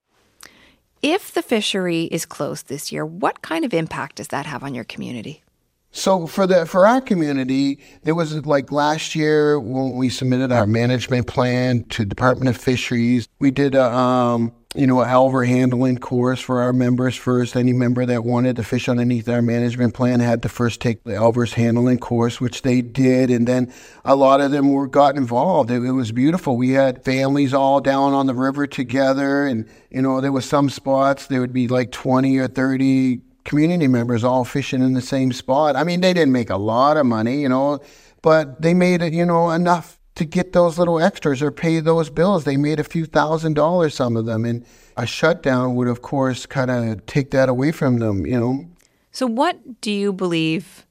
If 1.02 1.32
the 1.32 1.42
fishery 1.42 2.04
is 2.04 2.24
closed 2.24 2.68
this 2.68 2.92
year, 2.92 3.04
what 3.04 3.42
kind 3.42 3.64
of 3.64 3.74
impact 3.74 4.16
does 4.16 4.28
that 4.28 4.46
have 4.46 4.62
on 4.62 4.74
your 4.74 4.84
community? 4.84 5.42
So 5.90 6.26
for 6.26 6.46
the 6.46 6.66
for 6.66 6.86
our 6.86 7.00
community, 7.00 7.80
there 8.02 8.14
was 8.14 8.44
like 8.46 8.70
last 8.70 9.14
year 9.14 9.58
when 9.58 9.96
we 9.96 10.10
submitted 10.10 10.52
our 10.52 10.66
management 10.66 11.26
plan 11.26 11.84
to 11.84 12.04
Department 12.04 12.48
of 12.48 12.56
Fisheries, 12.56 13.26
we 13.38 13.50
did 13.50 13.74
a 13.74 13.92
um, 13.92 14.52
you 14.74 14.86
know, 14.86 15.00
a 15.00 15.06
Alver 15.06 15.46
handling 15.46 15.96
course 15.96 16.40
for 16.40 16.60
our 16.60 16.74
members 16.74 17.16
first. 17.16 17.56
Any 17.56 17.72
member 17.72 18.04
that 18.04 18.22
wanted 18.22 18.56
to 18.56 18.62
fish 18.62 18.86
underneath 18.86 19.26
our 19.26 19.40
management 19.40 19.94
plan 19.94 20.20
had 20.20 20.42
to 20.42 20.50
first 20.50 20.80
take 20.82 21.04
the 21.04 21.12
Alver's 21.12 21.54
handling 21.54 21.98
course, 21.98 22.38
which 22.38 22.60
they 22.60 22.82
did. 22.82 23.30
And 23.30 23.48
then 23.48 23.72
a 24.04 24.14
lot 24.14 24.42
of 24.42 24.50
them 24.50 24.70
were 24.70 24.86
got 24.86 25.16
involved. 25.16 25.70
It, 25.70 25.82
it 25.82 25.92
was 25.92 26.12
beautiful. 26.12 26.58
We 26.58 26.72
had 26.72 27.02
families 27.02 27.54
all 27.54 27.80
down 27.80 28.12
on 28.12 28.26
the 28.26 28.34
river 28.34 28.66
together. 28.66 29.46
And, 29.46 29.66
you 29.90 30.02
know, 30.02 30.20
there 30.20 30.32
was 30.32 30.44
some 30.44 30.68
spots, 30.68 31.26
there 31.26 31.40
would 31.40 31.54
be 31.54 31.66
like 31.66 31.90
20 31.90 32.36
or 32.36 32.46
30 32.46 33.22
community 33.44 33.88
members 33.88 34.22
all 34.22 34.44
fishing 34.44 34.82
in 34.82 34.92
the 34.92 35.00
same 35.00 35.32
spot. 35.32 35.76
I 35.76 35.84
mean, 35.84 36.02
they 36.02 36.12
didn't 36.12 36.32
make 36.32 36.50
a 36.50 36.58
lot 36.58 36.98
of 36.98 37.06
money, 37.06 37.40
you 37.40 37.48
know, 37.48 37.80
but 38.20 38.60
they 38.60 38.74
made 38.74 39.00
it, 39.00 39.14
you 39.14 39.24
know, 39.24 39.50
enough 39.50 39.97
to 40.18 40.24
get 40.24 40.52
those 40.52 40.78
little 40.78 41.00
extras 41.00 41.40
or 41.40 41.50
pay 41.50 41.80
those 41.80 42.10
bills. 42.10 42.44
They 42.44 42.56
made 42.56 42.80
a 42.80 42.84
few 42.84 43.06
thousand 43.06 43.54
dollars, 43.54 43.94
some 43.94 44.16
of 44.16 44.26
them, 44.26 44.44
and 44.44 44.64
a 44.96 45.06
shutdown 45.06 45.76
would, 45.76 45.88
of 45.88 46.02
course, 46.02 46.44
kind 46.44 46.70
of 46.70 47.06
take 47.06 47.30
that 47.30 47.48
away 47.48 47.72
from 47.72 47.98
them, 47.98 48.26
you 48.26 48.38
know. 48.38 48.66
So, 49.12 49.26
what 49.26 49.80
do 49.80 49.90
you 49.90 50.12
believe 50.12 50.86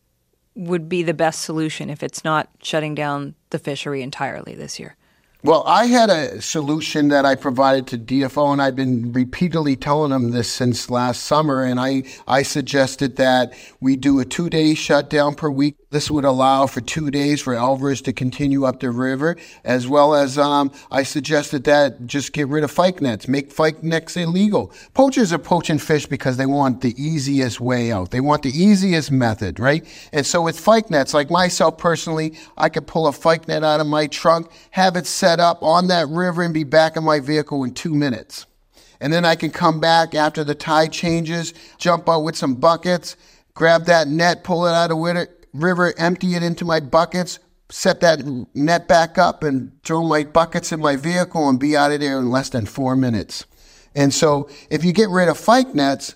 would 0.55 0.89
be 0.89 1.03
the 1.03 1.13
best 1.13 1.41
solution 1.41 1.89
if 1.89 2.01
it's 2.01 2.23
not 2.23 2.49
shutting 2.63 2.95
down 2.95 3.35
the 3.51 3.59
fishery 3.59 4.01
entirely 4.01 4.55
this 4.55 4.79
year? 4.79 4.95
Well, 5.43 5.63
I 5.67 5.85
had 5.85 6.09
a 6.09 6.41
solution 6.41 7.09
that 7.09 7.23
I 7.23 7.35
provided 7.35 7.85
to 7.87 7.97
DFO, 7.97 8.51
and 8.51 8.61
I've 8.61 8.75
been 8.75 9.13
repeatedly 9.13 9.75
telling 9.75 10.09
them 10.09 10.31
this 10.31 10.51
since 10.51 10.89
last 10.89 11.23
summer. 11.23 11.63
And 11.63 11.79
I, 11.79 12.03
I 12.27 12.41
suggested 12.41 13.17
that 13.17 13.53
we 13.79 13.95
do 13.95 14.19
a 14.19 14.25
two 14.25 14.49
day 14.49 14.73
shutdown 14.73 15.35
per 15.35 15.49
week 15.49 15.75
this 15.89 16.11
would 16.11 16.25
allow 16.25 16.67
for 16.67 16.81
two 16.81 17.09
days 17.09 17.41
for 17.41 17.53
Elvers 17.53 18.03
to 18.03 18.11
continue 18.11 18.65
up 18.65 18.81
the 18.81 18.91
river, 18.91 19.37
as 19.63 19.87
well 19.87 20.15
as 20.15 20.37
um, 20.37 20.69
I 20.91 21.03
suggested 21.03 21.63
that 21.63 22.05
just 22.05 22.33
get 22.33 22.49
rid 22.49 22.65
of 22.65 22.71
fyke 22.71 22.99
nets, 22.99 23.29
make 23.29 23.53
fyke 23.53 23.81
nets 23.83 24.17
illegal. 24.17 24.73
Poachers 24.93 25.31
are 25.31 25.37
poaching 25.37 25.79
fish 25.79 26.05
because 26.05 26.35
they 26.35 26.45
want 26.45 26.81
the 26.81 26.93
easiest 27.01 27.61
way 27.61 27.91
out. 27.91 28.11
They 28.11 28.19
want 28.19 28.43
the 28.43 28.49
easiest 28.49 29.11
method, 29.11 29.61
right? 29.61 29.85
And 30.11 30.25
so 30.25 30.41
with 30.41 30.59
fyke 30.59 30.89
nets, 30.89 31.13
like 31.13 31.29
myself 31.29 31.77
personally, 31.77 32.37
I 32.57 32.67
could 32.67 32.85
pull 32.85 33.07
a 33.07 33.11
fyke 33.11 33.47
net 33.47 33.63
out 33.63 33.79
of 33.79 33.87
my 33.87 34.07
trunk, 34.07 34.51
have 34.71 34.97
it 34.97 35.07
set 35.07 35.39
up 35.39 35.63
on 35.63 35.87
that 35.87 36.09
river, 36.09 36.43
and 36.43 36.53
be 36.53 36.65
back 36.65 36.97
in 36.97 37.05
my 37.05 37.21
vehicle 37.21 37.63
in 37.63 37.73
two 37.73 37.95
minutes. 37.95 38.45
And 38.99 39.13
then 39.13 39.23
I 39.23 39.35
can 39.35 39.51
come 39.51 39.79
back 39.79 40.15
after 40.15 40.43
the 40.43 40.55
tide 40.55 40.91
changes, 40.91 41.53
jump 41.77 42.09
out 42.09 42.23
with 42.23 42.35
some 42.35 42.55
buckets, 42.55 43.15
grab 43.53 43.85
that 43.85 44.09
net, 44.09 44.43
pull 44.43 44.65
it 44.65 44.71
out 44.71 44.91
of 44.91 44.97
with 44.97 45.15
it 45.15 45.36
river, 45.57 45.93
empty 45.97 46.35
it 46.35 46.43
into 46.43 46.65
my 46.65 46.79
buckets, 46.79 47.39
set 47.69 47.99
that 48.01 48.19
net 48.53 48.87
back 48.87 49.17
up, 49.17 49.43
and 49.43 49.71
throw 49.83 50.03
my 50.03 50.23
buckets 50.23 50.71
in 50.71 50.79
my 50.79 50.95
vehicle 50.95 51.49
and 51.49 51.59
be 51.59 51.75
out 51.75 51.91
of 51.91 51.99
there 51.99 52.19
in 52.19 52.29
less 52.29 52.49
than 52.49 52.65
four 52.65 52.95
minutes. 52.95 53.45
And 53.95 54.13
so, 54.13 54.49
if 54.69 54.85
you 54.85 54.93
get 54.93 55.09
rid 55.09 55.27
of 55.27 55.37
fyke 55.37 55.73
nets, 55.73 56.15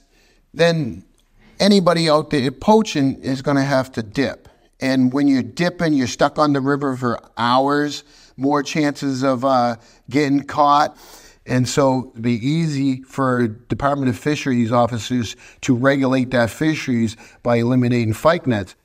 then 0.53 1.03
anybody 1.59 2.09
out 2.09 2.29
there 2.29 2.51
poaching 2.51 3.21
is 3.21 3.41
going 3.41 3.57
to 3.57 3.63
have 3.63 3.91
to 3.93 4.03
dip. 4.03 4.47
And 4.79 5.13
when 5.13 5.27
you're 5.27 5.43
dipping, 5.43 5.93
you're 5.93 6.07
stuck 6.07 6.39
on 6.39 6.53
the 6.53 6.61
river 6.61 6.95
for 6.95 7.19
hours, 7.37 8.03
more 8.35 8.63
chances 8.63 9.23
of 9.23 9.45
uh, 9.45 9.75
getting 10.09 10.43
caught. 10.43 10.97
And 11.45 11.67
so 11.67 12.09
it'd 12.11 12.21
be 12.21 12.45
easy 12.45 13.01
for 13.03 13.47
Department 13.47 14.09
of 14.09 14.17
Fisheries 14.17 14.71
officers 14.71 15.35
to 15.61 15.75
regulate 15.75 16.31
that 16.31 16.49
fisheries 16.49 17.15
by 17.43 17.57
eliminating 17.57 18.13
fyke 18.13 18.47
nets. 18.47 18.75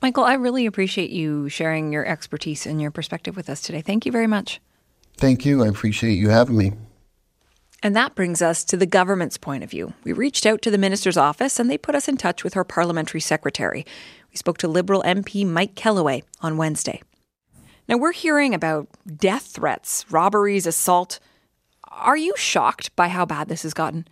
Michael, 0.00 0.24
I 0.24 0.34
really 0.34 0.66
appreciate 0.66 1.10
you 1.10 1.48
sharing 1.48 1.92
your 1.92 2.06
expertise 2.06 2.66
and 2.66 2.80
your 2.80 2.90
perspective 2.90 3.36
with 3.36 3.50
us 3.50 3.60
today. 3.60 3.80
Thank 3.80 4.06
you 4.06 4.12
very 4.12 4.28
much. 4.28 4.60
Thank 5.16 5.44
you. 5.44 5.64
I 5.64 5.68
appreciate 5.68 6.14
you 6.14 6.28
having 6.28 6.56
me. 6.56 6.72
And 7.82 7.94
that 7.94 8.14
brings 8.14 8.42
us 8.42 8.64
to 8.64 8.76
the 8.76 8.86
government's 8.86 9.38
point 9.38 9.62
of 9.62 9.70
view. 9.70 9.92
We 10.04 10.12
reached 10.12 10.46
out 10.46 10.62
to 10.62 10.70
the 10.70 10.78
minister's 10.78 11.16
office 11.16 11.58
and 11.58 11.70
they 11.70 11.78
put 11.78 11.94
us 11.94 12.08
in 12.08 12.16
touch 12.16 12.42
with 12.42 12.54
her 12.54 12.64
parliamentary 12.64 13.20
secretary. 13.20 13.84
We 14.30 14.36
spoke 14.36 14.58
to 14.58 14.68
Liberal 14.68 15.02
MP 15.02 15.46
Mike 15.46 15.74
Kelloway 15.74 16.22
on 16.40 16.56
Wednesday. 16.56 17.02
Now, 17.88 17.96
we're 17.96 18.12
hearing 18.12 18.52
about 18.52 18.88
death 19.16 19.46
threats, 19.46 20.04
robberies, 20.10 20.66
assault. 20.66 21.20
Are 21.90 22.16
you 22.16 22.34
shocked 22.36 22.94
by 22.96 23.08
how 23.08 23.24
bad 23.24 23.48
this 23.48 23.62
has 23.62 23.72
gotten? 23.72 24.06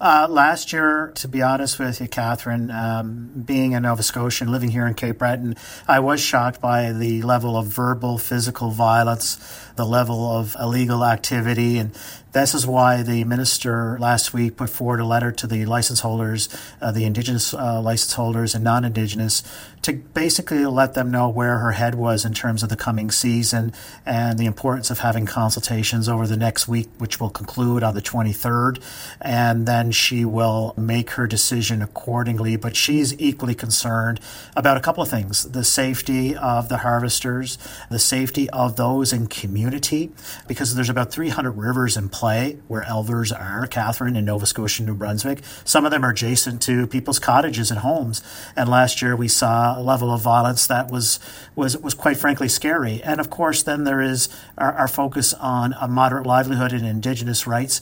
Uh, 0.00 0.26
last 0.30 0.72
year, 0.72 1.12
to 1.14 1.28
be 1.28 1.42
honest 1.42 1.78
with 1.78 2.00
you, 2.00 2.08
Catherine, 2.08 2.70
um, 2.70 3.30
being 3.44 3.74
a 3.74 3.80
Nova 3.80 4.02
Scotian, 4.02 4.50
living 4.50 4.70
here 4.70 4.86
in 4.86 4.94
Cape 4.94 5.18
Breton, 5.18 5.56
I 5.86 6.00
was 6.00 6.22
shocked 6.22 6.58
by 6.58 6.92
the 6.92 7.20
level 7.20 7.54
of 7.54 7.66
verbal, 7.66 8.16
physical 8.16 8.70
violence, 8.70 9.36
the 9.76 9.84
level 9.84 10.26
of 10.34 10.56
illegal 10.58 11.04
activity, 11.04 11.76
and 11.76 11.94
This 12.32 12.54
is 12.54 12.64
why 12.64 13.02
the 13.02 13.24
minister 13.24 13.98
last 13.98 14.32
week 14.32 14.56
put 14.56 14.70
forward 14.70 15.00
a 15.00 15.04
letter 15.04 15.32
to 15.32 15.48
the 15.48 15.66
license 15.66 15.98
holders, 16.00 16.48
uh, 16.80 16.92
the 16.92 17.04
Indigenous 17.04 17.52
uh, 17.52 17.82
license 17.82 18.12
holders 18.12 18.54
and 18.54 18.62
non 18.62 18.84
Indigenous, 18.84 19.42
to 19.82 19.94
basically 19.94 20.64
let 20.66 20.94
them 20.94 21.10
know 21.10 21.28
where 21.28 21.58
her 21.58 21.72
head 21.72 21.96
was 21.96 22.24
in 22.24 22.32
terms 22.32 22.62
of 22.62 22.68
the 22.68 22.76
coming 22.76 23.10
season 23.10 23.72
and 24.06 24.38
the 24.38 24.46
importance 24.46 24.92
of 24.92 25.00
having 25.00 25.26
consultations 25.26 26.08
over 26.08 26.24
the 26.26 26.36
next 26.36 26.68
week, 26.68 26.88
which 26.98 27.18
will 27.18 27.30
conclude 27.30 27.82
on 27.82 27.94
the 27.94 28.02
23rd. 28.02 28.80
And 29.20 29.66
then 29.66 29.90
she 29.90 30.24
will 30.24 30.72
make 30.76 31.10
her 31.10 31.26
decision 31.26 31.82
accordingly. 31.82 32.54
But 32.54 32.76
she's 32.76 33.18
equally 33.18 33.56
concerned 33.56 34.20
about 34.54 34.76
a 34.76 34.80
couple 34.80 35.02
of 35.02 35.08
things 35.08 35.50
the 35.50 35.64
safety 35.64 36.36
of 36.36 36.68
the 36.68 36.78
harvesters, 36.78 37.58
the 37.90 37.98
safety 37.98 38.48
of 38.50 38.76
those 38.76 39.12
in 39.12 39.26
community, 39.26 40.12
because 40.46 40.76
there's 40.76 40.90
about 40.90 41.10
300 41.10 41.50
rivers 41.52 41.96
in 41.96 42.08
play 42.20 42.58
where 42.68 42.82
elvers 42.82 43.32
are, 43.32 43.66
Catherine, 43.66 44.14
in 44.14 44.26
Nova 44.26 44.44
Scotia, 44.44 44.82
New 44.82 44.94
Brunswick. 44.94 45.40
Some 45.64 45.86
of 45.86 45.90
them 45.90 46.04
are 46.04 46.10
adjacent 46.10 46.60
to 46.62 46.86
people's 46.86 47.18
cottages 47.18 47.70
and 47.70 47.80
homes. 47.80 48.22
And 48.54 48.68
last 48.68 49.00
year 49.00 49.16
we 49.16 49.26
saw 49.26 49.78
a 49.78 49.80
level 49.80 50.12
of 50.12 50.20
violence 50.20 50.66
that 50.66 50.90
was 50.90 51.18
was 51.56 51.78
was 51.78 51.94
quite 51.94 52.18
frankly 52.18 52.48
scary. 52.48 53.02
And 53.02 53.20
of 53.20 53.30
course, 53.30 53.62
then 53.62 53.84
there 53.84 54.02
is 54.02 54.28
our, 54.58 54.72
our 54.74 54.88
focus 54.88 55.32
on 55.32 55.74
a 55.80 55.88
moderate 55.88 56.26
livelihood 56.26 56.74
and 56.74 56.84
Indigenous 56.84 57.46
rights. 57.46 57.80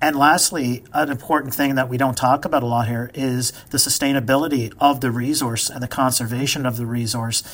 And 0.00 0.16
lastly, 0.16 0.82
an 0.92 1.08
important 1.08 1.54
thing 1.54 1.76
that 1.76 1.88
we 1.88 1.96
don't 1.96 2.16
talk 2.16 2.44
about 2.44 2.64
a 2.64 2.66
lot 2.66 2.88
here 2.88 3.10
is 3.14 3.52
the 3.70 3.78
sustainability 3.78 4.74
of 4.80 5.00
the 5.00 5.12
resource 5.12 5.70
and 5.70 5.80
the 5.80 5.88
conservation 5.88 6.66
of 6.66 6.76
the 6.76 6.86
resource. 6.86 7.44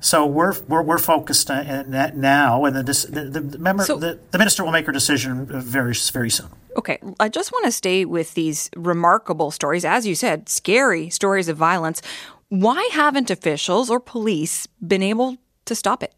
So 0.00 0.24
we're 0.26 0.54
we're, 0.66 0.82
we're 0.82 0.98
focused 0.98 1.50
uh, 1.50 1.82
now, 2.14 2.64
and 2.64 2.74
the, 2.74 2.82
the, 2.82 3.40
the, 3.40 3.58
member, 3.58 3.84
so, 3.84 3.98
the, 3.98 4.18
the 4.30 4.38
minister 4.38 4.64
will 4.64 4.72
make 4.72 4.86
her 4.86 4.92
decision 4.92 5.46
very 5.46 5.94
very 6.12 6.30
soon. 6.30 6.48
Okay, 6.76 6.98
I 7.18 7.28
just 7.28 7.52
want 7.52 7.66
to 7.66 7.72
stay 7.72 8.04
with 8.04 8.34
these 8.34 8.70
remarkable 8.76 9.50
stories, 9.50 9.84
as 9.84 10.06
you 10.06 10.14
said, 10.14 10.48
scary 10.48 11.10
stories 11.10 11.48
of 11.48 11.56
violence. 11.56 12.00
Why 12.48 12.88
haven't 12.92 13.30
officials 13.30 13.90
or 13.90 14.00
police 14.00 14.66
been 14.84 15.02
able 15.02 15.36
to 15.66 15.74
stop 15.74 16.02
it? 16.02 16.14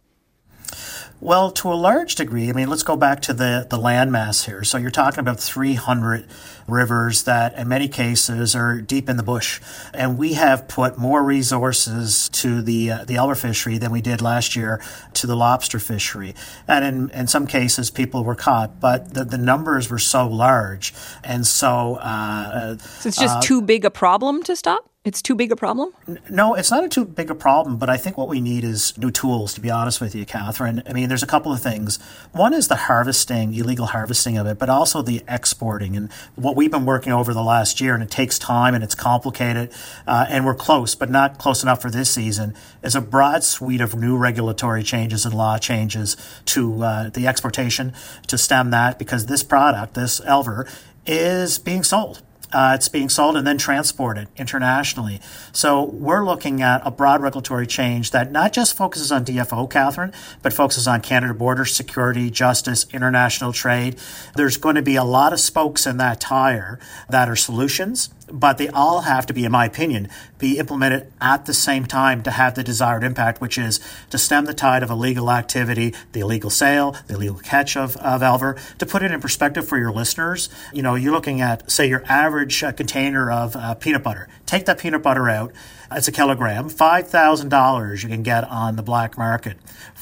Well, 1.23 1.53
to 1.53 1.73
a 1.73 1.75
large 1.75 2.16
degree, 2.16 2.51
I 2.51 2.53
mean, 2.53 2.68
let's 2.68 2.83
go 2.83 2.97
back 2.97 3.23
to 3.23 3.33
the, 3.33 3.64
the 3.70 3.79
landmass 3.79 4.45
here. 4.47 4.64
So 4.64 4.77
you're 4.77 4.91
talking 4.91 5.20
about 5.20 5.39
300 5.39 6.27
rivers 6.66 7.23
that, 7.23 7.57
in 7.57 7.68
many 7.68 7.87
cases, 7.87 8.57
are 8.57 8.81
deep 8.81 9.09
in 9.09 9.18
the 9.18 9.23
bush. 9.23 9.61
And 9.95 10.18
we 10.18 10.33
have 10.33 10.66
put 10.66 10.99
more 10.99 11.23
resources 11.23 12.29
to 12.31 12.61
the, 12.61 12.91
uh, 12.91 13.05
the 13.05 13.14
elver 13.14 13.41
fishery 13.41 13.79
than 13.79 13.93
we 13.93 14.01
did 14.01 14.20
last 14.20 14.57
year 14.57 14.83
to 15.14 15.29
the 15.29 15.37
lobster 15.37 15.79
fishery. 15.79 16.35
And 16.66 16.85
in, 16.85 17.11
in 17.11 17.29
some 17.29 17.47
cases, 17.47 17.89
people 17.89 18.25
were 18.25 18.35
caught, 18.35 18.81
but 18.81 19.14
the, 19.14 19.25
the 19.25 19.39
numbers 19.39 19.89
were 19.89 20.01
so 20.01 20.27
large. 20.27 20.93
And 21.23 21.47
so. 21.47 21.99
Uh, 22.01 22.79
so 22.79 23.09
it's 23.09 23.18
just 23.18 23.37
uh, 23.37 23.41
too 23.43 23.62
big 23.62 23.85
a 23.85 23.91
problem 23.91 24.43
to 24.43 24.57
stop? 24.57 24.91
It's 25.05 25.20
too 25.20 25.34
big 25.34 25.50
a 25.50 25.57
problem? 25.57 25.92
No, 26.30 26.55
it's 26.55 26.70
not 26.70 26.84
a 26.84 26.88
too 26.88 27.05
big 27.05 27.28
a 27.28 27.34
problem, 27.34 27.76
but 27.76 27.90
I 27.90 27.96
think 27.96 28.16
what 28.16 28.28
we 28.28 28.40
need 28.40 28.62
is 28.62 28.96
new 28.96 29.11
tools, 29.11 29.53
to 29.55 29.61
be 29.61 29.68
honest 29.68 30.00
with 30.00 30.14
you, 30.14 30.24
Catherine. 30.24 30.80
I 30.86 30.92
mean, 30.92 31.09
there's 31.09 31.24
a 31.24 31.26
couple 31.26 31.53
of 31.53 31.61
things. 31.61 31.98
One 32.30 32.55
is 32.55 32.68
the 32.68 32.76
harvesting, 32.76 33.53
illegal 33.53 33.86
harvesting 33.86 34.38
of 34.38 34.46
it, 34.46 34.61
but 34.61 34.68
also 34.68 35.03
the 35.03 35.24
exporting. 35.26 35.96
And 35.96 36.12
what 36.36 36.55
we've 36.55 36.70
been 36.70 36.86
working 36.86 37.12
over 37.12 37.34
the 37.34 37.42
last 37.42 37.80
year, 37.80 37.94
and 37.94 38.03
it 38.03 38.12
takes 38.12 38.38
time 38.38 38.76
and 38.76 38.84
it's 38.84 38.94
complicated, 38.94 39.72
uh, 40.07 40.26
and 40.28 40.46
we're 40.46 40.55
close, 40.55 40.94
but 40.94 41.11
not 41.11 41.36
close 41.36 41.64
enough 41.64 41.82
for 41.82 41.90
this 41.90 42.09
season, 42.09 42.55
is 42.84 42.94
a 42.94 43.00
broad 43.00 43.42
suite 43.42 43.80
of 43.80 43.96
new 43.96 44.16
regulatory 44.16 44.84
changes 44.84 45.26
and 45.26 45.34
law 45.34 45.59
changes 45.59 46.16
to 46.44 46.80
uh, 46.84 47.09
the 47.09 47.26
exportation 47.26 47.92
to 48.28 48.38
stem 48.38 48.70
that, 48.70 49.00
because 49.00 49.26
this 49.26 49.42
product, 49.42 49.94
this 49.94 50.20
Elver, 50.20 50.72
is 51.05 51.59
being 51.59 51.82
sold 51.82 52.22
uh, 52.53 52.72
it's 52.74 52.88
being 52.88 53.09
sold 53.09 53.36
and 53.36 53.46
then 53.46 53.59
transported 53.59 54.28
internationally. 54.36 55.20
So 55.53 55.84
we're 55.84 56.24
looking 56.24 56.62
at 56.62 56.82
a 56.84 56.90
broad 56.90 57.22
regulatory 57.22 57.66
change 57.66 58.11
that 58.11 58.30
not 58.30 58.53
just 58.53 58.76
focuses 58.76 59.11
on 59.11 59.24
DFO, 59.24 59.70
Catherine, 59.70 60.12
but 60.42 60.53
focuses 60.53 60.86
on 60.86 61.00
Canada 61.00 61.34
border 61.34 61.64
security, 61.64 62.30
justice, 62.30 62.86
international 62.92 63.53
trade. 63.53 63.96
There's 64.34 64.57
going 64.57 64.76
to 64.76 64.82
be 64.82 64.96
a 64.96 65.05
lot 65.05 65.32
of 65.32 65.40
spokes 65.40 65.86
in 65.86 65.96
that 65.98 66.20
tire 66.20 66.78
that 67.09 67.28
are 67.28 67.36
solutions 67.36 68.11
but 68.33 68.59
they 68.59 68.68
all 68.68 69.03
have 69.03 69.26
to 69.26 69.35
be, 69.35 69.45
in 69.45 69.53
my 69.53 69.66
opinion, 69.66 70.09
be 70.39 70.59
implemented 70.59 71.12
at 71.20 71.45
the 71.47 71.55
same 71.55 71.85
time 71.85 72.22
to 72.22 72.30
have 72.30 72.55
the 72.55 72.64
desired 72.64 73.05
impact, 73.05 73.41
which 73.41 73.59
is 73.59 73.78
to 74.11 74.18
stem 74.18 74.47
the 74.47 74.55
tide 74.55 74.83
of 74.83 74.91
illegal 74.91 75.30
activity, 75.30 75.95
the 76.12 76.20
illegal 76.20 76.51
sale, 76.51 76.97
the 77.07 77.14
illegal 77.14 77.39
catch 77.39 77.76
of, 77.76 77.97
of 77.99 78.22
Elver. 78.22 78.59
To 78.78 78.87
put 78.87 79.03
it 79.03 79.12
in 79.12 79.20
perspective 79.20 79.68
for 79.68 79.78
your 79.78 79.93
listeners, 79.93 80.49
you 80.72 80.83
know, 80.83 80.95
you're 80.95 81.12
looking 81.12 81.41
at, 81.41 81.70
say, 81.70 81.87
your 81.87 82.03
average 82.07 82.64
uh, 82.64 82.72
container 82.72 83.30
of 83.30 83.55
uh, 83.55 83.74
peanut 83.74 84.03
butter. 84.03 84.28
Take 84.47 84.64
that 84.64 84.78
peanut 84.78 85.03
butter 85.03 85.28
out. 85.28 85.53
It's 85.93 86.09
a 86.09 86.12
kilogram. 86.12 86.70
$5,000 86.70 88.03
you 88.03 88.09
can 88.09 88.22
get 88.22 88.45
on 88.45 88.76
the 88.76 88.83
black 88.83 89.18
market 89.18 89.59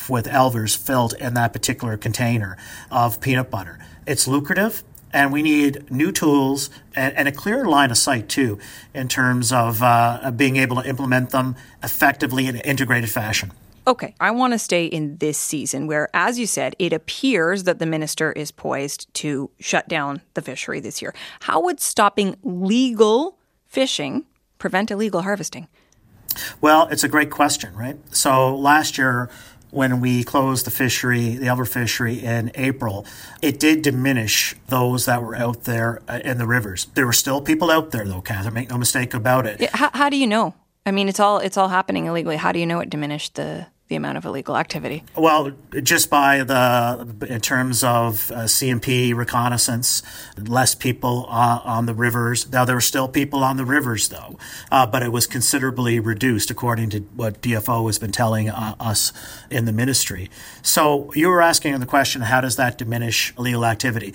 with 0.08 0.26
Elvers 0.26 0.76
filled 0.76 1.14
in 1.14 1.34
that 1.34 1.52
particular 1.52 1.96
container 1.96 2.56
of 2.90 3.20
peanut 3.20 3.50
butter. 3.50 3.78
It's 4.06 4.26
lucrative 4.26 4.82
and 5.12 5.32
we 5.32 5.42
need 5.42 5.90
new 5.90 6.12
tools 6.12 6.70
and, 6.94 7.16
and, 7.16 7.28
a 7.28 7.32
clear 7.32 7.64
line 7.64 7.90
of 7.90 7.98
sight 7.98 8.28
too 8.28 8.58
in 8.94 9.08
terms 9.08 9.52
of 9.52 9.82
uh, 9.82 10.30
being 10.36 10.56
able 10.56 10.82
to 10.82 10.88
implement 10.88 11.30
them 11.30 11.56
effectively 11.82 12.46
in 12.46 12.56
an 12.56 12.62
integrated 12.62 13.10
fashion. 13.10 13.52
Okay, 13.86 14.14
I 14.20 14.30
want 14.30 14.52
to 14.52 14.58
stay 14.58 14.84
in 14.84 15.16
this 15.16 15.38
season 15.38 15.86
where, 15.86 16.08
as 16.12 16.38
you 16.38 16.46
said, 16.46 16.76
it 16.78 16.92
appears 16.92 17.64
that 17.64 17.78
the 17.78 17.86
minister 17.86 18.30
is 18.32 18.52
poised 18.52 19.12
to 19.14 19.50
shut 19.58 19.88
down 19.88 20.20
the 20.34 20.42
fishery 20.42 20.80
this 20.80 21.00
year. 21.00 21.14
How 21.40 21.60
would 21.62 21.80
stopping 21.80 22.36
legal 22.42 23.38
fishing 23.66 24.26
prevent 24.58 24.90
illegal 24.90 25.22
harvesting? 25.22 25.66
Well, 26.60 26.88
it's 26.90 27.02
a 27.02 27.08
great 27.08 27.30
question, 27.30 27.74
right? 27.74 27.98
So 28.14 28.54
last 28.54 28.98
year, 28.98 29.30
when 29.70 30.00
we 30.00 30.24
closed 30.24 30.66
the 30.66 30.70
fishery, 30.70 31.36
the 31.36 31.46
Elver 31.46 31.68
fishery 31.68 32.22
in 32.22 32.50
April, 32.54 33.06
it 33.42 33.60
did 33.60 33.82
diminish 33.82 34.54
those 34.68 35.06
that 35.06 35.22
were 35.22 35.36
out 35.36 35.64
there 35.64 36.02
uh, 36.08 36.20
in 36.24 36.38
the 36.38 36.46
rivers. 36.46 36.86
There 36.94 37.06
were 37.06 37.12
still 37.12 37.40
people 37.40 37.70
out 37.70 37.90
there, 37.90 38.04
though, 38.04 38.20
Catherine. 38.20 38.54
Make 38.54 38.70
no 38.70 38.78
mistake 38.78 39.14
about 39.14 39.46
it. 39.46 39.60
Yeah, 39.60 39.70
how, 39.72 39.90
how 39.92 40.08
do 40.08 40.16
you 40.16 40.26
know? 40.26 40.54
I 40.86 40.92
mean, 40.92 41.08
it's 41.08 41.20
all 41.20 41.38
it's 41.38 41.56
all 41.56 41.68
happening 41.68 42.06
illegally. 42.06 42.36
How 42.36 42.52
do 42.52 42.58
you 42.58 42.66
know 42.66 42.80
it 42.80 42.90
diminished 42.90 43.34
the 43.34 43.66
the 43.90 43.96
amount 43.96 44.16
of 44.16 44.24
illegal 44.24 44.56
activity? 44.56 45.02
Well, 45.16 45.50
just 45.82 46.08
by 46.08 46.44
the 46.44 47.26
in 47.28 47.40
terms 47.40 47.82
of 47.84 48.30
uh, 48.30 48.44
CMP 48.44 49.14
reconnaissance, 49.14 50.02
less 50.38 50.76
people 50.76 51.26
uh, 51.28 51.60
on 51.64 51.86
the 51.86 51.92
rivers. 51.92 52.50
Now 52.50 52.64
there 52.64 52.76
were 52.76 52.80
still 52.80 53.08
people 53.08 53.42
on 53.42 53.56
the 53.56 53.64
rivers 53.64 54.08
though, 54.08 54.38
uh, 54.70 54.86
but 54.86 55.02
it 55.02 55.10
was 55.10 55.26
considerably 55.26 55.98
reduced 55.98 56.50
according 56.52 56.90
to 56.90 57.00
what 57.16 57.42
DFO 57.42 57.86
has 57.86 57.98
been 57.98 58.12
telling 58.12 58.48
uh, 58.48 58.76
us 58.78 59.12
in 59.50 59.64
the 59.64 59.72
ministry. 59.72 60.30
So 60.62 61.12
you 61.14 61.28
were 61.28 61.42
asking 61.42 61.78
the 61.80 61.86
question, 61.86 62.22
how 62.22 62.40
does 62.40 62.54
that 62.56 62.78
diminish 62.78 63.34
illegal 63.36 63.66
activity? 63.66 64.14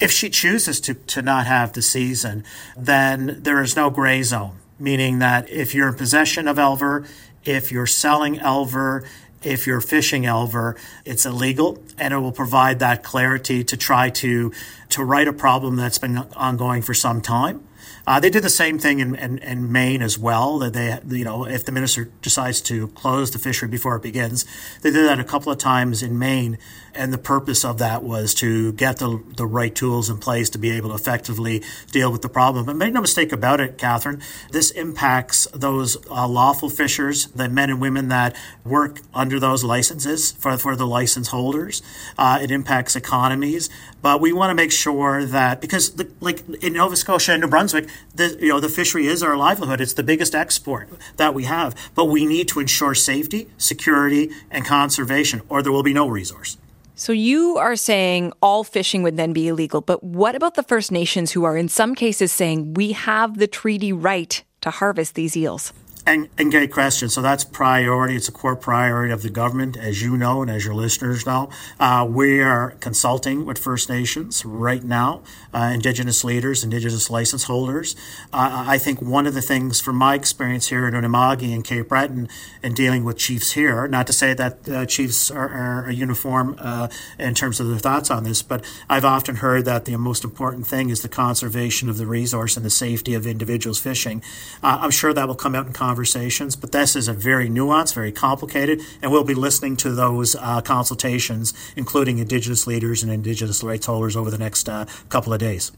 If 0.00 0.12
she 0.12 0.28
chooses 0.28 0.80
to, 0.82 0.94
to 0.94 1.22
not 1.22 1.46
have 1.46 1.72
the 1.72 1.80
season, 1.80 2.44
then 2.76 3.38
there 3.40 3.62
is 3.62 3.74
no 3.74 3.88
gray 3.88 4.22
zone 4.22 4.58
meaning 4.78 5.20
that 5.20 5.48
if 5.48 5.74
you're 5.74 5.88
in 5.88 5.94
possession 5.94 6.48
of 6.48 6.56
Elver, 6.56 7.06
if 7.44 7.70
you're 7.70 7.86
selling 7.86 8.36
Elver, 8.36 9.06
if 9.42 9.66
you're 9.66 9.80
fishing 9.80 10.22
Elver, 10.22 10.78
it's 11.04 11.26
illegal 11.26 11.82
and 11.98 12.14
it 12.14 12.18
will 12.18 12.32
provide 12.32 12.78
that 12.78 13.02
clarity 13.02 13.62
to 13.64 13.76
try 13.76 14.10
to, 14.10 14.52
to 14.90 15.04
right 15.04 15.28
a 15.28 15.32
problem 15.32 15.76
that's 15.76 15.98
been 15.98 16.18
ongoing 16.18 16.82
for 16.82 16.94
some 16.94 17.20
time. 17.20 17.66
Uh, 18.06 18.20
they 18.20 18.28
did 18.28 18.42
the 18.42 18.50
same 18.50 18.78
thing 18.78 19.00
in, 19.00 19.14
in, 19.14 19.38
in, 19.38 19.72
Maine 19.72 20.02
as 20.02 20.18
well. 20.18 20.58
That 20.58 20.74
they, 20.74 20.98
you 21.16 21.24
know, 21.24 21.46
if 21.46 21.64
the 21.64 21.72
minister 21.72 22.10
decides 22.20 22.60
to 22.62 22.88
close 22.88 23.30
the 23.30 23.38
fishery 23.38 23.68
before 23.68 23.96
it 23.96 24.02
begins, 24.02 24.44
they 24.82 24.90
did 24.90 25.06
that 25.06 25.18
a 25.18 25.24
couple 25.24 25.50
of 25.50 25.58
times 25.58 26.02
in 26.02 26.18
Maine 26.18 26.58
and 26.94 27.12
the 27.12 27.18
purpose 27.18 27.64
of 27.64 27.78
that 27.78 28.02
was 28.02 28.34
to 28.34 28.72
get 28.72 28.98
the, 28.98 29.22
the 29.36 29.46
right 29.46 29.74
tools 29.74 30.10
in 30.10 30.18
place 30.18 30.50
to 30.50 30.58
be 30.58 30.70
able 30.70 30.90
to 30.90 30.94
effectively 30.94 31.62
deal 31.90 32.10
with 32.10 32.22
the 32.22 32.28
problem. 32.28 32.66
But 32.66 32.76
make 32.76 32.92
no 32.92 33.00
mistake 33.00 33.32
about 33.32 33.60
it, 33.60 33.78
Catherine, 33.78 34.22
this 34.50 34.70
impacts 34.70 35.46
those 35.52 35.96
uh, 36.10 36.28
lawful 36.28 36.68
fishers, 36.68 37.26
the 37.28 37.48
men 37.48 37.70
and 37.70 37.80
women 37.80 38.08
that 38.08 38.36
work 38.64 39.00
under 39.12 39.40
those 39.40 39.64
licenses 39.64 40.32
for, 40.32 40.56
for 40.56 40.76
the 40.76 40.86
license 40.86 41.28
holders. 41.28 41.82
Uh, 42.16 42.38
it 42.42 42.50
impacts 42.50 42.96
economies. 42.96 43.68
But 44.02 44.20
we 44.20 44.32
want 44.34 44.50
to 44.50 44.54
make 44.54 44.70
sure 44.70 45.24
that 45.24 45.62
because, 45.62 45.94
the, 45.94 46.10
like 46.20 46.46
in 46.62 46.74
Nova 46.74 46.94
Scotia 46.94 47.32
and 47.32 47.40
New 47.40 47.48
Brunswick, 47.48 47.88
the 48.14 48.36
you 48.38 48.48
know 48.48 48.60
the 48.60 48.68
fishery 48.68 49.06
is 49.06 49.22
our 49.22 49.34
livelihood. 49.34 49.80
It's 49.80 49.94
the 49.94 50.02
biggest 50.02 50.34
export 50.34 50.90
that 51.16 51.32
we 51.32 51.44
have. 51.44 51.74
But 51.94 52.06
we 52.06 52.26
need 52.26 52.48
to 52.48 52.60
ensure 52.60 52.94
safety, 52.94 53.48
security, 53.56 54.30
and 54.50 54.66
conservation, 54.66 55.40
or 55.48 55.62
there 55.62 55.72
will 55.72 55.82
be 55.82 55.94
no 55.94 56.06
resource. 56.06 56.58
So 56.96 57.12
you 57.12 57.56
are 57.56 57.74
saying 57.74 58.32
all 58.40 58.62
fishing 58.62 59.02
would 59.02 59.16
then 59.16 59.32
be 59.32 59.48
illegal, 59.48 59.80
but 59.80 60.04
what 60.04 60.36
about 60.36 60.54
the 60.54 60.62
First 60.62 60.92
Nations 60.92 61.32
who 61.32 61.42
are 61.42 61.56
in 61.56 61.68
some 61.68 61.96
cases 61.96 62.30
saying 62.30 62.74
we 62.74 62.92
have 62.92 63.38
the 63.38 63.48
treaty 63.48 63.92
right 63.92 64.40
to 64.60 64.70
harvest 64.70 65.16
these 65.16 65.36
eels? 65.36 65.72
And, 66.06 66.28
and 66.36 66.50
great 66.50 66.70
question. 66.70 67.08
So 67.08 67.22
that's 67.22 67.44
priority. 67.44 68.14
It's 68.14 68.28
a 68.28 68.32
core 68.32 68.56
priority 68.56 69.10
of 69.10 69.22
the 69.22 69.30
government, 69.30 69.78
as 69.78 70.02
you 70.02 70.18
know, 70.18 70.42
and 70.42 70.50
as 70.50 70.62
your 70.62 70.74
listeners 70.74 71.24
know. 71.24 71.48
Uh, 71.80 72.06
we 72.06 72.42
are 72.42 72.72
consulting 72.80 73.46
with 73.46 73.56
First 73.56 73.88
Nations 73.88 74.44
right 74.44 74.84
now, 74.84 75.22
uh, 75.54 75.70
Indigenous 75.72 76.22
leaders, 76.22 76.62
Indigenous 76.62 77.08
license 77.08 77.44
holders. 77.44 77.96
Uh, 78.34 78.64
I 78.66 78.76
think 78.76 79.00
one 79.00 79.26
of 79.26 79.32
the 79.32 79.40
things 79.40 79.80
from 79.80 79.96
my 79.96 80.14
experience 80.14 80.68
here 80.68 80.86
in 80.86 80.92
Unama'ki 80.92 81.54
and 81.54 81.64
Cape 81.64 81.88
Breton 81.88 82.28
and 82.62 82.76
dealing 82.76 83.04
with 83.04 83.16
chiefs 83.16 83.52
here, 83.52 83.88
not 83.88 84.06
to 84.06 84.12
say 84.12 84.34
that 84.34 84.68
uh, 84.68 84.84
chiefs 84.84 85.30
are, 85.30 85.86
are 85.86 85.90
uniform 85.90 86.54
uh, 86.58 86.88
in 87.18 87.34
terms 87.34 87.60
of 87.60 87.68
their 87.68 87.78
thoughts 87.78 88.10
on 88.10 88.24
this, 88.24 88.42
but 88.42 88.62
I've 88.90 89.06
often 89.06 89.36
heard 89.36 89.64
that 89.64 89.86
the 89.86 89.96
most 89.96 90.22
important 90.22 90.66
thing 90.66 90.90
is 90.90 91.00
the 91.00 91.08
conservation 91.08 91.88
of 91.88 91.96
the 91.96 92.06
resource 92.06 92.58
and 92.58 92.66
the 92.66 92.70
safety 92.70 93.14
of 93.14 93.26
individuals 93.26 93.80
fishing. 93.80 94.22
Uh, 94.62 94.80
I'm 94.82 94.90
sure 94.90 95.14
that 95.14 95.26
will 95.26 95.34
come 95.34 95.54
out 95.54 95.66
in 95.66 95.72
conversations, 95.94 96.56
but 96.56 96.72
this 96.72 96.96
is 96.96 97.06
a 97.06 97.12
very 97.12 97.48
nuanced, 97.48 97.94
very 97.94 98.10
complicated, 98.10 98.80
and 99.00 99.12
we'll 99.12 99.22
be 99.22 99.32
listening 99.32 99.76
to 99.76 99.92
those 99.92 100.34
uh, 100.34 100.60
consultations, 100.60 101.54
including 101.76 102.18
Indigenous 102.18 102.66
leaders 102.66 103.04
and 103.04 103.12
Indigenous 103.12 103.62
rights 103.62 103.86
holders 103.86 104.16
over 104.16 104.28
the 104.28 104.38
next 104.38 104.68
uh, 104.68 104.86
couple 105.08 105.32
of 105.32 105.38
days. 105.38 105.70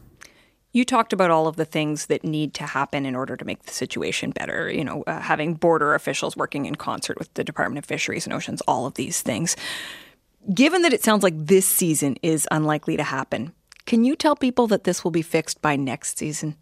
You 0.73 0.87
talked 0.87 1.13
about 1.13 1.31
all 1.31 1.47
of 1.47 1.57
the 1.57 1.67
things 1.67 2.07
that 2.07 2.25
need 2.25 2.55
to 2.55 2.65
happen 2.65 3.05
in 3.05 3.15
order 3.15 3.37
to 3.37 3.45
make 3.45 3.65
the 3.65 3.75
situation 3.75 4.31
better. 4.31 4.73
You 4.73 4.85
know, 4.85 5.05
uh, 5.07 5.21
having 5.21 5.53
border 5.53 5.95
officials 5.95 6.35
working 6.35 6.65
in 6.65 6.77
concert 6.77 7.19
with 7.19 7.33
the 7.35 7.45
Department 7.45 7.79
of 7.79 7.85
Fisheries 7.85 8.25
and 8.25 8.33
Oceans, 8.33 8.63
all 8.67 8.87
of 8.87 8.95
these 8.95 9.21
things. 9.21 9.55
Given 10.55 10.81
that 10.81 10.95
it 10.95 11.05
sounds 11.05 11.23
like 11.23 11.35
this 11.37 11.69
season 11.69 12.17
is 12.23 12.49
unlikely 12.51 12.97
to 12.97 13.03
happen, 13.03 13.53
can 13.85 14.03
you 14.03 14.17
tell 14.17 14.35
people 14.35 14.67
that 14.69 14.85
this 14.85 15.05
will 15.05 15.11
be 15.11 15.21
fixed 15.21 15.61
by 15.61 15.77
next 15.77 16.17
season? 16.17 16.57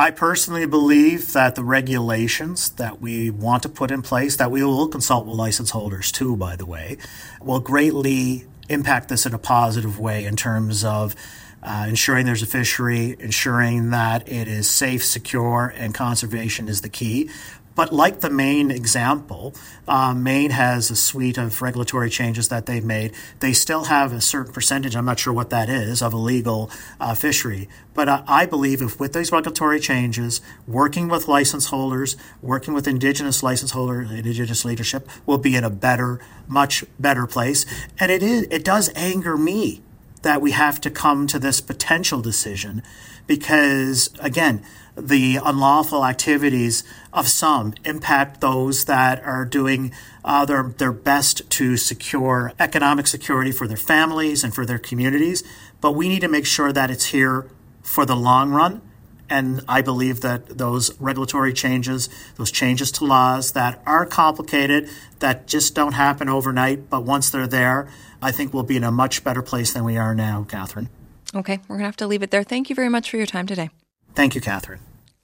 I 0.00 0.10
personally 0.10 0.64
believe 0.64 1.34
that 1.34 1.56
the 1.56 1.62
regulations 1.62 2.70
that 2.70 3.02
we 3.02 3.28
want 3.28 3.64
to 3.64 3.68
put 3.68 3.90
in 3.90 4.00
place, 4.00 4.34
that 4.36 4.50
we 4.50 4.64
will 4.64 4.88
consult 4.88 5.26
with 5.26 5.36
license 5.36 5.72
holders 5.72 6.10
too, 6.10 6.38
by 6.38 6.56
the 6.56 6.64
way, 6.64 6.96
will 7.42 7.60
greatly 7.60 8.46
impact 8.70 9.10
this 9.10 9.26
in 9.26 9.34
a 9.34 9.38
positive 9.38 10.00
way 10.00 10.24
in 10.24 10.36
terms 10.36 10.84
of 10.84 11.14
uh, 11.62 11.84
ensuring 11.86 12.24
there's 12.24 12.42
a 12.42 12.46
fishery, 12.46 13.14
ensuring 13.20 13.90
that 13.90 14.26
it 14.26 14.48
is 14.48 14.70
safe, 14.70 15.04
secure, 15.04 15.74
and 15.76 15.94
conservation 15.94 16.66
is 16.66 16.80
the 16.80 16.88
key. 16.88 17.28
But 17.74 17.92
like 17.92 18.20
the 18.20 18.30
Maine 18.30 18.70
example, 18.70 19.54
uh, 19.86 20.12
Maine 20.12 20.50
has 20.50 20.90
a 20.90 20.96
suite 20.96 21.38
of 21.38 21.62
regulatory 21.62 22.10
changes 22.10 22.48
that 22.48 22.66
they've 22.66 22.84
made. 22.84 23.12
They 23.38 23.52
still 23.52 23.84
have 23.84 24.12
a 24.12 24.20
certain 24.20 24.52
percentage, 24.52 24.96
I'm 24.96 25.04
not 25.04 25.18
sure 25.18 25.32
what 25.32 25.50
that 25.50 25.68
is, 25.68 26.02
of 26.02 26.12
illegal 26.12 26.70
uh, 26.98 27.14
fishery. 27.14 27.68
But 27.94 28.08
uh, 28.08 28.22
I 28.26 28.46
believe 28.46 28.82
if 28.82 28.98
with 28.98 29.12
these 29.12 29.32
regulatory 29.32 29.80
changes, 29.80 30.40
working 30.66 31.08
with 31.08 31.28
license 31.28 31.66
holders, 31.66 32.16
working 32.42 32.74
with 32.74 32.88
Indigenous 32.88 33.42
license 33.42 33.70
holders, 33.70 34.10
Indigenous 34.10 34.64
leadership, 34.64 35.08
will 35.24 35.38
be 35.38 35.54
in 35.56 35.64
a 35.64 35.70
better, 35.70 36.20
much 36.48 36.84
better 36.98 37.26
place. 37.26 37.64
And 37.98 38.10
it 38.10 38.22
is, 38.22 38.42
it 38.50 38.64
does 38.64 38.90
anger 38.94 39.36
me 39.36 39.82
that 40.22 40.42
we 40.42 40.50
have 40.50 40.80
to 40.82 40.90
come 40.90 41.26
to 41.26 41.38
this 41.38 41.60
potential 41.60 42.20
decision 42.20 42.82
because, 43.26 44.10
again, 44.20 44.62
the 44.96 45.38
unlawful 45.42 46.04
activities 46.04 46.84
of 47.12 47.28
some 47.28 47.74
impact 47.84 48.40
those 48.40 48.84
that 48.86 49.22
are 49.22 49.44
doing 49.44 49.92
uh, 50.24 50.44
their, 50.44 50.74
their 50.78 50.92
best 50.92 51.48
to 51.50 51.76
secure 51.76 52.52
economic 52.58 53.06
security 53.06 53.52
for 53.52 53.66
their 53.66 53.76
families 53.76 54.44
and 54.44 54.54
for 54.54 54.66
their 54.66 54.78
communities. 54.78 55.42
But 55.80 55.92
we 55.92 56.08
need 56.08 56.20
to 56.20 56.28
make 56.28 56.46
sure 56.46 56.72
that 56.72 56.90
it's 56.90 57.06
here 57.06 57.48
for 57.82 58.04
the 58.04 58.16
long 58.16 58.50
run. 58.50 58.82
And 59.28 59.62
I 59.68 59.80
believe 59.80 60.22
that 60.22 60.58
those 60.58 61.00
regulatory 61.00 61.52
changes, 61.52 62.08
those 62.34 62.50
changes 62.50 62.90
to 62.92 63.04
laws 63.04 63.52
that 63.52 63.80
are 63.86 64.04
complicated, 64.04 64.90
that 65.20 65.46
just 65.46 65.74
don't 65.76 65.92
happen 65.92 66.28
overnight, 66.28 66.90
but 66.90 67.04
once 67.04 67.30
they're 67.30 67.46
there, 67.46 67.88
I 68.20 68.32
think 68.32 68.52
we'll 68.52 68.64
be 68.64 68.76
in 68.76 68.84
a 68.84 68.90
much 68.90 69.22
better 69.22 69.40
place 69.40 69.72
than 69.72 69.84
we 69.84 69.96
are 69.96 70.16
now, 70.16 70.44
Catherine. 70.48 70.88
Okay, 71.32 71.60
we're 71.68 71.76
going 71.76 71.80
to 71.80 71.86
have 71.86 71.96
to 71.98 72.08
leave 72.08 72.24
it 72.24 72.32
there. 72.32 72.42
Thank 72.42 72.70
you 72.70 72.76
very 72.76 72.88
much 72.88 73.08
for 73.08 73.18
your 73.18 73.26
time 73.26 73.46
today. 73.46 73.70
Thank 74.14 74.34
you, 74.34 74.40
Catherine. 74.40 74.80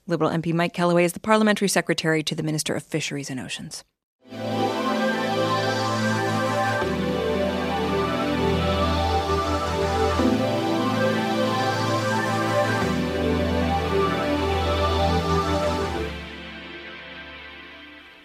Liberal 0.06 0.30
MP 0.30 0.52
Mike 0.52 0.72
Kelloway 0.72 1.04
is 1.04 1.12
the 1.12 1.20
Parliamentary 1.20 1.68
Secretary 1.68 2.22
to 2.22 2.34
the 2.34 2.42
Minister 2.42 2.74
of 2.74 2.82
Fisheries 2.82 3.28
and 3.28 3.40
Oceans. 3.40 3.84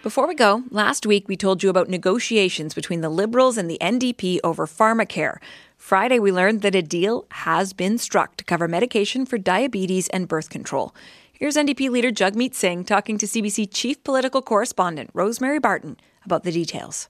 Before 0.04 0.28
we 0.28 0.34
go, 0.34 0.64
last 0.72 1.06
week 1.06 1.28
we 1.28 1.38
told 1.38 1.62
you 1.62 1.70
about 1.70 1.88
negotiations 1.88 2.74
between 2.74 3.02
the 3.02 3.10
Liberals 3.10 3.56
and 3.56 3.70
the 3.70 3.78
NDP 3.80 4.40
over 4.44 4.66
pharmacare. 4.66 5.38
Friday, 5.82 6.20
we 6.20 6.32
learned 6.32 6.62
that 6.62 6.76
a 6.76 6.84
deal 6.84 7.26
has 7.32 7.74
been 7.74 7.98
struck 7.98 8.38
to 8.38 8.44
cover 8.44 8.68
medication 8.68 9.26
for 9.26 9.40
diabetes 9.40 10.08
and 10.10 10.28
birth 10.28 10.48
control. 10.48 10.94
Here's 11.34 11.58
NDP 11.58 11.90
leader 11.90 12.12
Jagmeet 12.12 12.54
Singh 12.54 12.86
talking 12.86 13.18
to 13.18 13.26
CBC 13.26 13.68
chief 13.74 14.02
political 14.04 14.44
correspondent 14.44 15.10
Rosemary 15.16 15.58
Barton 15.58 15.98
about 16.24 16.44
the 16.44 16.52
details. 16.52 17.10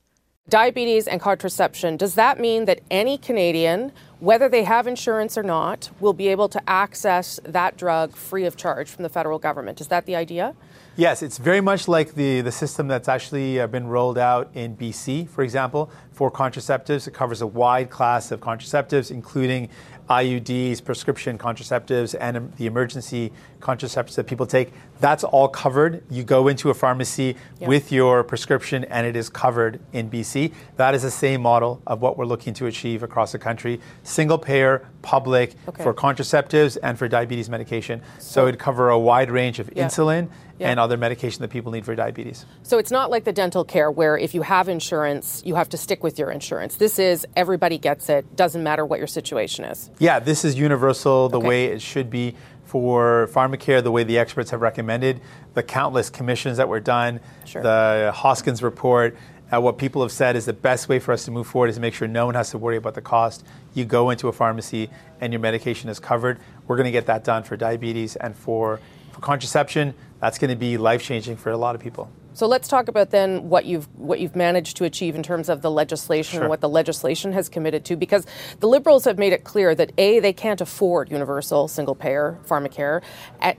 Diabetes 0.52 1.08
and 1.08 1.22
contraception, 1.22 1.96
does 1.96 2.16
that 2.16 2.38
mean 2.38 2.66
that 2.66 2.82
any 2.92 3.18
Canadian, 3.18 3.94
whether 4.20 4.50
they 4.50 4.66
have 4.66 4.86
insurance 4.86 5.38
or 5.38 5.44
not, 5.44 5.90
will 6.02 6.12
be 6.12 6.28
able 6.28 6.50
to 6.50 6.62
access 6.70 7.40
that 7.46 7.78
drug 7.78 8.18
free 8.18 8.44
of 8.44 8.58
charge 8.58 8.90
from 8.90 9.04
the 9.04 9.08
federal 9.08 9.40
government? 9.40 9.80
Is 9.80 9.88
that 9.88 10.06
the 10.06 10.14
idea? 10.14 10.54
Yes, 10.98 11.24
it's 11.24 11.38
very 11.38 11.62
much 11.62 11.88
like 11.88 12.16
the, 12.16 12.42
the 12.42 12.52
system 12.52 12.90
that's 12.90 13.08
actually 13.08 13.62
uh, 13.62 13.68
been 13.68 13.88
rolled 13.88 14.18
out 14.18 14.52
in 14.54 14.76
BC, 14.76 15.30
for 15.30 15.42
example, 15.42 15.90
for 16.12 16.30
contraceptives. 16.30 17.08
It 17.08 17.14
covers 17.14 17.42
a 17.42 17.48
wide 17.48 17.90
class 17.90 18.30
of 18.30 18.42
contraceptives, 18.42 19.10
including 19.10 19.70
IUDs, 20.12 20.84
prescription 20.84 21.38
contraceptives, 21.38 22.16
and 22.20 22.54
the 22.58 22.66
emergency 22.66 23.32
contraceptives 23.62 24.16
that 24.16 24.28
people 24.28 24.46
take. 24.46 24.74
That's 25.00 25.24
all 25.24 25.48
covered. 25.48 26.04
You 26.10 26.24
go 26.24 26.50
into 26.50 26.70
a 26.70 26.74
pharmacy 26.74 27.36
yep. 27.60 27.70
with 27.70 27.92
your 27.92 28.24
prescription, 28.24 28.84
and 28.86 29.08
it 29.08 29.16
is 29.16 29.30
covered 29.30 29.80
in 29.94 30.10
BC. 30.10 30.54
That 30.76 30.94
is 30.94 31.04
the 31.04 31.12
same 31.12 31.42
model 31.42 31.82
of 31.88 32.02
what 32.02 32.18
we're 32.18 32.26
looking 32.26 32.54
to 32.56 32.66
achieve 32.66 33.04
across 33.04 33.32
the 33.32 33.40
country 33.40 33.80
single 34.04 34.38
payer, 34.38 34.86
public 35.02 35.56
okay. 35.68 35.82
for 35.82 35.94
contraceptives 35.94 36.78
and 36.84 37.00
for 37.00 37.08
diabetes 37.08 37.50
medication. 37.50 38.02
So, 38.20 38.42
so 38.42 38.48
it'd 38.48 38.60
cover 38.60 38.90
a 38.90 39.00
wide 39.00 39.32
range 39.32 39.60
of 39.60 39.72
yeah. 39.74 39.86
insulin 39.86 40.30
yeah. 40.62 40.70
and 40.70 40.80
other 40.80 40.98
medication 40.98 41.42
that 41.42 41.50
people 41.50 41.72
need 41.72 41.86
for 41.86 41.96
diabetes. 41.96 42.46
So 42.64 42.78
it's 42.78 42.92
not 42.92 43.10
like 43.10 43.24
the 43.24 43.34
dental 43.34 43.66
care 43.66 43.92
where 43.92 44.18
if 44.18 44.34
you 44.34 44.44
have 44.44 44.70
insurance, 44.70 45.42
you 45.46 45.56
have 45.56 45.70
to 45.70 45.78
stick 45.78 46.04
with 46.04 46.20
your 46.20 46.30
insurance. 46.30 46.76
This 46.76 47.00
is 47.00 47.26
everybody 47.36 47.78
gets 47.78 48.10
it, 48.10 48.36
doesn't 48.36 48.64
matter 48.64 48.86
what 48.86 49.00
your 49.00 49.08
situation 49.08 49.66
is. 49.66 49.90
Yeah, 50.00 50.20
this 50.20 50.46
is 50.46 50.58
universal 50.58 51.30
the 51.30 51.40
okay. 51.40 51.48
way 51.48 51.66
it 51.66 51.82
should 51.82 52.10
be 52.10 52.36
for 52.66 53.28
pharmacare, 53.34 53.84
the 53.84 53.92
way 53.92 54.04
the 54.04 54.18
experts 54.18 54.52
have 54.52 54.62
recommended, 54.62 55.20
the 55.56 55.64
countless 55.64 56.10
commissions 56.10 56.56
that 56.58 56.70
were 56.70 56.80
done, 56.80 57.20
sure. 57.44 57.62
the 57.62 58.12
Hoskins 58.16 58.64
report. 58.64 59.18
Uh, 59.54 59.60
what 59.60 59.78
people 59.78 60.02
have 60.02 60.12
said 60.12 60.38
is 60.38 60.46
the 60.46 60.54
best 60.54 60.88
way 60.88 60.98
for 60.98 61.12
us 61.12 61.26
to 61.26 61.32
move 61.32 61.46
forward 61.46 61.68
is 61.68 61.76
to 61.76 61.82
make 61.82 61.94
sure 61.94 62.08
no 62.08 62.26
one 62.26 62.36
has 62.36 62.52
to 62.52 62.58
worry 62.58 62.78
about 62.78 62.94
the 62.94 63.02
cost. 63.02 63.46
You 63.74 63.84
go 63.84 64.10
into 64.12 64.30
a 64.30 64.32
pharmacy 64.32 64.90
and 65.20 65.34
your 65.34 65.42
medication 65.42 65.90
is 65.90 66.00
covered. 66.00 66.40
We're 66.68 66.78
going 66.78 66.86
to 66.86 66.92
get 66.92 67.08
that 67.08 67.26
done 67.26 67.44
for 67.44 67.58
diabetes 67.58 68.16
and 68.16 68.34
for, 68.34 68.80
for 69.12 69.20
contraception 69.20 69.94
that's 70.22 70.38
going 70.38 70.50
to 70.52 70.56
be 70.56 70.78
life 70.78 71.04
changing 71.04 71.36
for 71.36 71.52
a 71.52 71.58
lot 71.58 71.76
of 71.76 71.82
people. 71.82 72.10
So 72.34 72.48
let's 72.48 72.70
talk 72.70 72.88
about 72.88 73.10
then 73.10 73.50
what 73.50 73.66
you've 73.66 73.94
what 73.98 74.22
you've 74.22 74.38
managed 74.38 74.78
to 74.78 74.86
achieve 74.86 75.16
in 75.16 75.24
terms 75.24 75.50
of 75.50 75.62
the 75.62 75.70
legislation 75.70 76.36
sure. 76.36 76.42
and 76.44 76.50
what 76.50 76.62
the 76.62 76.70
legislation 76.70 77.34
has 77.34 77.50
committed 77.50 77.84
to 77.86 77.98
because 77.98 78.26
the 78.62 78.68
liberals 78.68 79.04
have 79.04 79.18
made 79.18 79.34
it 79.34 79.44
clear 79.44 79.76
that 79.76 79.92
a 79.98 80.20
they 80.22 80.32
can't 80.32 80.62
afford 80.62 81.12
universal 81.12 81.68
single 81.68 81.96
payer 81.96 82.40
pharmacare 82.48 83.02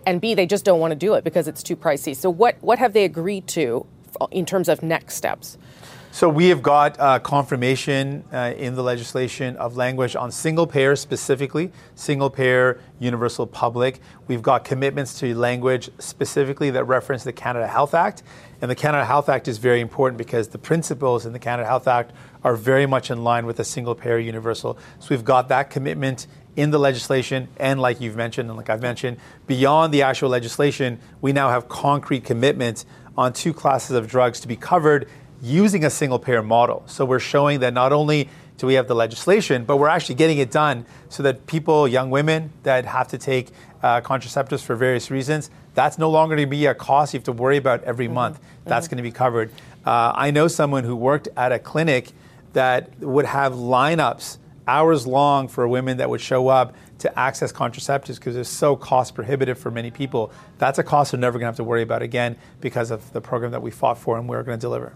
and 0.06 0.22
b 0.22 0.34
they 0.34 0.46
just 0.46 0.64
don't 0.64 0.80
want 0.80 0.92
to 0.92 0.96
do 0.96 1.12
it 1.14 1.22
because 1.22 1.48
it's 1.48 1.62
too 1.62 1.76
pricey. 1.76 2.16
So 2.16 2.30
what 2.30 2.56
what 2.62 2.78
have 2.78 2.94
they 2.94 3.04
agreed 3.04 3.46
to 3.48 3.86
in 4.30 4.46
terms 4.46 4.70
of 4.70 4.82
next 4.82 5.16
steps? 5.16 5.58
So 6.14 6.28
we 6.28 6.48
have 6.48 6.62
got 6.62 7.00
uh, 7.00 7.20
confirmation 7.20 8.22
uh, 8.30 8.52
in 8.58 8.74
the 8.74 8.82
legislation 8.82 9.56
of 9.56 9.78
language 9.78 10.14
on 10.14 10.30
single 10.30 10.66
payer 10.66 10.94
specifically, 10.94 11.72
single 11.94 12.28
payer 12.28 12.78
universal 13.00 13.46
public. 13.46 13.98
We've 14.28 14.42
got 14.42 14.62
commitments 14.62 15.18
to 15.20 15.34
language 15.34 15.88
specifically 15.98 16.68
that 16.72 16.84
reference 16.84 17.24
the 17.24 17.32
Canada 17.32 17.66
Health 17.66 17.94
Act. 17.94 18.24
And 18.60 18.70
the 18.70 18.74
Canada 18.74 19.06
Health 19.06 19.30
Act 19.30 19.48
is 19.48 19.56
very 19.56 19.80
important 19.80 20.18
because 20.18 20.48
the 20.48 20.58
principles 20.58 21.24
in 21.24 21.32
the 21.32 21.38
Canada 21.38 21.66
Health 21.66 21.88
Act 21.88 22.12
are 22.44 22.56
very 22.56 22.84
much 22.84 23.10
in 23.10 23.24
line 23.24 23.46
with 23.46 23.56
the 23.56 23.64
single 23.64 23.94
payer 23.94 24.18
universal. 24.18 24.76
So 24.98 25.06
we've 25.08 25.24
got 25.24 25.48
that 25.48 25.70
commitment 25.70 26.26
in 26.56 26.70
the 26.70 26.78
legislation, 26.78 27.48
and 27.56 27.80
like 27.80 28.02
you've 28.02 28.16
mentioned, 28.16 28.50
and 28.50 28.58
like 28.58 28.68
I've 28.68 28.82
mentioned, 28.82 29.16
beyond 29.46 29.94
the 29.94 30.02
actual 30.02 30.28
legislation, 30.28 31.00
we 31.22 31.32
now 31.32 31.48
have 31.48 31.70
concrete 31.70 32.24
commitments 32.24 32.84
on 33.16 33.32
two 33.32 33.52
classes 33.52 33.96
of 33.96 34.08
drugs 34.08 34.40
to 34.40 34.48
be 34.48 34.56
covered 34.56 35.08
using 35.42 35.84
a 35.84 35.90
single 35.90 36.18
payer 36.18 36.42
model. 36.42 36.84
So 36.86 37.04
we're 37.04 37.18
showing 37.18 37.60
that 37.60 37.74
not 37.74 37.92
only 37.92 38.28
do 38.58 38.66
we 38.66 38.74
have 38.74 38.86
the 38.86 38.94
legislation, 38.94 39.64
but 39.64 39.76
we're 39.78 39.88
actually 39.88 40.14
getting 40.14 40.38
it 40.38 40.50
done 40.52 40.86
so 41.08 41.22
that 41.24 41.46
people, 41.46 41.88
young 41.88 42.10
women 42.10 42.52
that 42.62 42.86
have 42.86 43.08
to 43.08 43.18
take 43.18 43.48
uh, 43.82 44.00
contraceptives 44.00 44.62
for 44.62 44.76
various 44.76 45.10
reasons, 45.10 45.50
That's 45.74 45.98
no 45.98 46.10
longer 46.10 46.36
going 46.36 46.46
to 46.46 46.50
be 46.50 46.66
a 46.66 46.74
cost 46.74 47.14
you 47.14 47.18
have 47.18 47.24
to 47.24 47.32
worry 47.32 47.56
about 47.56 47.82
every 47.84 48.06
Mm-hmm. 48.06 48.14
month. 48.14 48.40
That's 48.64 48.86
going 48.88 48.98
to 48.98 49.02
be 49.02 49.10
covered. 49.10 49.50
Uh, 49.84 50.12
I 50.14 50.30
know 50.30 50.46
someone 50.46 50.84
who 50.84 50.94
worked 50.94 51.28
at 51.36 51.50
a 51.50 51.58
clinic 51.58 52.12
that 52.52 52.98
would 53.00 53.24
have 53.24 53.54
lineups 53.54 54.38
hours 54.68 55.06
long 55.06 55.48
for 55.48 55.66
women 55.66 55.96
that 55.96 56.08
would 56.08 56.20
show 56.20 56.46
up 56.48 56.74
to 56.98 57.18
access 57.18 57.52
contraceptives 57.52 58.16
because 58.16 58.36
it's 58.36 58.48
so 58.48 58.76
cost 58.76 59.14
prohibitive 59.14 59.58
for 59.58 59.70
many 59.72 59.90
people. 59.90 60.30
That's 60.58 60.78
a 60.78 60.84
cost 60.84 61.10
they're 61.10 61.18
never 61.18 61.38
going 61.38 61.46
to 61.46 61.52
have 61.52 61.56
to 61.56 61.64
worry 61.64 61.82
about 61.82 62.02
again 62.02 62.36
because 62.60 62.92
of 62.92 63.12
the 63.12 63.20
program 63.20 63.50
that 63.52 63.62
we 63.62 63.72
fought 63.72 63.98
for 63.98 64.18
and 64.18 64.28
we're 64.28 64.44
going 64.44 64.58
to 64.58 64.60
deliver. 64.60 64.94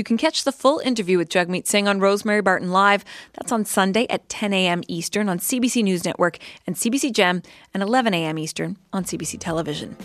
You 0.00 0.04
can 0.04 0.16
catch 0.16 0.44
the 0.44 0.50
full 0.50 0.78
interview 0.78 1.18
with 1.18 1.28
Jagmeet 1.28 1.66
Singh 1.66 1.86
on 1.86 2.00
Rosemary 2.00 2.40
Barton 2.40 2.70
Live. 2.70 3.04
That's 3.34 3.52
on 3.52 3.66
Sunday 3.66 4.06
at 4.08 4.26
10 4.30 4.54
a.m. 4.54 4.80
Eastern 4.88 5.28
on 5.28 5.38
CBC 5.38 5.82
News 5.82 6.06
Network 6.06 6.38
and 6.66 6.74
CBC 6.74 7.12
Gem, 7.12 7.42
and 7.74 7.82
11 7.82 8.14
a.m. 8.14 8.38
Eastern 8.38 8.78
on 8.94 9.04
CBC 9.04 9.38
Television. 9.38 9.98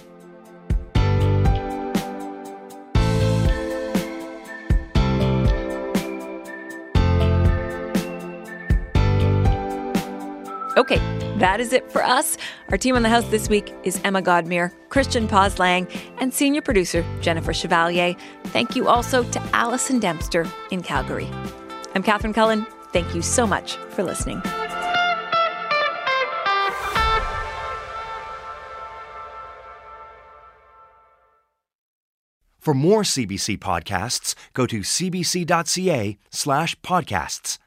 Okay, 10.76 11.25
that 11.40 11.60
is 11.60 11.74
it 11.74 11.92
for 11.92 12.04
us. 12.04 12.38
Our 12.70 12.78
team 12.78 12.96
on 12.96 13.04
the 13.04 13.10
house 13.10 13.28
this 13.30 13.50
week 13.50 13.74
is 13.84 14.00
Emma 14.04 14.22
Godmere, 14.22 14.72
Christian 14.90 15.28
Paas-Lang, 15.28 15.88
and 16.20 16.34
senior 16.34 16.62
producer 16.62 17.06
Jennifer 17.22 17.54
Chevalier. 17.54 18.16
Thank 18.46 18.76
you 18.76 18.88
also 18.88 19.24
to 19.24 19.42
Allison 19.54 20.00
Dempster 20.00 20.46
in 20.72 20.82
Calgary. 20.82 21.30
I'm 21.94 22.04
Catherine 22.04 22.34
Cullen. 22.34 22.66
Thank 22.92 23.14
you 23.14 23.22
so 23.22 23.46
much 23.46 23.76
for 23.90 24.04
listening. 24.04 24.42
For 32.66 32.74
more 32.74 33.04
CBC 33.04 33.60
podcasts, 33.60 34.34
go 34.54 34.66
to 34.66 34.80
cbc.ca 34.80 36.18
slash 36.32 36.76
podcasts. 36.78 37.60